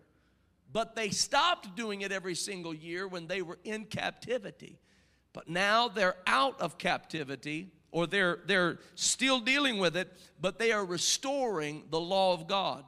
but 0.74 0.96
they 0.96 1.12
stopped 1.12 1.76
doing 1.76 2.02
it 2.02 2.12
every 2.12 2.34
single 2.36 2.74
year 2.74 3.08
when 3.08 3.28
they 3.28 3.44
were 3.44 3.60
in 3.64 3.86
captivity. 3.86 4.80
But 5.32 5.48
now 5.48 5.88
they're 5.88 6.18
out 6.26 6.60
of 6.60 6.78
captivity 6.80 7.72
or 7.92 8.08
they're, 8.08 8.40
they're 8.48 8.80
still 8.96 9.40
dealing 9.40 9.78
with 9.78 9.96
it, 9.96 10.12
but 10.42 10.58
they 10.58 10.72
are 10.72 10.84
restoring 10.84 11.84
the 11.92 12.00
law 12.00 12.34
of 12.34 12.48
God. 12.48 12.84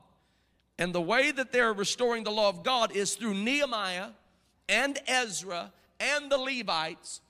And 0.80 0.94
the 0.94 1.02
way 1.02 1.32
that 1.32 1.52
they're 1.52 1.74
restoring 1.74 2.24
the 2.24 2.32
law 2.32 2.50
of 2.50 2.64
God 2.64 2.92
is 2.92 3.14
through 3.16 3.36
Nehemiah 3.36 4.10
and 4.68 4.98
Ezra 5.08 5.72
and 6.00 6.32
the 6.32 6.40
Levites 6.40 7.22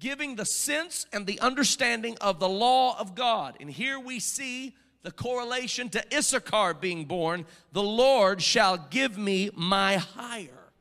giving 0.00 0.34
the 0.34 0.44
sense 0.44 1.06
and 1.12 1.26
the 1.26 1.38
understanding 1.40 2.16
of 2.20 2.40
the 2.40 2.48
law 2.48 2.98
of 2.98 3.14
God. 3.14 3.56
And 3.60 3.70
here 3.70 4.00
we 4.00 4.18
see 4.18 4.74
the 5.02 5.10
correlation 5.10 5.88
to 5.90 6.16
Issachar 6.16 6.74
being 6.74 7.04
born 7.04 7.46
the 7.72 7.82
Lord 7.82 8.42
shall 8.42 8.78
give 8.78 9.18
me 9.18 9.50
my 9.54 9.96
hire. 9.96 10.72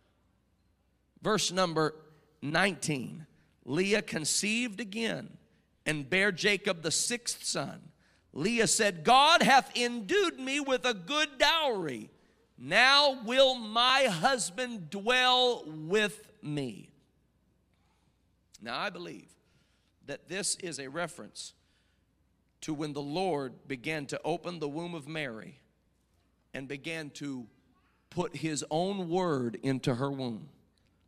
Verse 1.21 1.51
number 1.51 1.95
19 2.41 3.25
Leah 3.65 4.01
conceived 4.01 4.79
again 4.79 5.37
and 5.85 6.09
bare 6.09 6.31
Jacob 6.31 6.81
the 6.81 6.91
sixth 6.91 7.43
son. 7.43 7.79
Leah 8.33 8.67
said, 8.67 9.03
God 9.03 9.41
hath 9.43 9.75
endued 9.75 10.39
me 10.39 10.59
with 10.59 10.85
a 10.85 10.93
good 10.93 11.37
dowry. 11.37 12.09
Now 12.57 13.21
will 13.23 13.55
my 13.55 14.03
husband 14.03 14.89
dwell 14.89 15.63
with 15.65 16.31
me. 16.41 16.89
Now 18.61 18.79
I 18.79 18.89
believe 18.89 19.29
that 20.05 20.27
this 20.29 20.55
is 20.55 20.79
a 20.79 20.87
reference 20.89 21.53
to 22.61 22.73
when 22.73 22.93
the 22.93 23.01
Lord 23.01 23.67
began 23.67 24.05
to 24.07 24.21
open 24.23 24.59
the 24.59 24.69
womb 24.69 24.93
of 24.93 25.07
Mary 25.07 25.59
and 26.53 26.67
began 26.67 27.09
to 27.11 27.47
put 28.09 28.35
his 28.35 28.63
own 28.69 29.09
word 29.09 29.57
into 29.63 29.95
her 29.95 30.11
womb. 30.11 30.49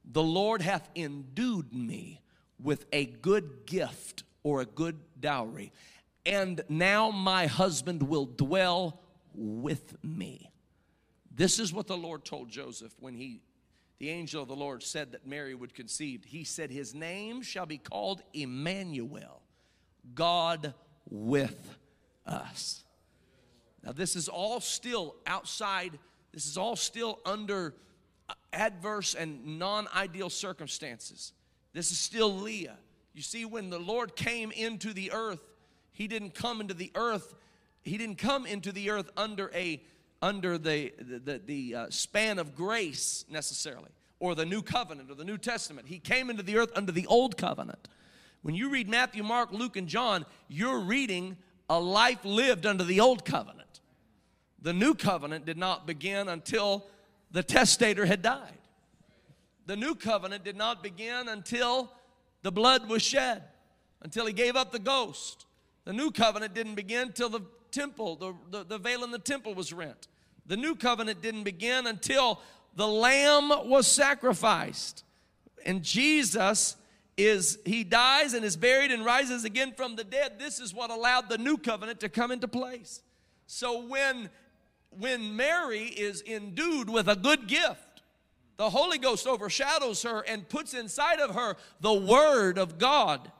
The 0.05 0.23
Lord 0.23 0.61
hath 0.61 0.89
endued 0.95 1.73
me 1.73 2.21
with 2.61 2.85
a 2.91 3.05
good 3.05 3.65
gift 3.65 4.23
or 4.43 4.61
a 4.61 4.65
good 4.65 4.97
dowry, 5.19 5.71
and 6.25 6.61
now 6.69 7.11
my 7.11 7.47
husband 7.47 8.03
will 8.03 8.25
dwell 8.25 8.99
with 9.33 9.95
me. 10.03 10.49
This 11.35 11.59
is 11.59 11.73
what 11.73 11.87
the 11.87 11.97
Lord 11.97 12.25
told 12.25 12.49
Joseph 12.49 12.93
when 12.99 13.15
he 13.15 13.41
the 13.99 14.09
angel 14.09 14.41
of 14.41 14.49
the 14.49 14.55
Lord 14.55 14.83
said 14.83 15.13
that 15.13 15.25
Mary 15.25 15.55
would 15.55 15.73
conceive. 15.73 16.25
He 16.25 16.43
said, 16.43 16.69
His 16.69 16.93
name 16.93 17.41
shall 17.41 17.65
be 17.65 17.77
called 17.77 18.21
Emmanuel, 18.33 19.41
God 20.13 20.73
with 21.09 21.77
us. 22.25 22.83
Now, 23.83 23.91
this 23.91 24.15
is 24.15 24.29
all 24.29 24.59
still 24.59 25.15
outside, 25.27 25.99
this 26.33 26.45
is 26.45 26.57
all 26.57 26.75
still 26.75 27.19
under 27.25 27.73
adverse 28.53 29.13
and 29.13 29.59
non 29.59 29.87
ideal 29.95 30.29
circumstances. 30.29 31.33
This 31.73 31.91
is 31.91 31.97
still 31.97 32.33
Leah. 32.33 32.77
You 33.13 33.21
see, 33.21 33.45
when 33.45 33.69
the 33.69 33.79
Lord 33.79 34.15
came 34.15 34.51
into 34.51 34.93
the 34.93 35.11
earth, 35.11 35.41
He 35.91 36.07
didn't 36.07 36.33
come 36.33 36.61
into 36.61 36.73
the 36.73 36.91
earth, 36.95 37.35
He 37.81 37.97
didn't 37.97 38.17
come 38.17 38.45
into 38.45 38.71
the 38.71 38.89
earth 38.89 39.09
under 39.17 39.51
a 39.53 39.81
under 40.21 40.57
the, 40.57 40.93
the, 40.97 41.41
the 41.45 41.75
uh, 41.75 41.87
span 41.89 42.39
of 42.39 42.55
grace 42.55 43.25
necessarily, 43.29 43.89
or 44.21 44.35
the 44.35 44.45
new 44.45 44.61
covenant 44.61 45.11
or 45.11 45.15
the 45.15 45.25
New 45.25 45.37
Testament. 45.37 45.85
He 45.85 45.99
came 45.99 46.29
into 46.29 46.41
the 46.41 46.55
earth 46.55 46.71
under 46.77 46.93
the 46.93 47.05
old 47.07 47.35
covenant. 47.35 47.89
When 48.43 48.55
you 48.55 48.69
read 48.69 48.87
Matthew, 48.87 49.23
Mark, 49.23 49.51
Luke, 49.51 49.77
and 49.77 49.87
John, 49.87 50.25
you're 50.47 50.79
reading 50.79 51.37
a 51.69 51.79
life 51.79 52.23
lived 52.23 52.65
under 52.65 52.83
the 52.83 52.99
old 52.99 53.25
covenant. 53.25 53.79
The 54.61 54.73
new 54.73 54.93
covenant 54.93 55.45
did 55.45 55.57
not 55.57 55.87
begin 55.87 56.29
until 56.29 56.85
the 57.31 57.41
testator 57.41 58.05
had 58.05 58.21
died. 58.21 58.57
The 59.65 59.77
new 59.77 59.95
covenant 59.95 60.43
did 60.43 60.57
not 60.57 60.83
begin 60.83 61.29
until 61.29 61.91
the 62.43 62.51
blood 62.51 62.89
was 62.89 63.01
shed, 63.01 63.43
until 64.01 64.25
he 64.25 64.33
gave 64.33 64.57
up 64.57 64.73
the 64.73 64.79
ghost. 64.79 65.45
The 65.85 65.93
new 65.93 66.11
covenant 66.11 66.53
didn't 66.53 66.75
begin 66.75 67.13
till 67.13 67.29
the 67.29 67.41
temple, 67.71 68.17
the, 68.17 68.33
the, 68.51 68.63
the 68.65 68.77
veil 68.77 69.05
in 69.05 69.11
the 69.11 69.19
temple 69.19 69.55
was 69.55 69.71
rent. 69.71 70.07
The 70.45 70.57
new 70.57 70.75
covenant 70.75 71.21
didn't 71.21 71.43
begin 71.43 71.87
until 71.87 72.41
the 72.75 72.87
lamb 72.87 73.49
was 73.69 73.87
sacrificed. 73.87 75.05
And 75.65 75.81
Jesus 75.81 76.75
is 77.17 77.59
he 77.65 77.83
dies 77.83 78.33
and 78.33 78.43
is 78.43 78.57
buried 78.57 78.91
and 78.91 79.05
rises 79.05 79.45
again 79.45 79.73
from 79.75 79.95
the 79.95 80.03
dead. 80.03 80.39
This 80.39 80.59
is 80.59 80.73
what 80.73 80.89
allowed 80.89 81.29
the 81.29 81.37
new 81.37 81.57
covenant 81.57 81.99
to 82.01 82.09
come 82.09 82.31
into 82.31 82.47
place. 82.47 83.01
So 83.47 83.85
when 83.85 84.29
when 84.89 85.35
mary 85.35 85.85
is 85.85 86.21
endued 86.21 86.87
with 86.87 87.07
a 87.07 87.15
good 87.15 87.47
gift 87.47 87.93
the 88.57 88.69
holy 88.69 88.99
ghost 88.99 89.25
overshadows 89.25 90.03
her 90.03 90.21
and 90.21 90.47
puts 90.47 90.75
inside 90.75 91.19
of 91.19 91.33
her 91.35 91.55
the 91.81 91.93
word 91.93 92.57
of 92.57 92.77
god. 92.77 93.31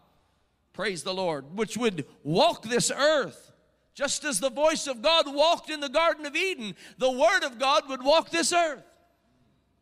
Praise 0.74 1.04
the 1.04 1.14
lord. 1.14 1.56
Which 1.56 1.78
would 1.78 2.06
walk 2.24 2.64
this 2.64 2.92
earth. 2.92 3.52
Just 3.94 4.24
as 4.24 4.40
the 4.40 4.50
voice 4.50 4.88
of 4.88 5.02
god 5.02 5.34
walked 5.34 5.70
in 5.70 5.80
the 5.80 5.90
garden 5.90 6.26
of 6.26 6.36
eden 6.36 6.76
the 6.98 7.12
word 7.12 7.44
of 7.44 7.60
god 7.60 7.88
would 7.88 8.04
walk 8.04 8.32
this 8.32 8.52
earth 8.52 8.84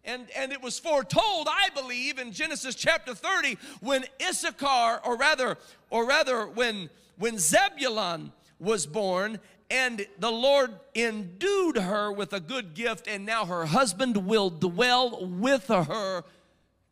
and, 0.03 0.27
and 0.35 0.51
it 0.51 0.61
was 0.61 0.79
foretold, 0.79 1.47
I 1.49 1.69
believe, 1.75 2.17
in 2.17 2.31
Genesis 2.31 2.75
chapter 2.75 3.13
30, 3.13 3.57
when 3.81 4.03
Issachar, 4.21 5.01
or 5.05 5.15
rather, 5.15 5.57
or 5.89 6.07
rather, 6.07 6.47
when, 6.47 6.89
when 7.17 7.37
Zebulun 7.37 8.31
was 8.59 8.85
born, 8.85 9.39
and 9.69 10.05
the 10.19 10.31
Lord 10.31 10.71
endued 10.95 11.77
her 11.77 12.11
with 12.11 12.33
a 12.33 12.39
good 12.39 12.73
gift, 12.73 13.07
and 13.07 13.25
now 13.25 13.45
her 13.45 13.65
husband 13.65 14.27
will 14.27 14.49
dwell 14.49 15.25
with 15.25 15.67
her, 15.67 16.23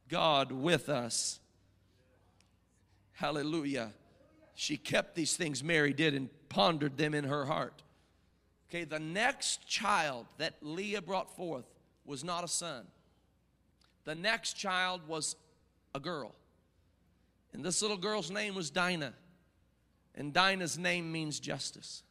God 0.07 0.51
with 0.51 0.87
us. 0.87 1.39
Hallelujah. 3.13 3.91
She 4.55 4.77
kept 4.77 5.15
these 5.15 5.35
things 5.35 5.63
Mary 5.63 5.93
did 5.93 6.13
and 6.13 6.29
pondered 6.47 6.97
them 6.97 7.13
in 7.13 7.25
her 7.25 7.45
heart. 7.45 7.81
Okay, 8.69 8.83
the 8.83 8.99
next 8.99 9.67
child 9.67 10.25
that 10.37 10.53
Leah 10.61 11.01
brought 11.01 11.35
forth 11.35 11.65
was 12.05 12.23
not 12.23 12.43
a 12.43 12.47
son. 12.47 12.85
The 14.05 14.15
next 14.15 14.53
child 14.53 15.01
was 15.07 15.35
a 15.93 15.99
girl. 15.99 16.33
And 17.53 17.63
this 17.63 17.81
little 17.81 17.97
girl's 17.97 18.31
name 18.31 18.55
was 18.55 18.69
Dinah. 18.69 19.13
And 20.15 20.33
Dinah's 20.33 20.77
name 20.77 21.11
means 21.11 21.39
justice. 21.39 22.03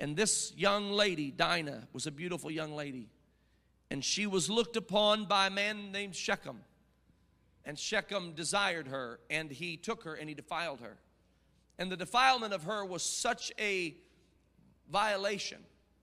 And 0.00 0.16
this 0.16 0.52
young 0.56 0.90
lady, 0.90 1.30
Dinah, 1.30 1.88
was 1.92 2.06
a 2.06 2.10
beautiful 2.10 2.50
young 2.50 2.74
lady. 2.74 3.08
And 3.90 4.04
she 4.04 4.26
was 4.26 4.50
looked 4.50 4.76
upon 4.76 5.26
by 5.26 5.46
a 5.46 5.50
man 5.50 5.92
named 5.92 6.14
Shechem. 6.14 6.60
And 7.64 7.78
Shechem 7.78 8.32
desired 8.32 8.88
her, 8.88 9.18
and 9.30 9.50
he 9.50 9.76
took 9.76 10.04
her 10.04 10.14
and 10.14 10.28
he 10.28 10.34
defiled 10.34 10.80
her. 10.80 10.98
And 11.78 11.90
the 11.90 11.96
defilement 11.96 12.52
of 12.52 12.64
her 12.64 12.84
was 12.84 13.02
such 13.02 13.52
a 13.58 13.96
violation, 14.90 15.58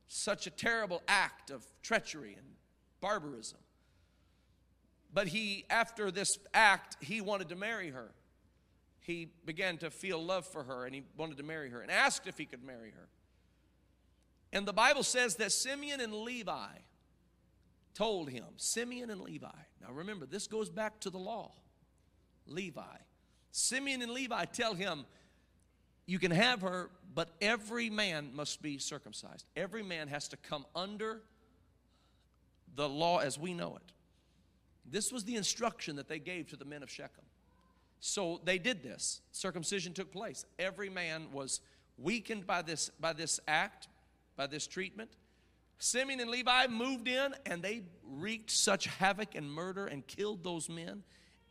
such 0.08 0.46
a 0.48 0.50
terrible 0.50 1.02
act 1.08 1.52
of 1.52 1.66
treachery 1.82 2.36
and 2.38 2.46
barbarism 3.00 3.60
but 5.14 5.28
he, 5.28 5.66
after 5.70 6.10
this 6.10 6.38
act, 6.54 6.98
he 7.02 7.22
wanted 7.22 7.50
to 7.50 7.56
marry 7.56 7.92
her. 7.92 8.12
He 9.02 9.28
began 9.46 9.78
to 9.80 9.92
feel 9.92 10.24
love 10.24 10.48
for 10.48 10.64
her 10.64 10.86
and 10.86 10.96
he 10.96 11.04
wanted 11.18 11.38
to 11.38 11.44
marry 11.44 11.70
her 11.70 11.82
and 11.82 11.92
asked 11.92 12.26
if 12.26 12.38
he 12.38 12.46
could 12.46 12.64
marry 12.64 12.92
her. 12.92 13.08
And 14.52 14.66
the 14.66 14.74
Bible 14.74 15.04
says 15.04 15.36
that 15.36 15.52
Simeon 15.52 16.00
and 16.00 16.14
Levi 16.14 16.78
told 17.94 18.30
him, 18.30 18.46
Simeon 18.58 19.10
and 19.10 19.22
Levi. 19.22 19.48
Now 19.82 19.92
remember, 19.92 20.26
this 20.26 20.48
goes 20.48 20.70
back 20.70 21.00
to 21.02 21.10
the 21.10 21.18
law. 21.18 21.52
Levi. 22.48 22.82
Simeon 23.52 24.02
and 24.02 24.12
Levi 24.12 24.46
tell 24.46 24.74
him, 24.74 25.06
You 26.06 26.18
can 26.18 26.32
have 26.32 26.62
her, 26.62 26.90
but 27.14 27.30
every 27.42 27.90
man 27.90 28.32
must 28.34 28.62
be 28.62 28.78
circumcised. 28.78 29.46
Every 29.56 29.84
man 29.84 30.08
has 30.08 30.28
to 30.30 30.38
come 30.38 30.66
under 30.76 31.22
the 32.76 32.90
law 32.90 33.20
as 33.20 33.38
we 33.38 33.54
know 33.54 33.76
it. 33.76 33.92
This 34.90 35.12
was 35.12 35.24
the 35.24 35.36
instruction 35.36 35.96
that 35.96 36.08
they 36.08 36.20
gave 36.20 36.48
to 36.50 36.56
the 36.56 36.66
men 36.66 36.84
of 36.84 36.90
Shechem. 36.90 37.24
So 38.00 38.42
they 38.44 38.58
did 38.58 38.84
this. 38.84 39.22
Circumcision 39.32 39.94
took 39.94 40.12
place. 40.12 40.46
Every 40.60 40.90
man 40.90 41.28
was 41.32 41.62
weakened 41.98 42.46
by 42.46 42.62
this, 42.62 42.90
by 43.00 43.14
this 43.14 43.40
act, 43.48 43.88
by 44.36 44.48
this 44.48 44.68
treatment. 44.68 45.10
Simeon 45.80 46.20
and 46.20 46.30
Levi 46.30 46.68
moved 46.68 47.08
in 47.08 47.34
and 47.46 47.62
they 47.62 47.84
wreaked 48.06 48.52
such 48.52 48.88
havoc 48.88 49.36
and 49.36 49.50
murder 49.50 49.86
and 49.86 50.06
killed 50.06 50.44
those 50.44 50.70
men 50.70 51.04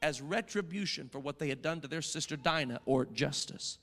as 0.03 0.21
retribution 0.21 1.09
for 1.09 1.21
what 1.21 1.39
they 1.39 1.49
had 1.49 1.63
done 1.63 1.81
to 1.81 1.89
their 1.89 2.03
sister 2.03 2.37
Dinah 2.37 2.81
or 2.85 3.07
justice. 3.07 3.79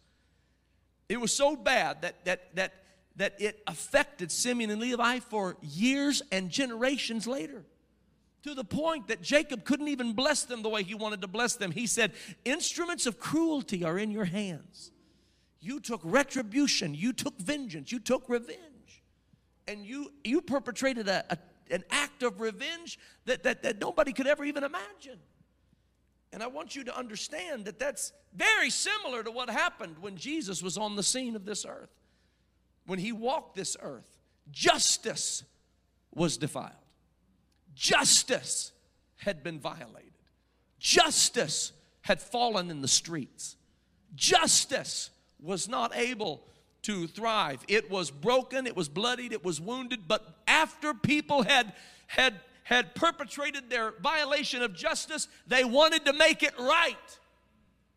It 1.08 1.20
was 1.20 1.34
so 1.34 1.56
bad 1.56 2.04
that, 2.04 2.24
that, 2.26 2.56
that, 2.56 2.74
that 3.16 3.36
it 3.39 3.64
affected 3.66 4.32
Simeon 4.32 4.70
and 4.70 4.82
Levi 4.82 5.20
for 5.20 5.58
years 5.62 6.22
and 6.32 6.50
generations 6.50 7.26
later 7.26 7.64
to 8.44 8.54
the 8.54 8.64
point 8.64 9.08
that 9.08 9.22
Jacob 9.22 9.66
couldn't 9.66 9.90
even 9.90 10.14
bless 10.14 10.44
them 10.44 10.62
the 10.62 10.70
way 10.70 10.84
he 10.84 10.96
wanted 10.96 11.22
to 11.22 11.28
bless 11.28 11.56
them. 11.56 11.72
He 11.72 11.88
said, 11.88 12.14
Instruments 12.46 13.06
of 13.06 13.20
cruelty 13.20 13.84
are 13.84 13.98
in 13.98 14.12
your 14.12 14.26
hands. 14.26 14.92
You 15.60 15.80
took 15.80 16.02
retribution, 16.04 16.96
you 16.96 17.12
took 17.12 17.38
vengeance, 17.38 17.92
you 17.92 18.00
took 18.00 18.30
revenge, 18.30 19.04
and 19.68 19.86
you, 19.86 20.12
you 20.24 20.42
perpetrated 20.42 21.10
a, 21.10 21.26
a, 21.30 21.38
an 21.70 21.84
act 21.92 22.24
of 22.24 22.40
revenge 22.40 22.98
that, 23.26 23.44
that, 23.44 23.64
that 23.64 23.80
nobody 23.82 24.14
could 24.14 24.28
ever 24.28 24.46
even 24.46 24.64
imagine. 24.64 25.20
And 26.32 26.44
I 26.44 26.48
want 26.48 26.76
you 26.76 26.84
to 26.86 26.98
understand 26.98 27.66
that 27.66 27.80
that's 27.80 28.14
very 28.34 28.70
similar 28.70 29.24
to 29.24 29.32
what 29.32 29.50
happened 29.50 29.98
when 30.00 30.16
Jesus 30.16 30.62
was 30.62 30.78
on 30.78 30.96
the 30.96 31.04
scene 31.04 31.36
of 31.36 31.46
this 31.46 31.66
earth. 31.66 31.90
When 32.86 33.00
he 33.00 33.12
walked 33.12 33.56
this 33.56 33.76
earth, 33.82 34.18
justice 34.52 35.44
was 36.14 36.38
defiled, 36.38 36.74
justice 37.80 38.74
had 39.16 39.42
been 39.42 39.58
violated, 39.58 40.12
justice 40.80 41.72
had 42.02 42.22
fallen 42.22 42.70
in 42.70 42.82
the 42.82 42.88
streets, 42.88 43.56
justice 44.16 45.10
was 45.42 45.70
not 45.70 45.96
able 45.96 46.44
to 46.82 47.08
thrive. 47.08 47.64
It 47.70 47.90
was 47.90 48.12
broken, 48.12 48.68
it 48.68 48.76
was 48.76 48.90
bloodied, 48.90 49.32
it 49.32 49.46
was 49.46 49.62
wounded, 49.62 50.08
but 50.08 50.28
after 50.46 50.94
people 50.94 51.44
had 51.44 51.74
had 52.08 52.36
had 52.64 52.94
perpetrated 52.94 53.70
their 53.70 53.94
violation 54.02 54.62
of 54.62 54.76
justice, 54.76 55.28
they 55.48 55.64
wanted 55.64 56.06
to 56.06 56.14
make 56.14 56.44
it 56.44 56.54
right. 56.60 57.20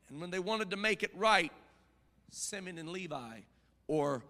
And 0.08 0.20
when 0.20 0.30
they 0.30 0.38
wanted 0.38 0.70
to 0.70 0.76
make 0.76 1.02
it 1.02 1.10
right, 1.14 1.52
Simeon 2.30 2.78
and 2.78 2.88
Levi, 2.88 3.40
or 3.86 4.22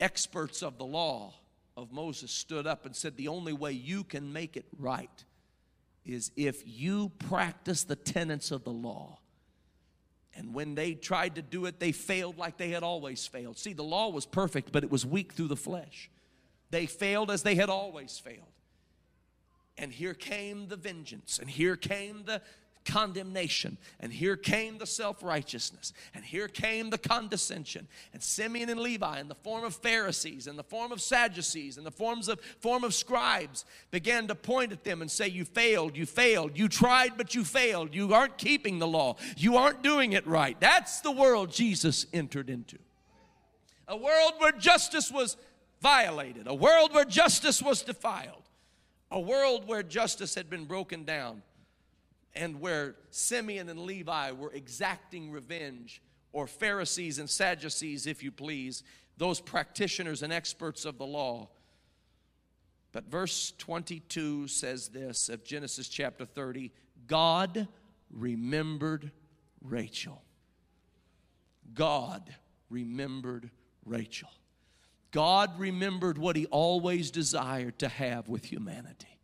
experts 0.00 0.62
of 0.62 0.76
the 0.76 0.84
law 0.84 1.32
of 1.76 1.92
Moses, 1.92 2.30
stood 2.30 2.66
up 2.66 2.86
and 2.86 2.96
said, 2.96 3.16
The 3.16 3.28
only 3.28 3.52
way 3.52 3.72
you 3.72 4.04
can 4.04 4.32
make 4.32 4.56
it 4.56 4.66
right 4.78 5.24
is 6.04 6.30
if 6.36 6.62
you 6.64 7.10
practice 7.18 7.84
the 7.84 7.96
tenets 7.96 8.50
of 8.50 8.64
the 8.64 8.72
law. 8.72 9.18
And 10.34 10.54
when 10.54 10.74
they 10.74 10.94
tried 10.94 11.36
to 11.36 11.42
do 11.42 11.64
it, 11.64 11.80
they 11.80 11.92
failed 11.92 12.36
like 12.36 12.58
they 12.58 12.68
had 12.68 12.82
always 12.82 13.26
failed. 13.26 13.58
See, 13.58 13.72
the 13.72 13.82
law 13.82 14.10
was 14.10 14.26
perfect, 14.26 14.70
but 14.70 14.84
it 14.84 14.90
was 14.90 15.04
weak 15.06 15.32
through 15.32 15.48
the 15.48 15.56
flesh. 15.56 16.10
They 16.70 16.86
failed 16.86 17.30
as 17.30 17.42
they 17.42 17.54
had 17.54 17.70
always 17.70 18.18
failed. 18.18 18.52
And 19.78 19.92
here 19.92 20.14
came 20.14 20.68
the 20.68 20.76
vengeance, 20.76 21.38
and 21.38 21.48
here 21.50 21.76
came 21.76 22.24
the 22.24 22.42
condemnation, 22.86 23.76
and 24.00 24.12
here 24.12 24.36
came 24.36 24.78
the 24.78 24.86
self 24.86 25.22
righteousness, 25.22 25.92
and 26.14 26.24
here 26.24 26.48
came 26.48 26.88
the 26.88 26.98
condescension. 26.98 27.88
And 28.14 28.22
Simeon 28.22 28.70
and 28.70 28.80
Levi, 28.80 29.20
in 29.20 29.28
the 29.28 29.34
form 29.34 29.64
of 29.64 29.74
Pharisees, 29.74 30.46
in 30.46 30.56
the 30.56 30.62
form 30.62 30.92
of 30.92 31.02
Sadducees, 31.02 31.76
in 31.76 31.84
the 31.84 31.90
forms 31.90 32.28
of 32.28 32.40
form 32.60 32.84
of 32.84 32.94
scribes, 32.94 33.64
began 33.90 34.26
to 34.28 34.34
point 34.34 34.72
at 34.72 34.84
them 34.84 35.02
and 35.02 35.10
say, 35.10 35.28
"You 35.28 35.44
failed, 35.44 35.96
you 35.96 36.06
failed, 36.06 36.56
you 36.56 36.68
tried, 36.68 37.18
but 37.18 37.34
you 37.34 37.44
failed. 37.44 37.94
You 37.94 38.14
aren't 38.14 38.38
keeping 38.38 38.78
the 38.78 38.86
law. 38.86 39.16
You 39.36 39.56
aren't 39.56 39.82
doing 39.82 40.12
it 40.12 40.26
right." 40.26 40.58
That's 40.60 41.00
the 41.00 41.12
world 41.12 41.52
Jesus 41.52 42.06
entered 42.12 42.48
into. 42.48 42.78
A 43.88 43.96
world 43.96 44.34
where 44.38 44.52
justice 44.52 45.10
was 45.10 45.36
violated, 45.80 46.46
a 46.46 46.54
world 46.54 46.94
where 46.94 47.04
justice 47.04 47.60
was 47.60 47.82
defiled 47.82 48.42
a 49.10 49.20
world 49.20 49.66
where 49.66 49.82
justice 49.82 50.34
had 50.34 50.50
been 50.50 50.64
broken 50.64 51.04
down 51.04 51.42
and 52.36 52.60
where 52.60 52.94
Simeon 53.10 53.68
and 53.68 53.80
Levi 53.80 54.32
were 54.32 54.52
exacting 54.52 55.32
revenge, 55.32 56.02
or 56.32 56.46
Pharisees 56.46 57.18
and 57.18 57.28
Sadducees, 57.28 58.06
if 58.06 58.22
you 58.22 58.30
please, 58.30 58.82
those 59.16 59.40
practitioners 59.40 60.22
and 60.22 60.32
experts 60.32 60.84
of 60.84 60.98
the 60.98 61.06
law. 61.06 61.48
But 62.92 63.10
verse 63.10 63.52
22 63.58 64.48
says 64.48 64.88
this 64.88 65.28
of 65.28 65.44
Genesis 65.44 65.88
chapter 65.88 66.24
30 66.24 66.72
God 67.06 67.68
remembered 68.10 69.10
Rachel. 69.62 70.22
God 71.74 72.34
remembered 72.68 73.50
Rachel. 73.84 74.30
God 75.10 75.58
remembered 75.58 76.18
what 76.18 76.36
he 76.36 76.46
always 76.46 77.10
desired 77.10 77.78
to 77.78 77.88
have 77.88 78.28
with 78.28 78.44
humanity. 78.44 79.18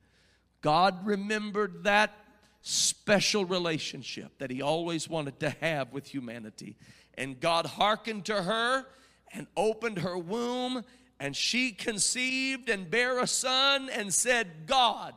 God 0.62 1.04
remembered 1.04 1.84
that 1.84 2.14
special 2.62 3.44
relationship 3.44 4.38
that 4.38 4.50
he 4.50 4.62
always 4.62 5.08
wanted 5.08 5.38
to 5.40 5.50
have 5.60 5.92
with 5.92 6.06
humanity. 6.06 6.76
And 7.18 7.38
God 7.38 7.66
hearkened 7.66 8.24
to 8.26 8.42
her 8.42 8.86
and 9.34 9.46
opened 9.56 9.98
her 9.98 10.16
womb, 10.16 10.84
and 11.18 11.36
she 11.36 11.72
conceived 11.72 12.68
and 12.68 12.90
bare 12.90 13.18
a 13.18 13.26
son 13.26 13.90
and 13.90 14.14
said, 14.14 14.66
God 14.66 15.14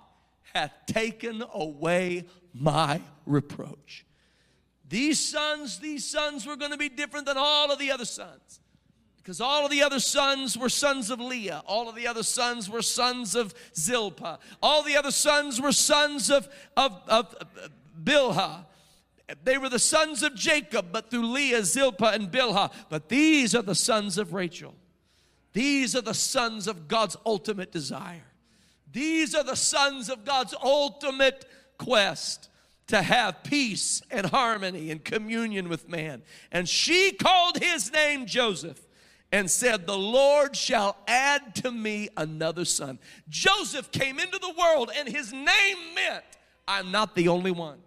hath 0.53 0.71
taken 0.87 1.43
away 1.53 2.25
my 2.53 3.01
reproach. 3.25 4.05
These 4.87 5.19
sons, 5.19 5.79
these 5.79 6.05
sons 6.05 6.45
were 6.45 6.55
going 6.55 6.71
to 6.71 6.77
be 6.77 6.89
different 6.89 7.25
than 7.25 7.37
all 7.37 7.71
of 7.71 7.79
the 7.79 7.91
other 7.91 8.05
sons. 8.05 8.59
Because 9.25 9.41
all 9.41 9.65
of 9.65 9.71
the 9.71 9.81
other 9.81 9.99
sons 9.99 10.55
were 10.55 10.69
sons 10.69 11.09
of 11.09 11.19
Leah. 11.19 11.63
All 11.65 11.89
of 11.89 11.95
the 11.95 12.05
other 12.05 12.21
sons 12.21 12.69
were 12.69 12.83
sons 12.83 13.33
of 13.33 13.55
Zilpah. 13.75 14.37
All 14.61 14.83
the 14.83 14.95
other 14.95 15.09
sons 15.09 15.59
were 15.59 15.71
sons 15.71 16.29
of, 16.29 16.47
of, 16.77 17.01
of 17.07 17.35
uh, 17.41 17.69
Bilhah. 18.03 18.65
They 19.43 19.57
were 19.57 19.69
the 19.69 19.79
sons 19.79 20.21
of 20.21 20.35
Jacob, 20.35 20.89
but 20.91 21.09
through 21.09 21.25
Leah, 21.25 21.63
Zilpah, 21.63 22.11
and 22.13 22.31
Bilhah. 22.31 22.71
But 22.87 23.09
these 23.09 23.55
are 23.55 23.63
the 23.63 23.73
sons 23.73 24.19
of 24.19 24.35
Rachel. 24.35 24.75
These 25.53 25.95
are 25.95 26.01
the 26.01 26.13
sons 26.13 26.67
of 26.67 26.87
God's 26.87 27.17
ultimate 27.25 27.71
desire. 27.71 28.27
These 28.91 29.33
are 29.33 29.43
the 29.43 29.55
sons 29.55 30.07
of 30.07 30.23
God's 30.23 30.53
ultimate 30.63 31.45
quest 31.79 32.49
to 32.89 33.01
have 33.01 33.43
peace 33.43 34.03
and 34.11 34.27
harmony 34.27 34.91
and 34.91 35.03
communion 35.03 35.67
with 35.67 35.89
man. 35.89 36.21
And 36.51 36.69
she 36.69 37.11
called 37.11 37.57
his 37.57 37.91
name 37.91 38.27
Joseph 38.27 38.84
and 39.35 39.51
said, 39.51 39.85
The 39.85 39.97
Lord 39.97 40.55
shall 40.55 40.95
add 41.09 41.55
to 41.55 41.69
me 41.69 42.07
another 42.15 42.63
son. 42.63 42.99
Joseph 43.27 43.91
came 43.91 44.17
into 44.17 44.39
the 44.39 44.53
world, 44.57 44.91
and 44.97 45.09
his 45.09 45.33
name 45.33 45.77
meant, 45.93 46.23
I'm 46.69 46.89
not 46.89 47.15
the 47.15 47.27
only 47.27 47.51
one. 47.51 47.79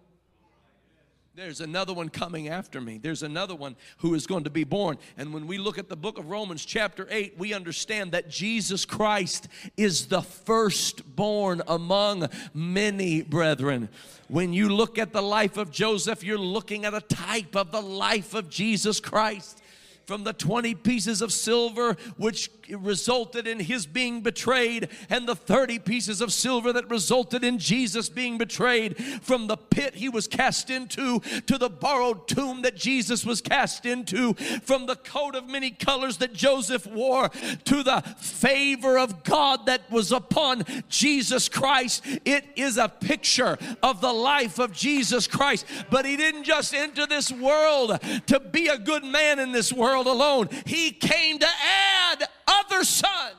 There's 1.34 1.62
another 1.62 1.94
one 1.94 2.11
coming 2.11 2.49
after 2.49 2.82
me. 2.82 2.99
There's 2.99 3.22
another 3.22 3.55
one 3.55 3.76
who 3.99 4.12
is 4.12 4.26
going 4.26 4.44
to 4.44 4.51
be 4.51 4.64
born. 4.64 4.99
And 5.16 5.32
when 5.32 5.46
we 5.46 5.57
look 5.57 5.78
at 5.78 5.88
the 5.88 5.96
book 5.96 6.18
of 6.18 6.28
Romans, 6.28 6.66
chapter 6.66 7.07
8, 7.09 7.38
we 7.38 7.55
understand 7.55 8.12
that 8.12 8.28
Jesus 8.28 8.84
Christ 8.84 9.49
is 9.78 10.09
the 10.09 10.20
firstborn 10.20 11.62
among 11.66 12.28
many 12.53 13.22
brethren. 13.22 13.88
When 14.26 14.53
you 14.53 14.68
look 14.68 14.99
at 14.99 15.14
the 15.14 15.22
life 15.22 15.57
of 15.57 15.70
Joseph, 15.70 16.22
you're 16.22 16.36
looking 16.36 16.84
at 16.84 16.92
a 16.92 17.01
type 17.01 17.57
of 17.57 17.72
the 17.72 17.80
life 17.80 18.34
of 18.34 18.51
Jesus 18.51 19.01
Christ 19.01 19.62
from 20.09 20.24
the 20.24 20.32
20 20.32 20.74
pieces 20.76 21.20
of 21.20 21.30
silver 21.30 21.94
which 22.16 22.50
resulted 22.70 23.46
in 23.46 23.61
his 23.61 23.84
being 23.84 24.22
betrayed, 24.22 24.88
and 25.11 25.28
the 25.28 25.36
30 25.36 25.80
pieces 25.80 26.22
of 26.22 26.32
silver 26.32 26.72
that 26.72 26.88
resulted 26.88 27.44
in 27.44 27.59
Jesus 27.59 28.09
being 28.09 28.38
betrayed, 28.38 28.96
from 29.22 29.48
the 29.48 29.56
pit 29.59 29.94
he 29.94 30.09
was 30.09 30.26
cast 30.26 30.70
into 30.70 31.20
to 31.46 31.59
the 31.59 31.68
borrowed 31.68 32.26
tomb 32.26 32.62
that 32.62 32.74
Jesus 32.74 33.26
was 33.26 33.42
cast 33.42 33.84
into, 33.84 34.32
from 34.62 34.86
the 34.86 34.96
coat 34.96 35.34
of 35.34 35.46
many 35.46 35.70
colors 35.70 36.16
that 36.16 36.32
Joseph 36.32 36.86
wore 36.86 37.28
to 37.28 37.82
the 37.82 38.00
favor 38.18 38.98
of 38.98 39.24
God 39.24 39.66
that 39.66 39.90
was 39.90 40.11
upon 40.11 40.64
Jesus 40.88 41.50
Christ. 41.50 42.02
It 42.24 42.46
is 42.56 42.78
a 42.78 42.88
picture 42.88 43.59
of 43.82 44.00
the 44.00 44.12
life 44.12 44.59
of 44.59 44.72
Jesus 44.72 45.26
Christ. 45.26 45.66
But 45.90 46.06
he 46.06 46.16
didn't 46.16 46.44
just 46.44 46.72
enter 46.72 47.06
this 47.06 47.30
world 47.30 47.98
to 48.26 48.40
be 48.40 48.68
a 48.68 48.78
good 48.78 49.04
man 49.04 49.38
in 49.38 49.52
this 49.52 49.70
world 49.70 49.97
world 49.99 50.07
alone. 50.07 50.49
He 50.66 50.90
came 50.90 51.38
to 51.38 51.46
add 51.46 52.24
other 52.46 52.84
sons. 52.84 53.34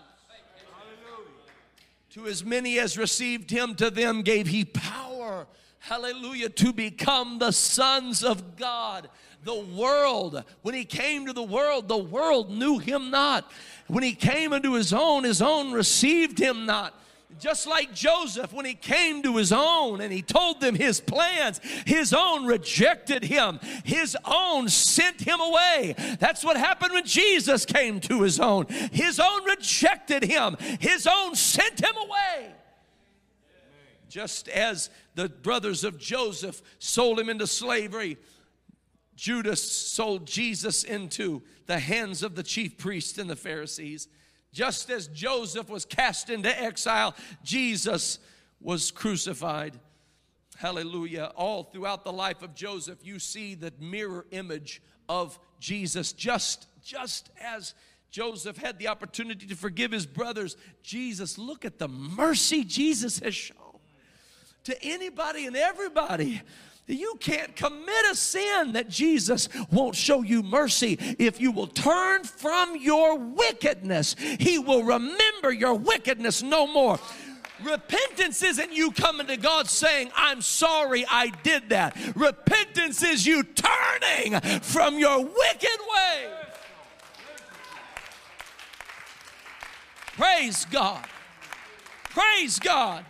To 2.12 2.26
as 2.26 2.43
many 2.43 2.80
as 2.80 2.97
received 2.97 3.51
him, 3.51 3.76
to 3.76 3.91
them 3.91 4.24
gave 4.24 4.47
he 4.47 4.66
power, 4.66 5.45
hallelujah, 5.78 6.49
to 6.49 6.74
become 6.74 7.38
the 7.38 7.51
sons 7.51 8.24
of 8.24 8.57
God. 8.57 9.10
The 9.43 9.60
world, 9.60 10.43
when 10.64 10.74
he 10.74 10.86
came 10.86 11.28
to 11.28 11.34
the 11.34 11.43
world, 11.43 11.88
the 11.88 11.97
world 11.97 12.49
knew 12.49 12.80
him 12.80 13.12
not. 13.12 13.49
When 13.88 14.03
he 14.03 14.14
came 14.14 14.53
into 14.53 14.74
his 14.74 14.91
own, 14.91 15.24
his 15.24 15.41
own 15.41 15.72
received 15.72 16.39
him 16.39 16.66
not. 16.66 16.99
Just 17.40 17.68
like 17.68 17.94
Joseph, 17.94 18.52
when 18.52 18.66
he 18.66 18.74
came 18.74 19.24
to 19.24 19.38
his 19.38 19.52
own 19.52 20.02
and 20.02 20.12
he 20.12 20.22
told 20.22 20.60
them 20.60 20.76
his 20.76 21.00
plans, 21.00 21.62
his 21.86 22.14
own 22.14 22.46
rejected 22.46 23.24
him, 23.24 23.60
his 23.86 24.18
own 24.26 24.68
sent 24.68 25.22
him 25.22 25.40
away. 25.40 25.96
That's 26.20 26.44
what 26.44 26.58
happened 26.58 26.94
when 26.94 27.06
Jesus 27.06 27.66
came 27.66 28.02
to 28.02 28.22
his 28.22 28.40
own. 28.40 28.66
His 28.92 29.20
own 29.20 29.46
rejected 29.46 30.24
him, 30.24 30.58
his 30.80 31.08
own 31.08 31.36
sent 31.36 31.80
him 31.80 31.96
away. 31.96 32.52
Just 34.10 34.50
as 34.50 34.90
the 35.16 35.30
brothers 35.30 35.84
of 35.84 35.98
Joseph 35.98 36.62
sold 36.80 37.20
him 37.20 37.30
into 37.30 37.48
slavery, 37.48 38.18
Judas 39.16 39.62
sold 39.62 40.26
Jesus 40.26 40.84
into 40.84 41.42
the 41.68 41.80
hands 41.80 42.24
of 42.24 42.36
the 42.36 42.44
chief 42.44 42.78
priests 42.78 43.18
and 43.18 43.30
the 43.30 43.36
Pharisees. 43.36 44.08
Just 44.52 44.89
as 44.89 45.08
Joseph 45.08 45.70
was 45.70 45.86
cast 45.86 46.30
into 46.30 46.50
exile, 46.62 47.16
Jesus 47.43 48.20
was 48.60 48.91
crucified. 48.91 49.80
Hallelujah. 50.58 51.32
All 51.36 51.64
throughout 51.64 52.04
the 52.04 52.12
life 52.12 52.41
of 52.41 52.54
Joseph, 52.54 53.00
you 53.06 53.20
see 53.20 53.56
the 53.56 53.72
mirror 53.80 54.26
image 54.32 54.82
of 55.08 55.39
Jesus. 55.60 56.12
Just, 56.12 56.68
just 56.84 57.30
as 57.41 57.74
Joseph 58.12 58.58
had 58.58 58.80
the 58.80 58.88
opportunity 58.88 59.45
to 59.47 59.56
forgive 59.56 59.91
his 59.91 60.06
brothers. 60.06 60.58
Jesus, 60.84 61.38
look 61.38 61.64
at 61.64 61.78
the 61.78 61.88
mercy 61.88 62.64
Jesus 62.64 63.20
has 63.20 63.36
shown 63.36 63.56
to 64.66 64.84
anybody 64.84 65.45
and 65.45 65.56
everybody. 65.56 66.41
You 66.90 67.16
can't 67.20 67.56
commit 67.56 68.06
a 68.12 68.16
sin 68.16 68.74
that 68.74 68.90
Jesus 68.90 69.48
won't 69.72 69.96
show 69.96 70.24
you 70.24 70.42
mercy. 70.42 70.98
If 71.20 71.40
you 71.40 71.52
will 71.52 71.68
turn 71.68 72.24
from 72.24 72.76
your 72.76 73.18
wickedness, 73.18 74.16
He 74.18 74.58
will 74.58 74.84
remember 74.84 75.52
your 75.52 75.76
wickedness 75.76 76.42
no 76.42 76.66
more. 76.66 77.00
Repentance 77.64 78.42
isn't 78.42 78.74
you 78.74 78.92
coming 78.92 79.28
to 79.28 79.38
God 79.38 79.68
saying, 79.68 80.12
I'm 80.16 80.42
sorry 80.42 81.06
I 81.10 81.32
did 81.44 81.70
that. 81.70 81.96
Repentance 82.16 83.04
is 83.04 83.26
you 83.26 83.44
turning 83.44 84.40
from 84.62 84.98
your 84.98 85.20
wicked 85.20 85.80
ways. 85.94 86.30
Praise 90.18 90.66
God. 90.66 91.06
Praise 92.06 92.60
God. 92.60 93.06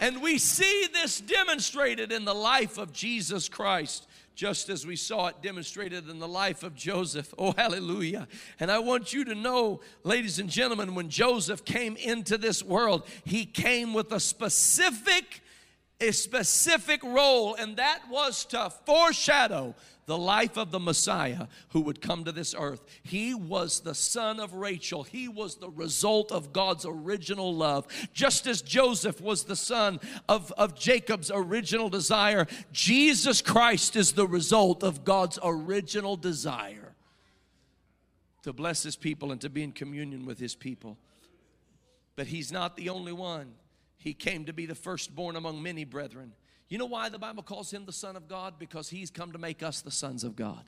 And 0.00 0.20
we 0.20 0.38
see 0.38 0.88
this 0.92 1.20
demonstrated 1.20 2.10
in 2.10 2.24
the 2.24 2.34
life 2.34 2.78
of 2.78 2.92
Jesus 2.92 3.48
Christ 3.48 4.08
just 4.34 4.70
as 4.70 4.86
we 4.86 4.96
saw 4.96 5.26
it 5.26 5.36
demonstrated 5.42 6.08
in 6.08 6.18
the 6.18 6.26
life 6.26 6.62
of 6.62 6.74
Joseph. 6.74 7.34
Oh, 7.36 7.52
hallelujah. 7.52 8.26
And 8.58 8.70
I 8.70 8.78
want 8.78 9.12
you 9.12 9.22
to 9.26 9.34
know, 9.34 9.82
ladies 10.02 10.38
and 10.38 10.48
gentlemen, 10.48 10.94
when 10.94 11.10
Joseph 11.10 11.62
came 11.66 11.94
into 11.96 12.38
this 12.38 12.62
world, 12.62 13.06
he 13.24 13.44
came 13.44 13.92
with 13.92 14.10
a 14.12 14.20
specific 14.20 15.42
a 16.00 16.12
specific 16.12 17.02
role, 17.02 17.54
and 17.54 17.76
that 17.76 18.00
was 18.08 18.46
to 18.46 18.70
foreshadow 18.86 19.74
the 20.10 20.18
life 20.18 20.56
of 20.56 20.72
the 20.72 20.80
Messiah 20.80 21.46
who 21.68 21.82
would 21.82 22.00
come 22.02 22.24
to 22.24 22.32
this 22.32 22.52
earth. 22.58 22.82
He 23.04 23.32
was 23.32 23.78
the 23.78 23.94
son 23.94 24.40
of 24.40 24.54
Rachel. 24.54 25.04
He 25.04 25.28
was 25.28 25.54
the 25.54 25.70
result 25.70 26.32
of 26.32 26.52
God's 26.52 26.84
original 26.84 27.54
love. 27.54 27.86
Just 28.12 28.48
as 28.48 28.60
Joseph 28.60 29.20
was 29.20 29.44
the 29.44 29.54
son 29.54 30.00
of, 30.28 30.50
of 30.58 30.74
Jacob's 30.74 31.30
original 31.32 31.88
desire, 31.88 32.48
Jesus 32.72 33.40
Christ 33.40 33.94
is 33.94 34.10
the 34.10 34.26
result 34.26 34.82
of 34.82 35.04
God's 35.04 35.38
original 35.44 36.16
desire 36.16 36.96
to 38.42 38.52
bless 38.52 38.82
his 38.82 38.96
people 38.96 39.30
and 39.30 39.40
to 39.42 39.48
be 39.48 39.62
in 39.62 39.70
communion 39.70 40.26
with 40.26 40.40
his 40.40 40.56
people. 40.56 40.98
But 42.16 42.26
he's 42.26 42.50
not 42.50 42.76
the 42.76 42.88
only 42.88 43.12
one. 43.12 43.52
He 43.96 44.12
came 44.12 44.46
to 44.46 44.52
be 44.52 44.66
the 44.66 44.74
firstborn 44.74 45.36
among 45.36 45.62
many 45.62 45.84
brethren. 45.84 46.32
You 46.70 46.78
know 46.78 46.86
why 46.86 47.10
the 47.10 47.18
Bible 47.18 47.42
calls 47.42 47.70
him 47.70 47.84
the 47.84 47.92
Son 47.92 48.16
of 48.16 48.28
God? 48.28 48.54
Because 48.58 48.88
he's 48.88 49.10
come 49.10 49.32
to 49.32 49.38
make 49.38 49.62
us 49.62 49.82
the 49.82 49.90
sons 49.90 50.24
of 50.24 50.36
God. 50.36 50.64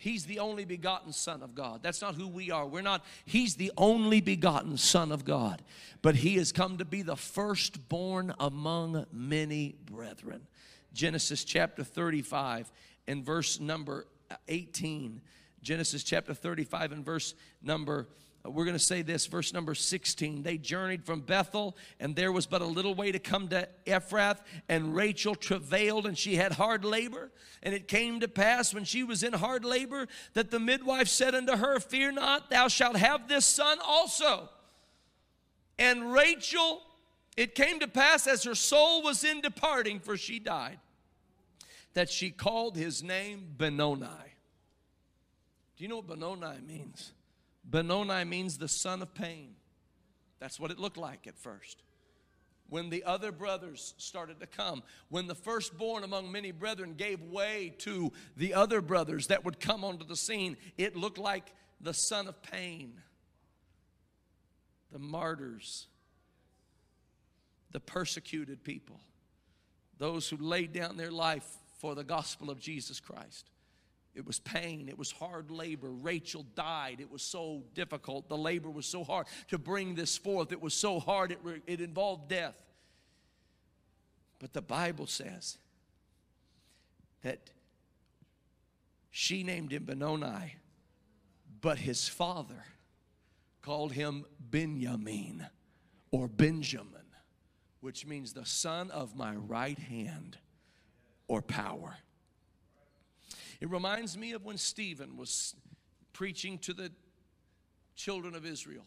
He's 0.00 0.24
the 0.24 0.38
only 0.38 0.64
begotten 0.64 1.12
Son 1.12 1.42
of 1.42 1.54
God. 1.54 1.82
That's 1.82 2.00
not 2.00 2.14
who 2.14 2.26
we 2.26 2.50
are. 2.50 2.66
We're 2.66 2.80
not, 2.80 3.04
He's 3.26 3.56
the 3.56 3.70
only 3.76 4.22
begotten 4.22 4.78
Son 4.78 5.12
of 5.12 5.26
God. 5.26 5.60
But 6.00 6.14
He 6.14 6.36
has 6.36 6.52
come 6.52 6.78
to 6.78 6.86
be 6.86 7.02
the 7.02 7.16
firstborn 7.16 8.32
among 8.40 9.04
many 9.12 9.74
brethren. 9.84 10.46
Genesis 10.94 11.44
chapter 11.44 11.84
35 11.84 12.72
and 13.08 13.26
verse 13.26 13.60
number 13.60 14.06
18. 14.48 15.20
Genesis 15.62 16.02
chapter 16.02 16.32
35 16.32 16.92
and 16.92 17.04
verse 17.04 17.34
number 17.62 18.08
we're 18.44 18.64
going 18.64 18.76
to 18.76 18.82
say 18.82 19.02
this, 19.02 19.26
verse 19.26 19.52
number 19.52 19.74
16. 19.74 20.42
They 20.42 20.56
journeyed 20.56 21.04
from 21.04 21.20
Bethel, 21.20 21.76
and 21.98 22.16
there 22.16 22.32
was 22.32 22.46
but 22.46 22.62
a 22.62 22.66
little 22.66 22.94
way 22.94 23.12
to 23.12 23.18
come 23.18 23.48
to 23.48 23.68
Ephrath, 23.86 24.38
and 24.68 24.96
Rachel 24.96 25.34
travailed, 25.34 26.06
and 26.06 26.16
she 26.16 26.36
had 26.36 26.52
hard 26.52 26.84
labor. 26.84 27.30
And 27.62 27.74
it 27.74 27.86
came 27.86 28.20
to 28.20 28.28
pass 28.28 28.72
when 28.72 28.84
she 28.84 29.04
was 29.04 29.22
in 29.22 29.34
hard 29.34 29.64
labor 29.64 30.08
that 30.32 30.50
the 30.50 30.58
midwife 30.58 31.08
said 31.08 31.34
unto 31.34 31.56
her, 31.56 31.80
Fear 31.80 32.12
not, 32.12 32.48
thou 32.48 32.68
shalt 32.68 32.96
have 32.96 33.28
this 33.28 33.44
son 33.44 33.78
also. 33.84 34.48
And 35.78 36.10
Rachel, 36.10 36.80
it 37.36 37.54
came 37.54 37.78
to 37.80 37.88
pass 37.88 38.26
as 38.26 38.44
her 38.44 38.54
soul 38.54 39.02
was 39.02 39.22
in 39.22 39.42
departing, 39.42 40.00
for 40.00 40.16
she 40.16 40.38
died, 40.38 40.78
that 41.92 42.08
she 42.08 42.30
called 42.30 42.76
his 42.76 43.02
name 43.02 43.48
Benoni. 43.58 44.06
Do 45.76 45.84
you 45.84 45.88
know 45.88 45.96
what 45.96 46.06
Benoni 46.06 46.58
means? 46.66 47.12
Benoni 47.64 48.24
means 48.24 48.58
the 48.58 48.68
son 48.68 49.02
of 49.02 49.14
pain. 49.14 49.54
That's 50.40 50.58
what 50.58 50.70
it 50.70 50.78
looked 50.78 50.96
like 50.96 51.26
at 51.26 51.38
first. 51.38 51.82
When 52.68 52.88
the 52.88 53.04
other 53.04 53.32
brothers 53.32 53.94
started 53.98 54.40
to 54.40 54.46
come, 54.46 54.82
when 55.08 55.26
the 55.26 55.34
firstborn 55.34 56.04
among 56.04 56.30
many 56.30 56.52
brethren 56.52 56.94
gave 56.94 57.20
way 57.20 57.74
to 57.78 58.12
the 58.36 58.54
other 58.54 58.80
brothers 58.80 59.26
that 59.26 59.44
would 59.44 59.58
come 59.58 59.84
onto 59.84 60.06
the 60.06 60.16
scene, 60.16 60.56
it 60.78 60.96
looked 60.96 61.18
like 61.18 61.52
the 61.80 61.92
son 61.92 62.28
of 62.28 62.40
pain, 62.42 63.00
the 64.92 65.00
martyrs, 65.00 65.88
the 67.72 67.80
persecuted 67.80 68.62
people, 68.62 69.00
those 69.98 70.28
who 70.28 70.36
laid 70.36 70.72
down 70.72 70.96
their 70.96 71.10
life 71.10 71.46
for 71.78 71.94
the 71.94 72.04
gospel 72.04 72.50
of 72.50 72.60
Jesus 72.60 73.00
Christ. 73.00 73.50
It 74.14 74.26
was 74.26 74.40
pain. 74.40 74.88
It 74.88 74.98
was 74.98 75.12
hard 75.12 75.50
labor. 75.50 75.90
Rachel 75.90 76.44
died. 76.54 77.00
It 77.00 77.10
was 77.10 77.22
so 77.22 77.62
difficult. 77.74 78.28
The 78.28 78.36
labor 78.36 78.68
was 78.68 78.86
so 78.86 79.04
hard 79.04 79.26
to 79.48 79.58
bring 79.58 79.94
this 79.94 80.18
forth. 80.18 80.52
It 80.52 80.60
was 80.60 80.74
so 80.74 80.98
hard. 80.98 81.32
It, 81.32 81.38
it 81.66 81.80
involved 81.80 82.28
death. 82.28 82.60
But 84.40 84.52
the 84.52 84.62
Bible 84.62 85.06
says 85.06 85.58
that 87.22 87.50
she 89.10 89.44
named 89.44 89.72
him 89.72 89.84
Benoni, 89.84 90.56
but 91.60 91.78
his 91.78 92.08
father 92.08 92.64
called 93.62 93.92
him 93.92 94.24
Benjamin 94.40 95.46
or 96.10 96.26
Benjamin, 96.26 97.04
which 97.80 98.06
means 98.06 98.32
the 98.32 98.46
son 98.46 98.90
of 98.90 99.14
my 99.14 99.34
right 99.34 99.78
hand 99.78 100.38
or 101.28 101.42
power. 101.42 101.98
It 103.60 103.70
reminds 103.70 104.16
me 104.16 104.32
of 104.32 104.44
when 104.44 104.56
Stephen 104.56 105.16
was 105.16 105.54
preaching 106.12 106.58
to 106.58 106.72
the 106.72 106.90
children 107.94 108.34
of 108.34 108.46
Israel. 108.46 108.84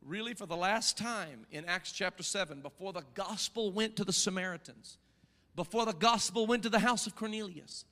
Really, 0.00 0.34
for 0.34 0.46
the 0.46 0.56
last 0.56 0.96
time 0.96 1.46
in 1.50 1.64
Acts 1.66 1.92
chapter 1.92 2.22
7, 2.22 2.60
before 2.60 2.92
the 2.92 3.04
gospel 3.14 3.70
went 3.70 3.96
to 3.96 4.04
the 4.04 4.12
Samaritans, 4.12 4.98
before 5.54 5.84
the 5.84 5.92
gospel 5.92 6.46
went 6.46 6.62
to 6.62 6.70
the 6.70 6.78
house 6.78 7.06
of 7.06 7.14
Cornelius, 7.14 7.84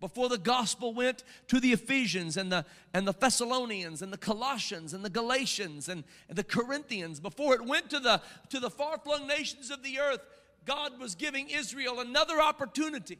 before 0.00 0.28
the 0.28 0.38
gospel 0.38 0.92
went 0.92 1.22
to 1.48 1.60
the 1.60 1.72
Ephesians 1.72 2.36
and 2.36 2.50
the, 2.50 2.64
and 2.92 3.06
the 3.06 3.12
Thessalonians 3.12 4.02
and 4.02 4.12
the 4.12 4.18
Colossians 4.18 4.94
and 4.94 5.04
the 5.04 5.10
Galatians 5.10 5.88
and, 5.88 6.04
and 6.28 6.36
the 6.36 6.44
Corinthians, 6.44 7.20
before 7.20 7.54
it 7.54 7.64
went 7.64 7.90
to 7.90 8.00
the, 8.00 8.20
to 8.48 8.58
the 8.58 8.70
far 8.70 8.98
flung 8.98 9.26
nations 9.26 9.70
of 9.70 9.82
the 9.82 10.00
earth, 10.00 10.20
God 10.64 10.98
was 10.98 11.14
giving 11.14 11.50
Israel 11.50 12.00
another 12.00 12.40
opportunity 12.40 13.18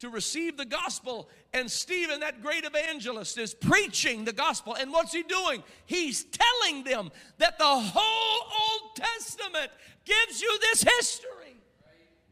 to 0.00 0.08
receive 0.08 0.56
the 0.56 0.64
gospel. 0.64 1.28
And 1.52 1.70
Stephen, 1.70 2.20
that 2.20 2.42
great 2.42 2.64
evangelist, 2.64 3.38
is 3.38 3.54
preaching 3.54 4.24
the 4.24 4.32
gospel. 4.32 4.74
And 4.74 4.92
what's 4.92 5.12
he 5.12 5.22
doing? 5.22 5.62
He's 5.86 6.24
telling 6.24 6.84
them 6.84 7.10
that 7.38 7.58
the 7.58 7.64
whole 7.64 8.82
Old 8.82 8.96
Testament 8.96 9.70
gives 10.04 10.40
you 10.40 10.58
this 10.60 10.82
history. 10.82 11.28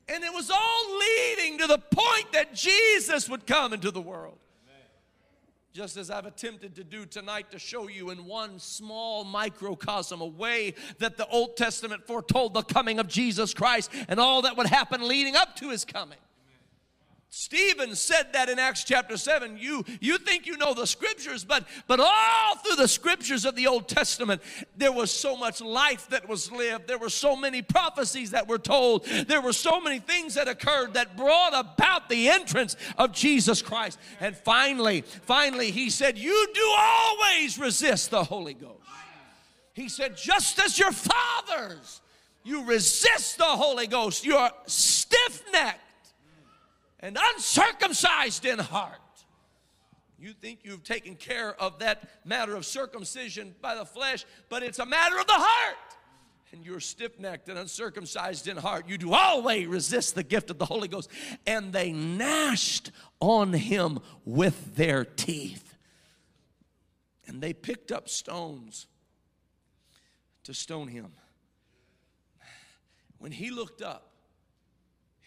And 0.08 0.22
it 0.22 0.32
was 0.32 0.50
all 0.50 0.98
leading 0.98 1.58
to 1.58 1.66
the 1.66 1.78
point 1.78 2.32
that 2.32 2.54
Jesus 2.54 3.28
would 3.28 3.46
come 3.46 3.72
into 3.72 3.90
the 3.90 4.00
world. 4.00 4.38
Just 5.72 5.98
as 5.98 6.10
I've 6.10 6.24
attempted 6.24 6.76
to 6.76 6.84
do 6.84 7.04
tonight 7.04 7.50
to 7.50 7.58
show 7.58 7.88
you 7.88 8.08
in 8.08 8.24
one 8.24 8.58
small 8.58 9.24
microcosm 9.24 10.22
a 10.22 10.26
way 10.26 10.74
that 11.00 11.18
the 11.18 11.26
Old 11.26 11.56
Testament 11.58 12.06
foretold 12.06 12.54
the 12.54 12.62
coming 12.62 12.98
of 12.98 13.08
Jesus 13.08 13.52
Christ 13.52 13.90
and 14.08 14.18
all 14.18 14.42
that 14.42 14.56
would 14.56 14.68
happen 14.68 15.06
leading 15.06 15.36
up 15.36 15.54
to 15.56 15.68
his 15.68 15.84
coming. 15.84 16.16
Stephen 17.28 17.94
said 17.96 18.32
that 18.32 18.48
in 18.48 18.58
Acts 18.58 18.84
chapter 18.84 19.16
7. 19.16 19.58
You, 19.58 19.84
you 20.00 20.16
think 20.16 20.46
you 20.46 20.56
know 20.56 20.74
the 20.74 20.86
scriptures, 20.86 21.44
but, 21.44 21.66
but 21.86 21.98
all 22.00 22.56
through 22.56 22.76
the 22.76 22.88
scriptures 22.88 23.44
of 23.44 23.56
the 23.56 23.66
Old 23.66 23.88
Testament, 23.88 24.40
there 24.76 24.92
was 24.92 25.10
so 25.10 25.36
much 25.36 25.60
life 25.60 26.08
that 26.10 26.28
was 26.28 26.50
lived. 26.52 26.86
There 26.86 26.98
were 26.98 27.10
so 27.10 27.36
many 27.36 27.62
prophecies 27.62 28.30
that 28.30 28.48
were 28.48 28.58
told. 28.58 29.04
There 29.04 29.40
were 29.40 29.52
so 29.52 29.80
many 29.80 29.98
things 29.98 30.34
that 30.34 30.48
occurred 30.48 30.94
that 30.94 31.16
brought 31.16 31.52
about 31.52 32.08
the 32.08 32.28
entrance 32.28 32.76
of 32.96 33.12
Jesus 33.12 33.60
Christ. 33.60 33.98
And 34.20 34.36
finally, 34.36 35.02
finally, 35.02 35.72
he 35.72 35.90
said, 35.90 36.16
You 36.16 36.48
do 36.54 36.74
always 36.78 37.58
resist 37.58 38.10
the 38.10 38.24
Holy 38.24 38.54
Ghost. 38.54 38.80
He 39.74 39.88
said, 39.88 40.16
Just 40.16 40.58
as 40.60 40.78
your 40.78 40.92
fathers, 40.92 42.00
you 42.44 42.64
resist 42.64 43.38
the 43.38 43.44
Holy 43.44 43.88
Ghost. 43.88 44.24
You 44.24 44.36
are 44.36 44.52
stiff 44.66 45.42
necked 45.52 45.80
and 47.00 47.18
uncircumcised 47.20 48.44
in 48.44 48.58
heart. 48.58 49.00
You 50.18 50.32
think 50.32 50.60
you've 50.62 50.82
taken 50.82 51.14
care 51.14 51.54
of 51.60 51.80
that 51.80 52.08
matter 52.24 52.56
of 52.56 52.64
circumcision 52.64 53.54
by 53.60 53.74
the 53.74 53.84
flesh, 53.84 54.24
but 54.48 54.62
it's 54.62 54.78
a 54.78 54.86
matter 54.86 55.18
of 55.18 55.26
the 55.26 55.34
heart. 55.34 55.76
And 56.52 56.64
you're 56.64 56.80
stiff 56.80 57.18
necked 57.18 57.48
and 57.48 57.58
uncircumcised 57.58 58.48
in 58.48 58.56
heart. 58.56 58.88
You 58.88 58.96
do 58.96 59.12
always 59.12 59.66
resist 59.66 60.14
the 60.14 60.22
gift 60.22 60.48
of 60.48 60.58
the 60.58 60.64
Holy 60.64 60.88
Ghost. 60.88 61.10
And 61.46 61.72
they 61.72 61.92
gnashed 61.92 62.92
on 63.20 63.52
him 63.52 63.98
with 64.24 64.76
their 64.76 65.04
teeth. 65.04 65.74
And 67.26 67.42
they 67.42 67.52
picked 67.52 67.92
up 67.92 68.08
stones 68.08 68.86
to 70.44 70.54
stone 70.54 70.88
him. 70.88 71.12
When 73.18 73.32
he 73.32 73.50
looked 73.50 73.82
up, 73.82 74.12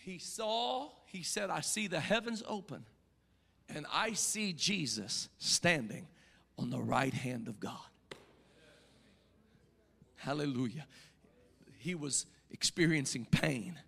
he 0.09 0.17
saw, 0.17 0.89
he 1.05 1.21
said, 1.21 1.51
I 1.51 1.61
see 1.61 1.85
the 1.85 1.99
heavens 1.99 2.41
open, 2.47 2.83
and 3.73 3.85
I 3.93 4.13
see 4.13 4.53
Jesus 4.53 5.29
standing 5.37 6.07
on 6.57 6.71
the 6.71 6.81
right 6.81 7.13
hand 7.13 7.47
of 7.47 7.59
God. 7.59 7.77
Hallelujah. 10.15 10.87
He 11.77 11.93
was 11.93 12.25
experiencing 12.49 13.27
pain. 13.29 13.79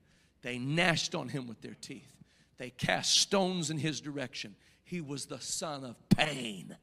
They 0.43 0.59
gnashed 0.59 1.15
on 1.15 1.27
him 1.27 1.47
with 1.47 1.61
their 1.61 1.75
teeth, 1.81 2.15
they 2.59 2.69
cast 2.69 3.17
stones 3.17 3.71
in 3.71 3.79
his 3.79 3.99
direction. 3.99 4.55
He 4.83 5.01
was 5.01 5.25
the 5.25 5.39
son 5.39 5.83
of 5.83 5.95
pain. 6.09 6.75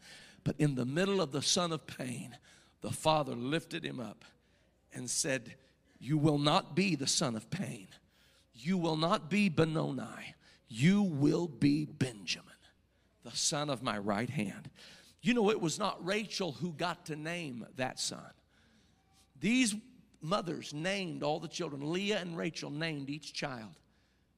But 0.42 0.56
in 0.58 0.74
the 0.74 0.86
middle 0.86 1.20
of 1.20 1.30
the 1.30 1.42
son 1.42 1.72
of 1.72 1.86
pain, 1.86 2.36
the 2.80 2.90
father 2.90 3.34
lifted 3.34 3.84
him 3.84 4.00
up 4.00 4.24
and 4.94 5.08
said, 5.08 5.54
You 6.00 6.16
will 6.16 6.38
not 6.38 6.74
be 6.74 6.96
the 6.96 7.06
son 7.06 7.36
of 7.36 7.50
pain. 7.50 7.88
You 8.58 8.76
will 8.78 8.96
not 8.96 9.30
be 9.30 9.48
Benoni. 9.48 10.34
You 10.68 11.02
will 11.02 11.48
be 11.48 11.86
Benjamin, 11.86 12.52
the 13.24 13.34
son 13.34 13.70
of 13.70 13.82
my 13.82 13.98
right 13.98 14.28
hand. 14.28 14.68
You 15.22 15.34
know, 15.34 15.50
it 15.50 15.60
was 15.60 15.78
not 15.78 16.04
Rachel 16.04 16.52
who 16.52 16.72
got 16.72 17.06
to 17.06 17.16
name 17.16 17.66
that 17.76 17.98
son. 17.98 18.30
These 19.40 19.74
mothers 20.20 20.74
named 20.74 21.22
all 21.22 21.40
the 21.40 21.48
children. 21.48 21.92
Leah 21.92 22.18
and 22.18 22.36
Rachel 22.36 22.70
named 22.70 23.08
each 23.10 23.32
child. 23.32 23.74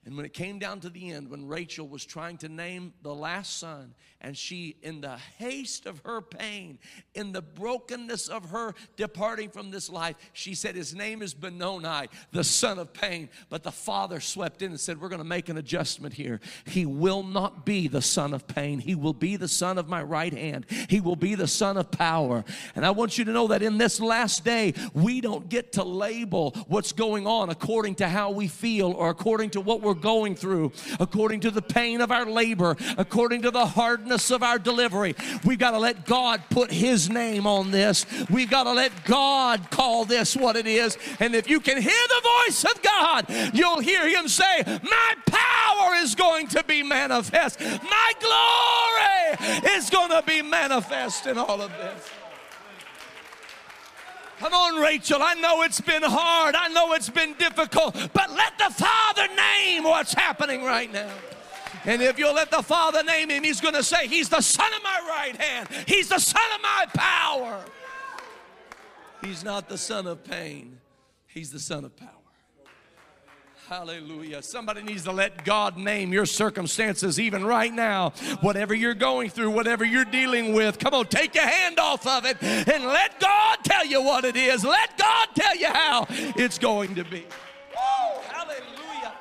And 0.06 0.16
when 0.16 0.24
it 0.24 0.32
came 0.32 0.58
down 0.58 0.80
to 0.80 0.88
the 0.88 1.12
end, 1.12 1.28
when 1.28 1.46
Rachel 1.46 1.86
was 1.86 2.06
trying 2.06 2.38
to 2.38 2.48
name 2.48 2.94
the 3.02 3.14
last 3.14 3.58
son, 3.58 3.94
and 4.22 4.36
she, 4.36 4.76
in 4.82 5.02
the 5.02 5.18
haste 5.38 5.84
of 5.84 6.00
her 6.04 6.22
pain, 6.22 6.78
in 7.14 7.32
the 7.32 7.42
brokenness 7.42 8.28
of 8.28 8.50
her 8.50 8.74
departing 8.96 9.50
from 9.50 9.70
this 9.70 9.90
life, 9.90 10.16
she 10.32 10.54
said, 10.54 10.74
His 10.74 10.94
name 10.94 11.20
is 11.20 11.34
Benoni, 11.34 12.08
the 12.32 12.44
son 12.44 12.78
of 12.78 12.94
pain. 12.94 13.28
But 13.50 13.62
the 13.62 13.72
father 13.72 14.20
swept 14.20 14.62
in 14.62 14.70
and 14.70 14.80
said, 14.80 15.00
We're 15.00 15.10
going 15.10 15.22
to 15.22 15.24
make 15.24 15.50
an 15.50 15.58
adjustment 15.58 16.14
here. 16.14 16.40
He 16.66 16.86
will 16.86 17.22
not 17.22 17.66
be 17.66 17.86
the 17.86 18.02
son 18.02 18.32
of 18.32 18.46
pain. 18.46 18.78
He 18.78 18.94
will 18.94 19.12
be 19.12 19.36
the 19.36 19.48
son 19.48 19.76
of 19.76 19.86
my 19.86 20.02
right 20.02 20.32
hand. 20.32 20.64
He 20.88 21.00
will 21.00 21.16
be 21.16 21.34
the 21.34 21.46
son 21.46 21.76
of 21.76 21.90
power. 21.90 22.42
And 22.74 22.86
I 22.86 22.90
want 22.90 23.18
you 23.18 23.26
to 23.26 23.32
know 23.32 23.48
that 23.48 23.62
in 23.62 23.76
this 23.76 24.00
last 24.00 24.46
day, 24.46 24.72
we 24.94 25.20
don't 25.20 25.50
get 25.50 25.72
to 25.72 25.84
label 25.84 26.52
what's 26.68 26.92
going 26.92 27.26
on 27.26 27.50
according 27.50 27.96
to 27.96 28.08
how 28.08 28.30
we 28.30 28.48
feel 28.48 28.92
or 28.92 29.10
according 29.10 29.50
to 29.50 29.60
what 29.60 29.82
we're 29.82 29.89
going 29.94 30.34
through, 30.34 30.72
according 30.98 31.40
to 31.40 31.50
the 31.50 31.62
pain 31.62 32.00
of 32.00 32.10
our 32.10 32.26
labor, 32.26 32.76
according 32.98 33.42
to 33.42 33.50
the 33.50 33.66
hardness 33.66 34.30
of 34.30 34.42
our 34.42 34.58
delivery. 34.58 35.14
We've 35.44 35.58
got 35.58 35.72
to 35.72 35.78
let 35.78 36.06
God 36.06 36.42
put 36.50 36.70
His 36.70 37.08
name 37.08 37.46
on 37.46 37.70
this. 37.70 38.06
We've 38.28 38.50
got 38.50 38.64
to 38.64 38.72
let 38.72 39.04
God 39.04 39.70
call 39.70 40.04
this 40.04 40.36
what 40.36 40.56
it 40.56 40.66
is. 40.66 40.96
And 41.18 41.34
if 41.34 41.48
you 41.48 41.60
can 41.60 41.80
hear 41.80 41.92
the 42.08 42.28
voice 42.46 42.64
of 42.64 42.82
God, 42.82 43.26
you'll 43.54 43.80
hear 43.80 44.08
Him 44.08 44.28
say, 44.28 44.62
My 44.66 45.14
power 45.26 45.94
is 45.96 46.14
going 46.14 46.48
to 46.48 46.64
be 46.64 46.82
manifest, 46.82 47.60
my 47.60 48.12
glory 48.20 49.70
is 49.74 49.90
going 49.90 50.10
to 50.10 50.22
be 50.26 50.42
manifest 50.42 51.26
in 51.26 51.38
all 51.38 51.60
of 51.60 51.70
this. 51.72 52.19
Come 54.40 54.54
on, 54.54 54.80
Rachel. 54.80 55.18
I 55.22 55.34
know 55.34 55.60
it's 55.62 55.82
been 55.82 56.02
hard. 56.02 56.54
I 56.54 56.68
know 56.68 56.94
it's 56.94 57.10
been 57.10 57.34
difficult, 57.34 57.94
but 58.14 58.30
let 58.30 58.56
the 58.56 58.70
Father 58.72 59.28
name 59.36 59.84
what's 59.84 60.14
happening 60.14 60.64
right 60.64 60.90
now. 60.90 61.12
And 61.84 62.00
if 62.00 62.18
you'll 62.18 62.32
let 62.32 62.50
the 62.50 62.62
Father 62.62 63.02
name 63.02 63.28
him, 63.28 63.44
he's 63.44 63.60
going 63.60 63.74
to 63.74 63.82
say, 63.82 64.06
He's 64.06 64.30
the 64.30 64.40
Son 64.40 64.72
of 64.74 64.82
my 64.82 64.98
right 65.06 65.36
hand. 65.36 65.68
He's 65.86 66.08
the 66.08 66.18
Son 66.18 66.42
of 66.54 66.62
my 66.62 66.86
power. 66.94 67.62
He's 69.22 69.44
not 69.44 69.68
the 69.68 69.76
Son 69.76 70.06
of 70.06 70.24
pain, 70.24 70.80
He's 71.26 71.50
the 71.50 71.60
Son 71.60 71.84
of 71.84 71.94
power. 71.94 72.19
Hallelujah. 73.70 74.42
Somebody 74.42 74.82
needs 74.82 75.04
to 75.04 75.12
let 75.12 75.44
God 75.44 75.76
name 75.76 76.12
your 76.12 76.26
circumstances 76.26 77.20
even 77.20 77.44
right 77.44 77.72
now. 77.72 78.10
Whatever 78.40 78.74
you're 78.74 78.94
going 78.94 79.30
through, 79.30 79.52
whatever 79.52 79.84
you're 79.84 80.04
dealing 80.04 80.54
with, 80.54 80.76
come 80.80 80.92
on, 80.92 81.06
take 81.06 81.36
your 81.36 81.46
hand 81.46 81.78
off 81.78 82.04
of 82.04 82.24
it 82.24 82.42
and 82.42 82.84
let 82.86 83.20
God 83.20 83.58
tell 83.62 83.86
you 83.86 84.02
what 84.02 84.24
it 84.24 84.34
is. 84.34 84.64
Let 84.64 84.98
God 84.98 85.28
tell 85.36 85.54
you 85.54 85.68
how 85.68 86.06
it's 86.10 86.58
going 86.58 86.96
to 86.96 87.04
be. 87.04 87.20
Woo, 87.20 88.20
hallelujah. 88.26 89.12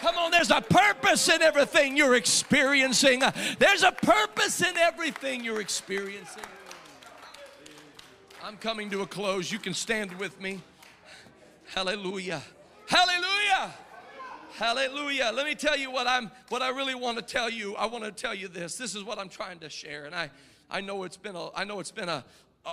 Come 0.00 0.16
on, 0.16 0.30
there's 0.30 0.52
a 0.52 0.60
purpose 0.60 1.28
in 1.28 1.42
everything 1.42 1.96
you're 1.96 2.14
experiencing. 2.14 3.24
There's 3.58 3.82
a 3.82 3.90
purpose 3.90 4.62
in 4.62 4.76
everything 4.76 5.42
you're 5.42 5.60
experiencing. 5.60 6.44
I'm 8.44 8.58
coming 8.58 8.90
to 8.90 9.02
a 9.02 9.08
close. 9.08 9.50
You 9.50 9.58
can 9.58 9.74
stand 9.74 10.12
with 10.20 10.40
me. 10.40 10.60
Hallelujah. 11.74 12.42
Hallelujah. 12.86 13.74
Hallelujah. 14.58 15.30
Let 15.32 15.46
me 15.46 15.54
tell 15.54 15.78
you 15.78 15.88
what 15.88 16.08
I'm 16.08 16.32
what 16.48 16.62
I 16.62 16.70
really 16.70 16.96
want 16.96 17.16
to 17.16 17.22
tell 17.22 17.48
you. 17.48 17.76
I 17.76 17.86
want 17.86 18.02
to 18.02 18.10
tell 18.10 18.34
you 18.34 18.48
this. 18.48 18.76
This 18.76 18.96
is 18.96 19.04
what 19.04 19.16
I'm 19.16 19.28
trying 19.28 19.60
to 19.60 19.70
share. 19.70 20.04
And 20.04 20.12
I 20.12 20.30
I 20.68 20.80
know 20.80 21.04
it's 21.04 21.16
been 21.16 21.36
a 21.36 21.54
I 21.54 21.62
know 21.62 21.78
it's 21.78 21.92
been 21.92 22.08
a 22.08 22.24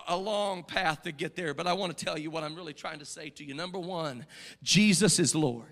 a 0.07 0.17
long 0.17 0.63
path 0.63 1.03
to 1.03 1.11
get 1.11 1.35
there, 1.35 1.53
but 1.53 1.67
I 1.67 1.73
want 1.73 1.95
to 1.95 2.05
tell 2.05 2.17
you 2.17 2.31
what 2.31 2.43
I'm 2.43 2.55
really 2.55 2.73
trying 2.73 2.97
to 2.99 3.05
say 3.05 3.29
to 3.29 3.43
you. 3.43 3.53
Number 3.53 3.77
1, 3.77 4.25
Jesus 4.63 5.19
is 5.19 5.35
Lord. 5.35 5.67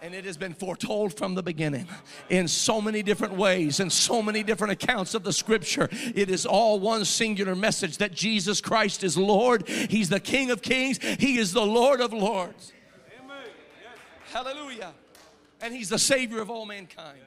And 0.00 0.14
it 0.14 0.24
has 0.24 0.38
been 0.38 0.54
foretold 0.54 1.18
from 1.18 1.34
the 1.34 1.42
beginning 1.42 1.88
in 2.30 2.48
so 2.48 2.80
many 2.80 3.02
different 3.02 3.34
ways, 3.34 3.80
in 3.80 3.90
so 3.90 4.22
many 4.22 4.42
different 4.42 4.72
accounts 4.72 5.12
of 5.14 5.24
the 5.24 5.32
scripture. 5.32 5.90
It 6.14 6.30
is 6.30 6.46
all 6.46 6.80
one 6.80 7.04
singular 7.04 7.54
message 7.54 7.98
that 7.98 8.14
Jesus 8.14 8.62
Christ 8.62 9.04
is 9.04 9.18
Lord. 9.18 9.68
He's 9.68 10.08
the 10.08 10.20
King 10.20 10.50
of 10.50 10.62
kings, 10.62 10.98
He 11.02 11.36
is 11.36 11.52
the 11.52 11.66
Lord 11.66 12.00
of 12.00 12.14
lords. 12.14 12.72
Hallelujah 14.32 14.94
and 15.60 15.74
He's 15.74 15.88
the 15.88 15.98
Savior 15.98 16.40
of 16.40 16.50
all 16.50 16.66
mankind. 16.66 17.18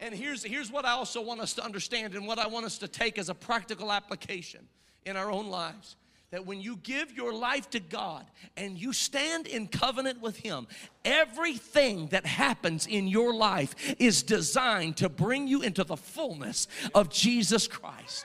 And 0.00 0.14
here's, 0.14 0.42
here's 0.42 0.72
what 0.72 0.84
I 0.84 0.92
also 0.92 1.20
want 1.20 1.40
us 1.40 1.52
to 1.54 1.64
understand 1.64 2.14
and 2.14 2.26
what 2.26 2.38
I 2.38 2.46
want 2.46 2.64
us 2.64 2.78
to 2.78 2.88
take 2.88 3.18
as 3.18 3.28
a 3.28 3.34
practical 3.34 3.92
application 3.92 4.66
in 5.04 5.16
our 5.16 5.30
own 5.30 5.48
lives. 5.48 5.96
That 6.30 6.46
when 6.46 6.60
you 6.60 6.76
give 6.76 7.12
your 7.12 7.34
life 7.34 7.68
to 7.70 7.80
God 7.80 8.24
and 8.56 8.78
you 8.78 8.92
stand 8.92 9.48
in 9.48 9.66
covenant 9.66 10.22
with 10.22 10.36
Him, 10.36 10.68
everything 11.04 12.06
that 12.08 12.24
happens 12.24 12.86
in 12.86 13.08
your 13.08 13.34
life 13.34 13.74
is 13.98 14.22
designed 14.22 14.96
to 14.98 15.08
bring 15.08 15.48
you 15.48 15.60
into 15.62 15.82
the 15.82 15.96
fullness 15.96 16.68
of 16.94 17.10
Jesus 17.10 17.66
Christ. 17.66 18.24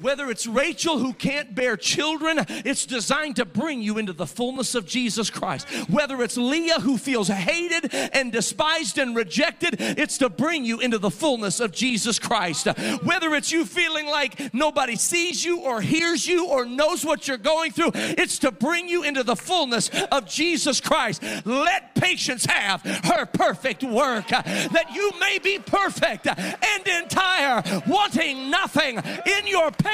Whether 0.00 0.30
it's 0.30 0.46
Rachel 0.46 0.98
who 0.98 1.12
can't 1.12 1.54
bear 1.54 1.76
children, 1.76 2.44
it's 2.48 2.86
designed 2.86 3.36
to 3.36 3.44
bring 3.44 3.82
you 3.82 3.98
into 3.98 4.12
the 4.12 4.26
fullness 4.26 4.74
of 4.74 4.86
Jesus 4.86 5.30
Christ. 5.30 5.68
Whether 5.88 6.22
it's 6.22 6.36
Leah 6.36 6.80
who 6.80 6.98
feels 6.98 7.28
hated 7.28 7.94
and 7.94 8.32
despised 8.32 8.98
and 8.98 9.14
rejected, 9.14 9.76
it's 9.78 10.18
to 10.18 10.28
bring 10.28 10.64
you 10.64 10.80
into 10.80 10.98
the 10.98 11.10
fullness 11.10 11.60
of 11.60 11.72
Jesus 11.72 12.18
Christ. 12.18 12.66
Whether 13.04 13.34
it's 13.34 13.52
you 13.52 13.64
feeling 13.64 14.06
like 14.06 14.52
nobody 14.54 14.96
sees 14.96 15.44
you 15.44 15.60
or 15.60 15.80
hears 15.80 16.26
you 16.26 16.48
or 16.48 16.64
knows 16.64 17.04
what 17.04 17.28
you're 17.28 17.36
going 17.36 17.70
through, 17.70 17.92
it's 17.94 18.38
to 18.40 18.50
bring 18.50 18.88
you 18.88 19.04
into 19.04 19.22
the 19.22 19.36
fullness 19.36 19.90
of 20.10 20.26
Jesus 20.26 20.80
Christ. 20.80 21.22
Let 21.44 21.94
patience 21.94 22.44
have 22.46 22.80
her 22.82 23.26
perfect 23.26 23.84
work, 23.84 24.28
that 24.28 24.86
you 24.92 25.12
may 25.20 25.38
be 25.38 25.58
perfect 25.58 26.26
and 26.26 26.88
entire, 27.02 27.62
wanting 27.86 28.50
nothing 28.50 28.98
in 28.98 29.46
your 29.46 29.70
patience 29.70 29.91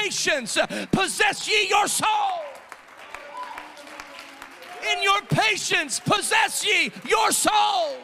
possess 0.91 1.47
ye 1.47 1.67
your 1.69 1.87
soul. 1.87 2.07
In 4.91 5.03
your 5.03 5.21
patience 5.29 5.99
possess 5.99 6.65
ye 6.65 6.91
your 7.07 7.31
soul. 7.31 7.97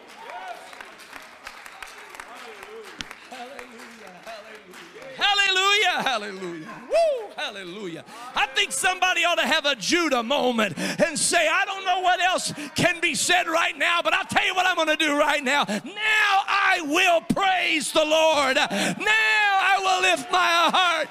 Hallelujah, 5.17 6.03
hallelujah. 6.03 6.67
Woo, 6.89 7.29
hallelujah. 7.37 8.05
I 8.35 8.47
think 8.47 8.71
somebody 8.71 9.23
ought 9.23 9.35
to 9.35 9.47
have 9.47 9.65
a 9.65 9.75
Judah 9.75 10.23
moment 10.23 10.77
and 10.77 11.17
say, 11.17 11.47
I 11.47 11.63
don't 11.65 11.85
know 11.85 12.01
what 12.01 12.19
else 12.19 12.53
can 12.75 12.99
be 12.99 13.15
said 13.15 13.47
right 13.47 13.77
now, 13.77 14.01
but 14.03 14.13
I'll 14.13 14.25
tell 14.25 14.45
you 14.45 14.53
what 14.55 14.65
I'm 14.65 14.75
going 14.75 14.87
to 14.89 14.97
do 14.97 15.17
right 15.17 15.43
now. 15.43 15.63
Now 15.63 16.41
I 16.47 16.81
will 16.83 17.21
praise 17.21 17.91
the 17.91 18.03
Lord. 18.03 18.55
Now 18.55 18.67
I 18.69 19.77
will 19.79 20.01
lift 20.01 20.31
my 20.31 20.69
heart 20.73 21.09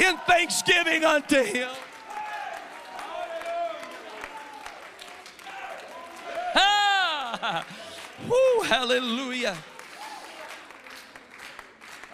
in 0.00 0.16
thanksgiving 0.26 1.04
unto 1.04 1.42
him. 1.42 1.68
Ah, 6.54 7.64
whoo, 8.28 8.62
hallelujah. 8.62 9.56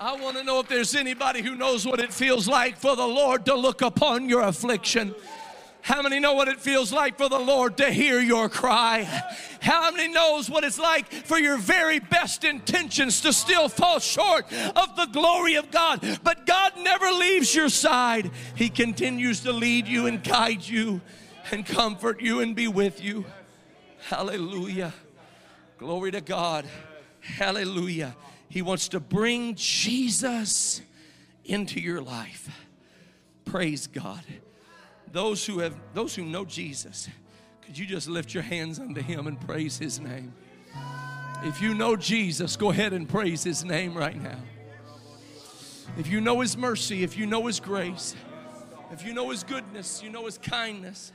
I 0.03 0.21
want 0.21 0.37
to 0.37 0.43
know 0.43 0.59
if 0.59 0.67
there's 0.67 0.97
anybody 0.97 1.43
who 1.43 1.55
knows 1.55 1.87
what 1.87 2.01
it 2.01 2.13
feels 2.13 2.49
like 2.49 2.77
for 2.77 2.97
the 2.97 3.07
Lord 3.07 3.47
to 3.47 3.55
look 3.55 3.83
upon 3.83 4.29
your 4.29 4.41
affliction 4.41 5.15
How 5.81 6.03
many 6.03 6.19
know 6.19 6.35
what 6.35 6.49
it 6.49 6.59
feels 6.59 6.93
like 6.93 7.17
for 7.17 7.29
the 7.29 7.39
Lord 7.39 7.77
to 7.77 7.89
hear 7.89 8.19
your 8.19 8.49
cry? 8.49 9.05
How 9.61 9.93
many 9.93 10.13
knows 10.13 10.51
what 10.51 10.65
it's 10.65 10.79
like 10.79 11.09
for 11.09 11.39
your 11.39 11.57
very 11.57 12.01
best 12.01 12.43
intentions 12.43 13.21
to 13.21 13.33
still 13.33 13.69
fall 13.69 14.01
short 14.01 14.53
of 14.53 14.97
the 14.97 15.07
glory 15.13 15.55
of 15.55 15.71
God? 15.71 16.05
But 16.25 16.47
God 16.47 16.73
never 16.79 17.07
leaves 17.13 17.55
your 17.55 17.69
side. 17.69 18.33
He 18.57 18.71
continues 18.71 19.41
to 19.43 19.53
lead 19.53 19.87
you 19.87 20.07
and 20.07 20.23
guide 20.23 20.67
you 20.67 21.01
and 21.53 21.65
comfort 21.65 22.21
you 22.21 22.41
and 22.41 22.57
be 22.57 22.67
with 22.67 23.03
you. 23.03 23.25
Hallelujah. 24.09 24.93
Glory 25.79 26.11
to 26.11 26.21
God. 26.21 26.65
Hallelujah. 27.21 28.17
He 28.53 28.63
wants 28.63 28.89
to 28.89 29.01
bring 29.01 29.55
Jesus 29.57 30.81
into 31.45 31.81
your 31.81 32.03
life. 32.03 32.49
Praise 33.45 33.87
God 33.87 34.23
those 35.13 35.45
who 35.45 35.61
have 35.61 35.75
those 35.95 36.15
who 36.15 36.25
know 36.25 36.45
Jesus, 36.45 37.09
could 37.61 37.79
you 37.79 37.87
just 37.87 38.09
lift 38.09 38.35
your 38.35 38.43
hands 38.43 38.79
unto 38.79 39.01
him 39.01 39.27
and 39.27 39.41
praise 39.41 39.79
his 39.79 40.01
name? 40.01 40.33
If 41.45 41.61
you 41.61 41.75
know 41.75 41.97
Jesus, 41.97 42.57
go 42.57 42.71
ahead 42.71 42.93
and 42.93 43.09
praise 43.09 43.45
his 43.45 43.65
name 43.65 43.97
right 43.97 44.21
now. 44.21 44.39
If 45.99 46.09
you 46.09 46.21
know 46.21 46.41
his 46.41 46.57
mercy, 46.57 47.03
if 47.03 47.17
you 47.17 47.27
know 47.27 47.47
his 47.47 47.61
grace, 47.61 48.15
if 48.91 49.05
you 49.05 49.13
know 49.13 49.31
his 49.31 49.45
goodness, 49.45 50.03
you 50.03 50.11
know 50.11 50.25
his 50.25 50.39
kindness. 50.39 51.13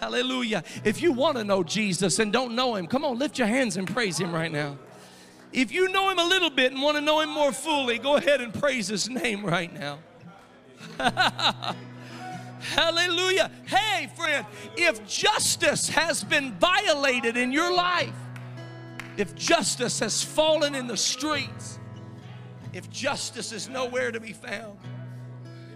Hallelujah. 0.00 0.64
If 0.84 1.02
you 1.02 1.12
want 1.12 1.36
to 1.36 1.44
know 1.44 1.62
Jesus 1.62 2.18
and 2.18 2.32
don't 2.32 2.56
know 2.56 2.74
him, 2.74 2.86
come 2.86 3.04
on, 3.04 3.18
lift 3.18 3.38
your 3.38 3.46
hands 3.46 3.76
and 3.76 3.86
praise 3.86 4.18
him 4.18 4.32
right 4.32 4.50
now. 4.50 4.78
If 5.52 5.70
you 5.70 5.88
know 5.90 6.08
him 6.10 6.18
a 6.18 6.24
little 6.24 6.50
bit 6.50 6.72
and 6.72 6.80
want 6.80 6.96
to 6.96 7.00
know 7.02 7.20
him 7.20 7.30
more 7.30 7.52
fully, 7.52 7.98
go 7.98 8.16
ahead 8.16 8.40
and 8.40 8.54
praise 8.54 8.88
his 8.88 9.08
name 9.08 9.44
right 9.44 9.72
now. 9.72 9.98
Hallelujah. 12.60 13.50
Hey, 13.66 14.08
friend, 14.16 14.46
if 14.76 15.06
justice 15.06 15.88
has 15.90 16.24
been 16.24 16.52
violated 16.54 17.36
in 17.36 17.52
your 17.52 17.74
life, 17.74 18.14
if 19.16 19.34
justice 19.34 19.98
has 19.98 20.22
fallen 20.22 20.74
in 20.74 20.86
the 20.86 20.96
streets, 20.96 21.78
if 22.72 22.88
justice 22.88 23.52
is 23.52 23.68
nowhere 23.68 24.10
to 24.10 24.20
be 24.20 24.32
found, 24.32 24.78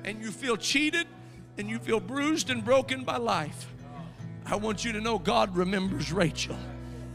and 0.04 0.22
you 0.22 0.30
feel 0.30 0.56
cheated 0.56 1.06
and 1.58 1.68
you 1.68 1.78
feel 1.78 2.00
bruised 2.00 2.48
and 2.48 2.64
broken 2.64 3.04
by 3.04 3.16
life, 3.18 3.66
I 4.46 4.56
want 4.56 4.84
you 4.84 4.92
to 4.92 5.00
know 5.00 5.18
God 5.18 5.54
remembers 5.54 6.12
Rachel. 6.12 6.56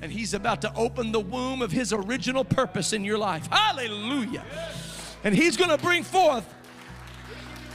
And 0.01 0.11
He's 0.11 0.33
about 0.33 0.61
to 0.61 0.73
open 0.75 1.11
the 1.11 1.19
womb 1.19 1.61
of 1.61 1.71
His 1.71 1.93
original 1.93 2.43
purpose 2.43 2.93
in 2.93 3.03
your 3.03 3.17
life. 3.17 3.47
Hallelujah. 3.47 4.43
And 5.23 5.35
He's 5.35 5.57
going 5.57 5.69
to 5.69 5.77
bring 5.77 6.03
forth 6.03 6.45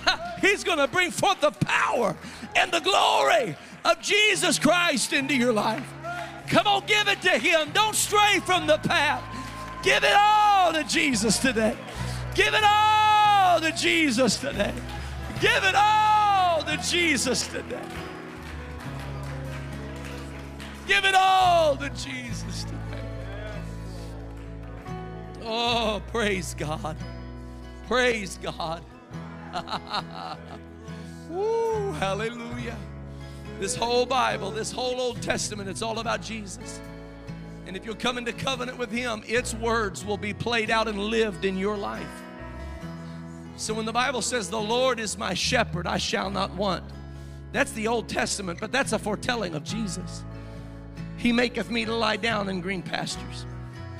He's 0.40 0.64
going 0.64 0.78
to 0.78 0.88
bring 0.88 1.10
forth 1.10 1.40
the 1.40 1.50
power 1.50 2.16
and 2.54 2.70
the 2.72 2.80
glory 2.80 3.56
of 3.84 4.00
Jesus 4.00 4.58
Christ 4.58 5.12
into 5.12 5.34
your 5.34 5.52
life. 5.52 5.86
Come 6.48 6.66
on, 6.66 6.86
give 6.86 7.08
it 7.08 7.20
to 7.22 7.38
Him. 7.38 7.70
Don't 7.72 7.94
stray 7.94 8.40
from 8.44 8.66
the 8.66 8.78
path. 8.78 9.22
Give 9.82 10.02
it 10.02 10.14
all 10.16 10.72
to 10.72 10.84
Jesus 10.84 11.38
today. 11.38 11.76
Give 12.34 12.54
it 12.54 12.64
all 12.64 13.60
to 13.60 13.72
Jesus 13.72 14.38
today. 14.38 14.74
Give 15.40 15.64
it 15.64 15.74
all 15.74 16.62
to 16.62 16.76
Jesus 16.78 17.46
today. 17.46 18.05
Give 20.86 21.04
it 21.04 21.14
all 21.14 21.76
to 21.76 21.90
Jesus 21.90 22.64
today. 22.64 23.02
Oh, 25.42 26.00
praise 26.08 26.54
God. 26.54 26.96
Praise 27.88 28.38
God. 28.42 28.82
Woo, 31.30 31.92
hallelujah. 31.92 32.76
This 33.58 33.74
whole 33.74 34.06
Bible, 34.06 34.50
this 34.50 34.70
whole 34.70 35.00
Old 35.00 35.22
Testament, 35.22 35.68
it's 35.68 35.82
all 35.82 35.98
about 35.98 36.22
Jesus. 36.22 36.80
And 37.66 37.76
if 37.76 37.84
you'll 37.84 37.96
come 37.96 38.16
into 38.18 38.32
covenant 38.32 38.78
with 38.78 38.92
Him, 38.92 39.22
its 39.26 39.54
words 39.54 40.04
will 40.04 40.18
be 40.18 40.32
played 40.32 40.70
out 40.70 40.86
and 40.88 40.98
lived 40.98 41.44
in 41.44 41.56
your 41.58 41.76
life. 41.76 42.22
So 43.56 43.74
when 43.74 43.86
the 43.86 43.92
Bible 43.92 44.22
says, 44.22 44.50
The 44.50 44.60
Lord 44.60 45.00
is 45.00 45.18
my 45.18 45.34
shepherd, 45.34 45.86
I 45.86 45.98
shall 45.98 46.30
not 46.30 46.54
want, 46.54 46.84
that's 47.52 47.72
the 47.72 47.88
Old 47.88 48.08
Testament, 48.08 48.60
but 48.60 48.70
that's 48.70 48.92
a 48.92 48.98
foretelling 48.98 49.54
of 49.54 49.64
Jesus. 49.64 50.24
He 51.16 51.32
maketh 51.32 51.70
me 51.70 51.84
to 51.84 51.94
lie 51.94 52.16
down 52.16 52.48
in 52.48 52.60
green 52.60 52.82
pastures, 52.82 53.46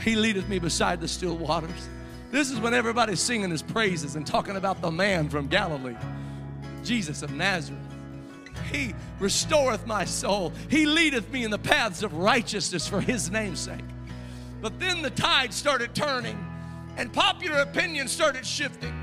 He 0.03 0.17
leadeth 0.17 0.49
me 0.49 0.59
beside 0.59 1.01
the 1.01 1.09
still 1.09 1.37
waters. 1.37 1.89
This 2.31 2.51
is 2.51 2.59
when 2.59 2.75
everybody's 2.75 3.21
singing 3.21 3.51
his 3.51 3.63
praises 3.63 4.17
and 4.17 4.27
talking 4.27 4.57
about 4.57 4.83
the 4.83 4.91
man 4.91 5.29
from 5.29 5.47
Galilee, 5.47 5.97
Jesus 6.85 7.23
of 7.23 7.33
Nazareth. 7.33 7.81
He 8.71 8.95
restoreth 9.21 9.87
my 9.87 10.05
soul. 10.05 10.53
He 10.69 10.87
leadeth 10.87 11.31
me 11.31 11.45
in 11.45 11.51
the 11.51 11.59
paths 11.59 12.03
of 12.03 12.15
righteousness 12.15 12.87
for 12.87 13.01
his 13.01 13.31
name's 13.31 13.61
sake. 13.61 13.85
But 14.61 14.79
then 14.81 15.03
the 15.03 15.11
tide 15.11 15.55
started 15.55 15.95
turning 15.95 16.37
and 16.97 17.13
popular 17.13 17.59
opinion 17.59 18.09
started 18.09 18.45
shifting. 18.45 18.95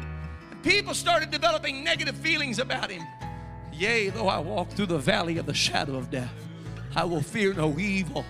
And 0.51 0.61
people 0.63 0.93
started 0.93 1.31
developing 1.31 1.83
negative 1.83 2.15
feelings 2.15 2.59
about 2.59 2.89
him. 2.89 3.03
Yea, 3.71 4.09
though 4.09 4.27
I 4.27 4.39
walk 4.39 4.69
through 4.71 4.87
the 4.87 4.97
valley 4.97 5.37
of 5.37 5.45
the 5.45 5.53
shadow 5.53 5.95
of 5.95 6.09
death, 6.11 6.33
I 6.95 7.03
will 7.05 7.21
fear 7.21 7.53
no 7.53 7.77
evil 7.79 8.25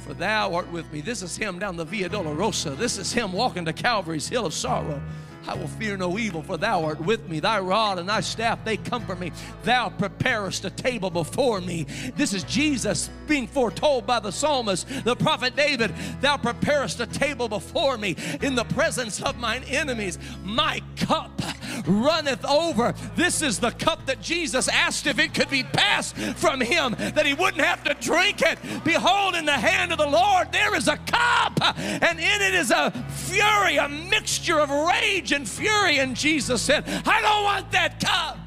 for 0.00 0.14
thou 0.14 0.54
art 0.54 0.68
with 0.72 0.90
me. 0.92 1.00
This 1.00 1.22
is 1.22 1.36
him 1.36 1.60
down 1.60 1.76
the 1.76 1.84
Via 1.84 2.08
Dolorosa. 2.08 2.76
This 2.76 2.98
is 2.98 3.12
him 3.12 3.32
walking 3.32 3.64
to 3.66 3.72
Calvary's 3.72 4.28
hill 4.28 4.44
of 4.44 4.52
sorrow. 4.52 5.00
I 5.46 5.54
will 5.54 5.68
fear 5.68 5.96
no 5.96 6.18
evil, 6.18 6.42
for 6.42 6.56
thou 6.56 6.84
art 6.84 7.00
with 7.00 7.28
me. 7.28 7.40
Thy 7.40 7.60
rod 7.60 7.98
and 7.98 8.08
thy 8.08 8.20
staff, 8.20 8.64
they 8.64 8.76
comfort 8.76 9.18
me. 9.20 9.32
Thou 9.62 9.88
preparest 9.88 10.64
a 10.64 10.70
table 10.70 11.10
before 11.10 11.60
me. 11.60 11.86
This 12.16 12.34
is 12.34 12.44
Jesus 12.44 13.08
being 13.26 13.46
foretold 13.46 14.06
by 14.06 14.20
the 14.20 14.32
psalmist, 14.32 14.86
the 15.04 15.16
prophet 15.16 15.56
David. 15.56 15.94
Thou 16.20 16.36
preparest 16.36 17.00
a 17.00 17.06
table 17.06 17.48
before 17.48 17.96
me 17.96 18.16
in 18.42 18.54
the 18.54 18.64
presence 18.64 19.22
of 19.22 19.38
mine 19.38 19.62
enemies. 19.68 20.18
My 20.44 20.82
cup 20.96 21.40
runneth 21.86 22.44
over. 22.44 22.94
This 23.16 23.42
is 23.42 23.58
the 23.58 23.70
cup 23.70 24.06
that 24.06 24.20
Jesus 24.20 24.68
asked 24.68 25.06
if 25.06 25.18
it 25.18 25.34
could 25.34 25.50
be 25.50 25.62
passed 25.62 26.16
from 26.16 26.60
him, 26.60 26.94
that 26.98 27.26
he 27.26 27.34
wouldn't 27.34 27.64
have 27.64 27.84
to 27.84 27.94
drink 27.94 28.42
it. 28.42 28.58
Behold, 28.84 29.34
in 29.34 29.44
the 29.44 29.52
hand 29.52 29.92
of 29.92 29.98
the 29.98 30.06
Lord 30.06 30.52
there 30.52 30.74
is 30.74 30.88
a 30.88 30.96
cup, 30.96 31.58
and 31.78 32.18
in 32.18 32.42
it 32.42 32.54
is 32.54 32.70
a 32.70 32.90
fury, 33.10 33.76
a 33.76 33.88
mixture 33.88 34.60
of 34.60 34.70
rage 34.70 35.32
and 35.32 35.48
fury. 35.48 35.98
And 35.98 36.16
Jesus 36.16 36.62
said, 36.62 36.84
I 37.06 37.20
don't 37.20 37.44
want 37.44 37.70
that 37.72 38.00
cup. 38.00 38.38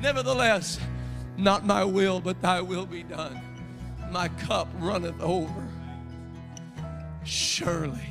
Nevertheless, 0.00 0.78
not 1.36 1.64
my 1.64 1.84
will, 1.84 2.20
but 2.20 2.40
thy 2.42 2.60
will 2.60 2.86
be 2.86 3.02
done. 3.02 3.40
My 4.10 4.28
cup 4.28 4.68
runneth 4.78 5.20
over. 5.20 5.68
Surely. 7.24 8.08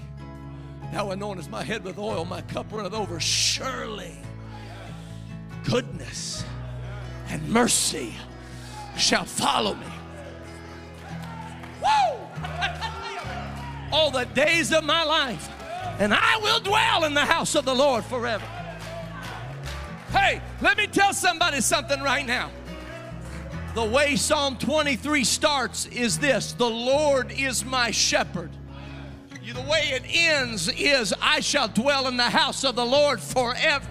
Thou 0.91 1.07
anointest 1.07 1.49
my 1.49 1.63
head 1.63 1.83
with 1.83 1.97
oil, 1.97 2.25
my 2.25 2.41
cup 2.41 2.71
runneth 2.71 2.93
over. 2.93 3.19
Surely 3.19 4.22
goodness 5.63 6.43
and 7.29 7.47
mercy 7.49 8.13
shall 8.97 9.25
follow 9.25 9.73
me. 9.75 9.85
Woo! 11.81 12.17
All 13.91 14.11
the 14.11 14.25
days 14.33 14.71
of 14.71 14.83
my 14.83 15.03
life, 15.03 15.49
and 15.99 16.13
I 16.13 16.37
will 16.37 16.59
dwell 16.59 17.05
in 17.05 17.13
the 17.13 17.25
house 17.25 17.55
of 17.55 17.65
the 17.65 17.73
Lord 17.75 18.03
forever. 18.05 18.45
Hey, 20.11 20.41
let 20.61 20.77
me 20.77 20.87
tell 20.87 21.13
somebody 21.13 21.61
something 21.61 22.01
right 22.01 22.25
now. 22.25 22.51
The 23.73 23.83
way 23.83 24.15
Psalm 24.15 24.57
23 24.57 25.23
starts 25.23 25.87
is 25.87 26.19
this 26.19 26.53
The 26.53 26.69
Lord 26.69 27.31
is 27.31 27.65
my 27.65 27.89
shepherd. 27.89 28.51
The 29.51 29.61
way 29.61 29.91
it 29.93 30.03
ends 30.07 30.69
is 30.69 31.13
I 31.21 31.39
shall 31.39 31.67
dwell 31.67 32.07
in 32.07 32.17
the 32.17 32.23
house 32.23 32.63
of 32.63 32.75
the 32.75 32.85
Lord 32.85 33.19
forever. 33.19 33.87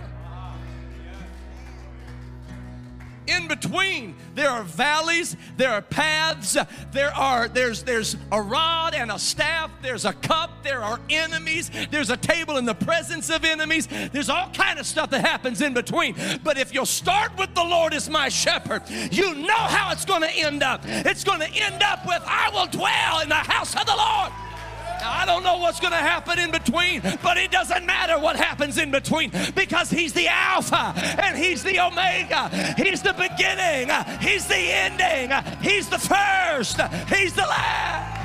In 3.26 3.48
between. 3.48 4.14
There 4.34 4.48
are 4.48 4.62
valleys 4.62 5.36
there 5.56 5.70
are 5.70 5.82
paths 5.82 6.56
there 6.92 7.14
are 7.14 7.48
there's 7.48 7.82
there's 7.82 8.16
a 8.30 8.40
rod 8.40 8.94
and 8.94 9.10
a 9.10 9.18
staff 9.18 9.70
there's 9.82 10.04
a 10.04 10.12
cup 10.12 10.62
there 10.62 10.82
are 10.82 10.98
enemies 11.10 11.70
there's 11.90 12.10
a 12.10 12.16
table 12.16 12.56
in 12.56 12.64
the 12.64 12.74
presence 12.74 13.30
of 13.30 13.44
enemies. 13.44 13.88
There's 14.12 14.28
all 14.28 14.50
kind 14.50 14.78
of 14.78 14.86
stuff 14.86 15.10
that 15.10 15.20
happens 15.20 15.60
in 15.60 15.74
between. 15.74 16.14
But 16.42 16.58
if 16.58 16.72
you'll 16.72 16.86
start 16.86 17.36
with 17.38 17.54
the 17.54 17.64
lord 17.64 17.94
as 17.94 18.08
my 18.08 18.28
shepherd 18.28 18.82
you 19.10 19.34
know 19.34 19.54
how 19.54 19.92
it's 19.92 20.04
going 20.04 20.22
to 20.22 20.30
end 20.30 20.62
up. 20.62 20.82
It's 20.84 21.24
going 21.24 21.40
to 21.40 21.48
end 21.48 21.82
up 21.82 22.06
with 22.06 22.22
i 22.26 22.50
will 22.50 22.66
dwell 22.66 23.20
in 23.20 23.31
I 25.22 25.24
don't 25.24 25.44
know 25.44 25.58
what's 25.58 25.78
going 25.78 25.92
to 25.92 25.98
happen 25.98 26.40
in 26.40 26.50
between, 26.50 27.00
but 27.22 27.36
it 27.36 27.52
doesn't 27.52 27.86
matter 27.86 28.18
what 28.18 28.34
happens 28.34 28.76
in 28.76 28.90
between 28.90 29.30
because 29.54 29.88
He's 29.88 30.12
the 30.12 30.26
Alpha 30.26 30.92
and 31.22 31.38
He's 31.38 31.62
the 31.62 31.78
Omega. 31.78 32.48
He's 32.76 33.02
the 33.02 33.12
beginning, 33.12 33.88
He's 34.20 34.48
the 34.48 34.56
ending, 34.56 35.30
He's 35.60 35.88
the 35.88 35.98
first, 35.98 36.80
He's 37.08 37.34
the 37.34 37.42
last. 37.42 38.18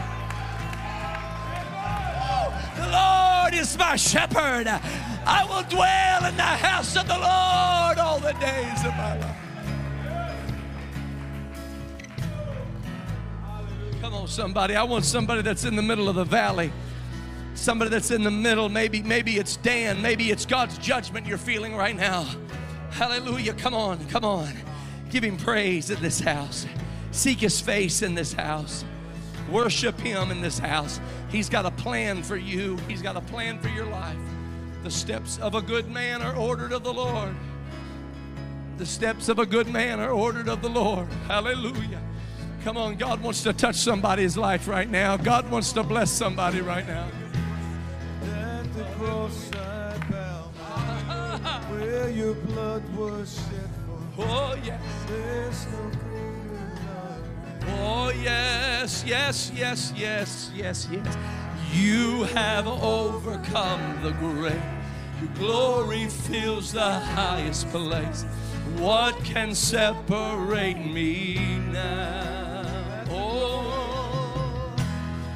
The 2.78 2.89
Lord 2.91 3.54
is 3.54 3.78
my 3.78 3.95
shepherd. 3.95 4.68
I 4.68 5.45
will 5.48 5.70
dwell 5.70 6.26
in 6.26 6.36
the 6.36 6.41
house 6.41 6.98
of 6.98 7.08
the 7.08 7.14
Lord 7.14 8.00
all 8.00 8.20
the 8.20 8.34
days 8.39 8.84
of 8.84 8.95
my 8.98 9.20
life. 9.20 9.38
Come 14.02 14.16
on, 14.16 14.28
somebody. 14.28 14.76
I 14.76 14.82
want 14.84 15.06
somebody 15.06 15.43
that's 15.43 15.64
in 15.64 15.76
the 15.76 15.84
middle 15.84 16.10
of 16.10 16.16
the 16.16 16.26
valley. 16.26 16.72
Somebody 17.68 17.91
that's 17.91 18.11
in 18.11 18.24
the 18.24 18.32
middle. 18.32 18.70
Maybe, 18.70 19.03
maybe 19.03 19.36
it's 19.39 19.57
Dan. 19.57 20.01
Maybe 20.01 20.32
it's 20.32 20.45
God's 20.45 20.78
judgment 20.78 21.28
you're 21.28 21.38
feeling 21.38 21.76
right 21.76 21.97
now. 21.97 22.26
Hallelujah. 22.91 23.51
Come 23.55 23.74
on, 23.74 24.07
come 24.07 24.24
on. 24.24 24.53
Give 25.09 25.22
him 25.22 25.36
praise 25.36 25.89
in 25.89 26.01
this 26.01 26.22
house. 26.22 26.65
Seek 27.11 27.39
his 27.39 27.59
face 27.59 28.03
in 28.03 28.15
this 28.15 28.32
house. 28.32 28.86
Worship 29.51 29.99
him 29.99 30.32
in 30.32 30.41
this 30.41 30.57
house. 30.57 31.01
He's 31.30 31.49
got 31.49 31.65
a 31.65 31.72
plan 31.72 32.24
for 32.24 32.38
you, 32.38 32.78
he's 32.88 33.01
got 33.01 33.18
a 33.18 33.22
plan 33.22 33.59
for 33.59 33.68
your 33.68 33.88
life. 33.88 34.15
The 34.84 34.89
steps 34.89 35.38
of 35.39 35.53
a 35.53 35.61
good 35.61 35.89
man 35.89 36.22
are 36.22 36.38
ordered 36.38 36.72
of 36.72 36.86
the 36.86 36.93
Lord. 36.93 37.36
The 38.78 38.86
steps 38.86 39.28
of 39.28 39.39
a 39.39 39.45
good 39.45 39.68
man 39.68 39.99
are 39.99 40.11
ordered 40.11 40.47
of 40.47 40.61
the 40.61 40.70
Lord. 40.70 41.09
Hallelujah. 41.28 42.01
Come 42.63 42.78
on, 42.78 42.95
God 42.95 43.22
wants 43.22 43.43
to 43.43 43.51
touch 43.51 43.76
somebody's 43.76 44.38
life 44.38 44.70
right 44.70 44.89
now. 44.89 45.18
God 45.18 45.51
wants 45.51 45.74
to 45.74 45.84
bless 45.84 46.09
somebody 46.09 46.61
right 46.61 46.88
now. 46.88 47.09
Cross 48.98 49.52
I 49.54 49.98
bow, 50.10 50.50
where 51.70 52.10
your 52.10 52.34
blood 52.34 52.84
was 52.95 53.36
shed 53.36 53.70
for. 53.86 54.24
Oh, 54.24 54.56
yes. 54.64 54.82
There's 55.08 55.66
no 55.68 55.91
greater 56.10 56.72
love. 56.88 57.22
Oh, 57.80 58.10
yes, 58.10 59.04
yes, 59.06 59.52
yes, 59.56 59.93
yes, 59.95 60.52
yes, 60.56 60.88
yes. 60.91 61.18
You 61.72 62.24
have 62.34 62.68
overcome 62.68 64.02
the 64.02 64.12
grave. 64.14 64.62
Your 65.22 65.32
glory 65.36 66.08
fills 66.08 66.72
the 66.74 66.93
highest 66.93 67.70
place. 67.70 68.26
What 68.78 69.16
can 69.24 69.54
separate 69.54 70.78
me 70.78 71.60
now? 71.72 73.04
Oh, 73.12 74.74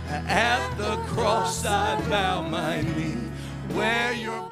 at 0.09 0.75
the 0.77 0.97
cross 1.13 1.63
I 1.65 2.01
bow 2.09 2.41
my 2.41 2.81
knee, 2.81 3.20
where 3.75 4.13
your 4.13 4.50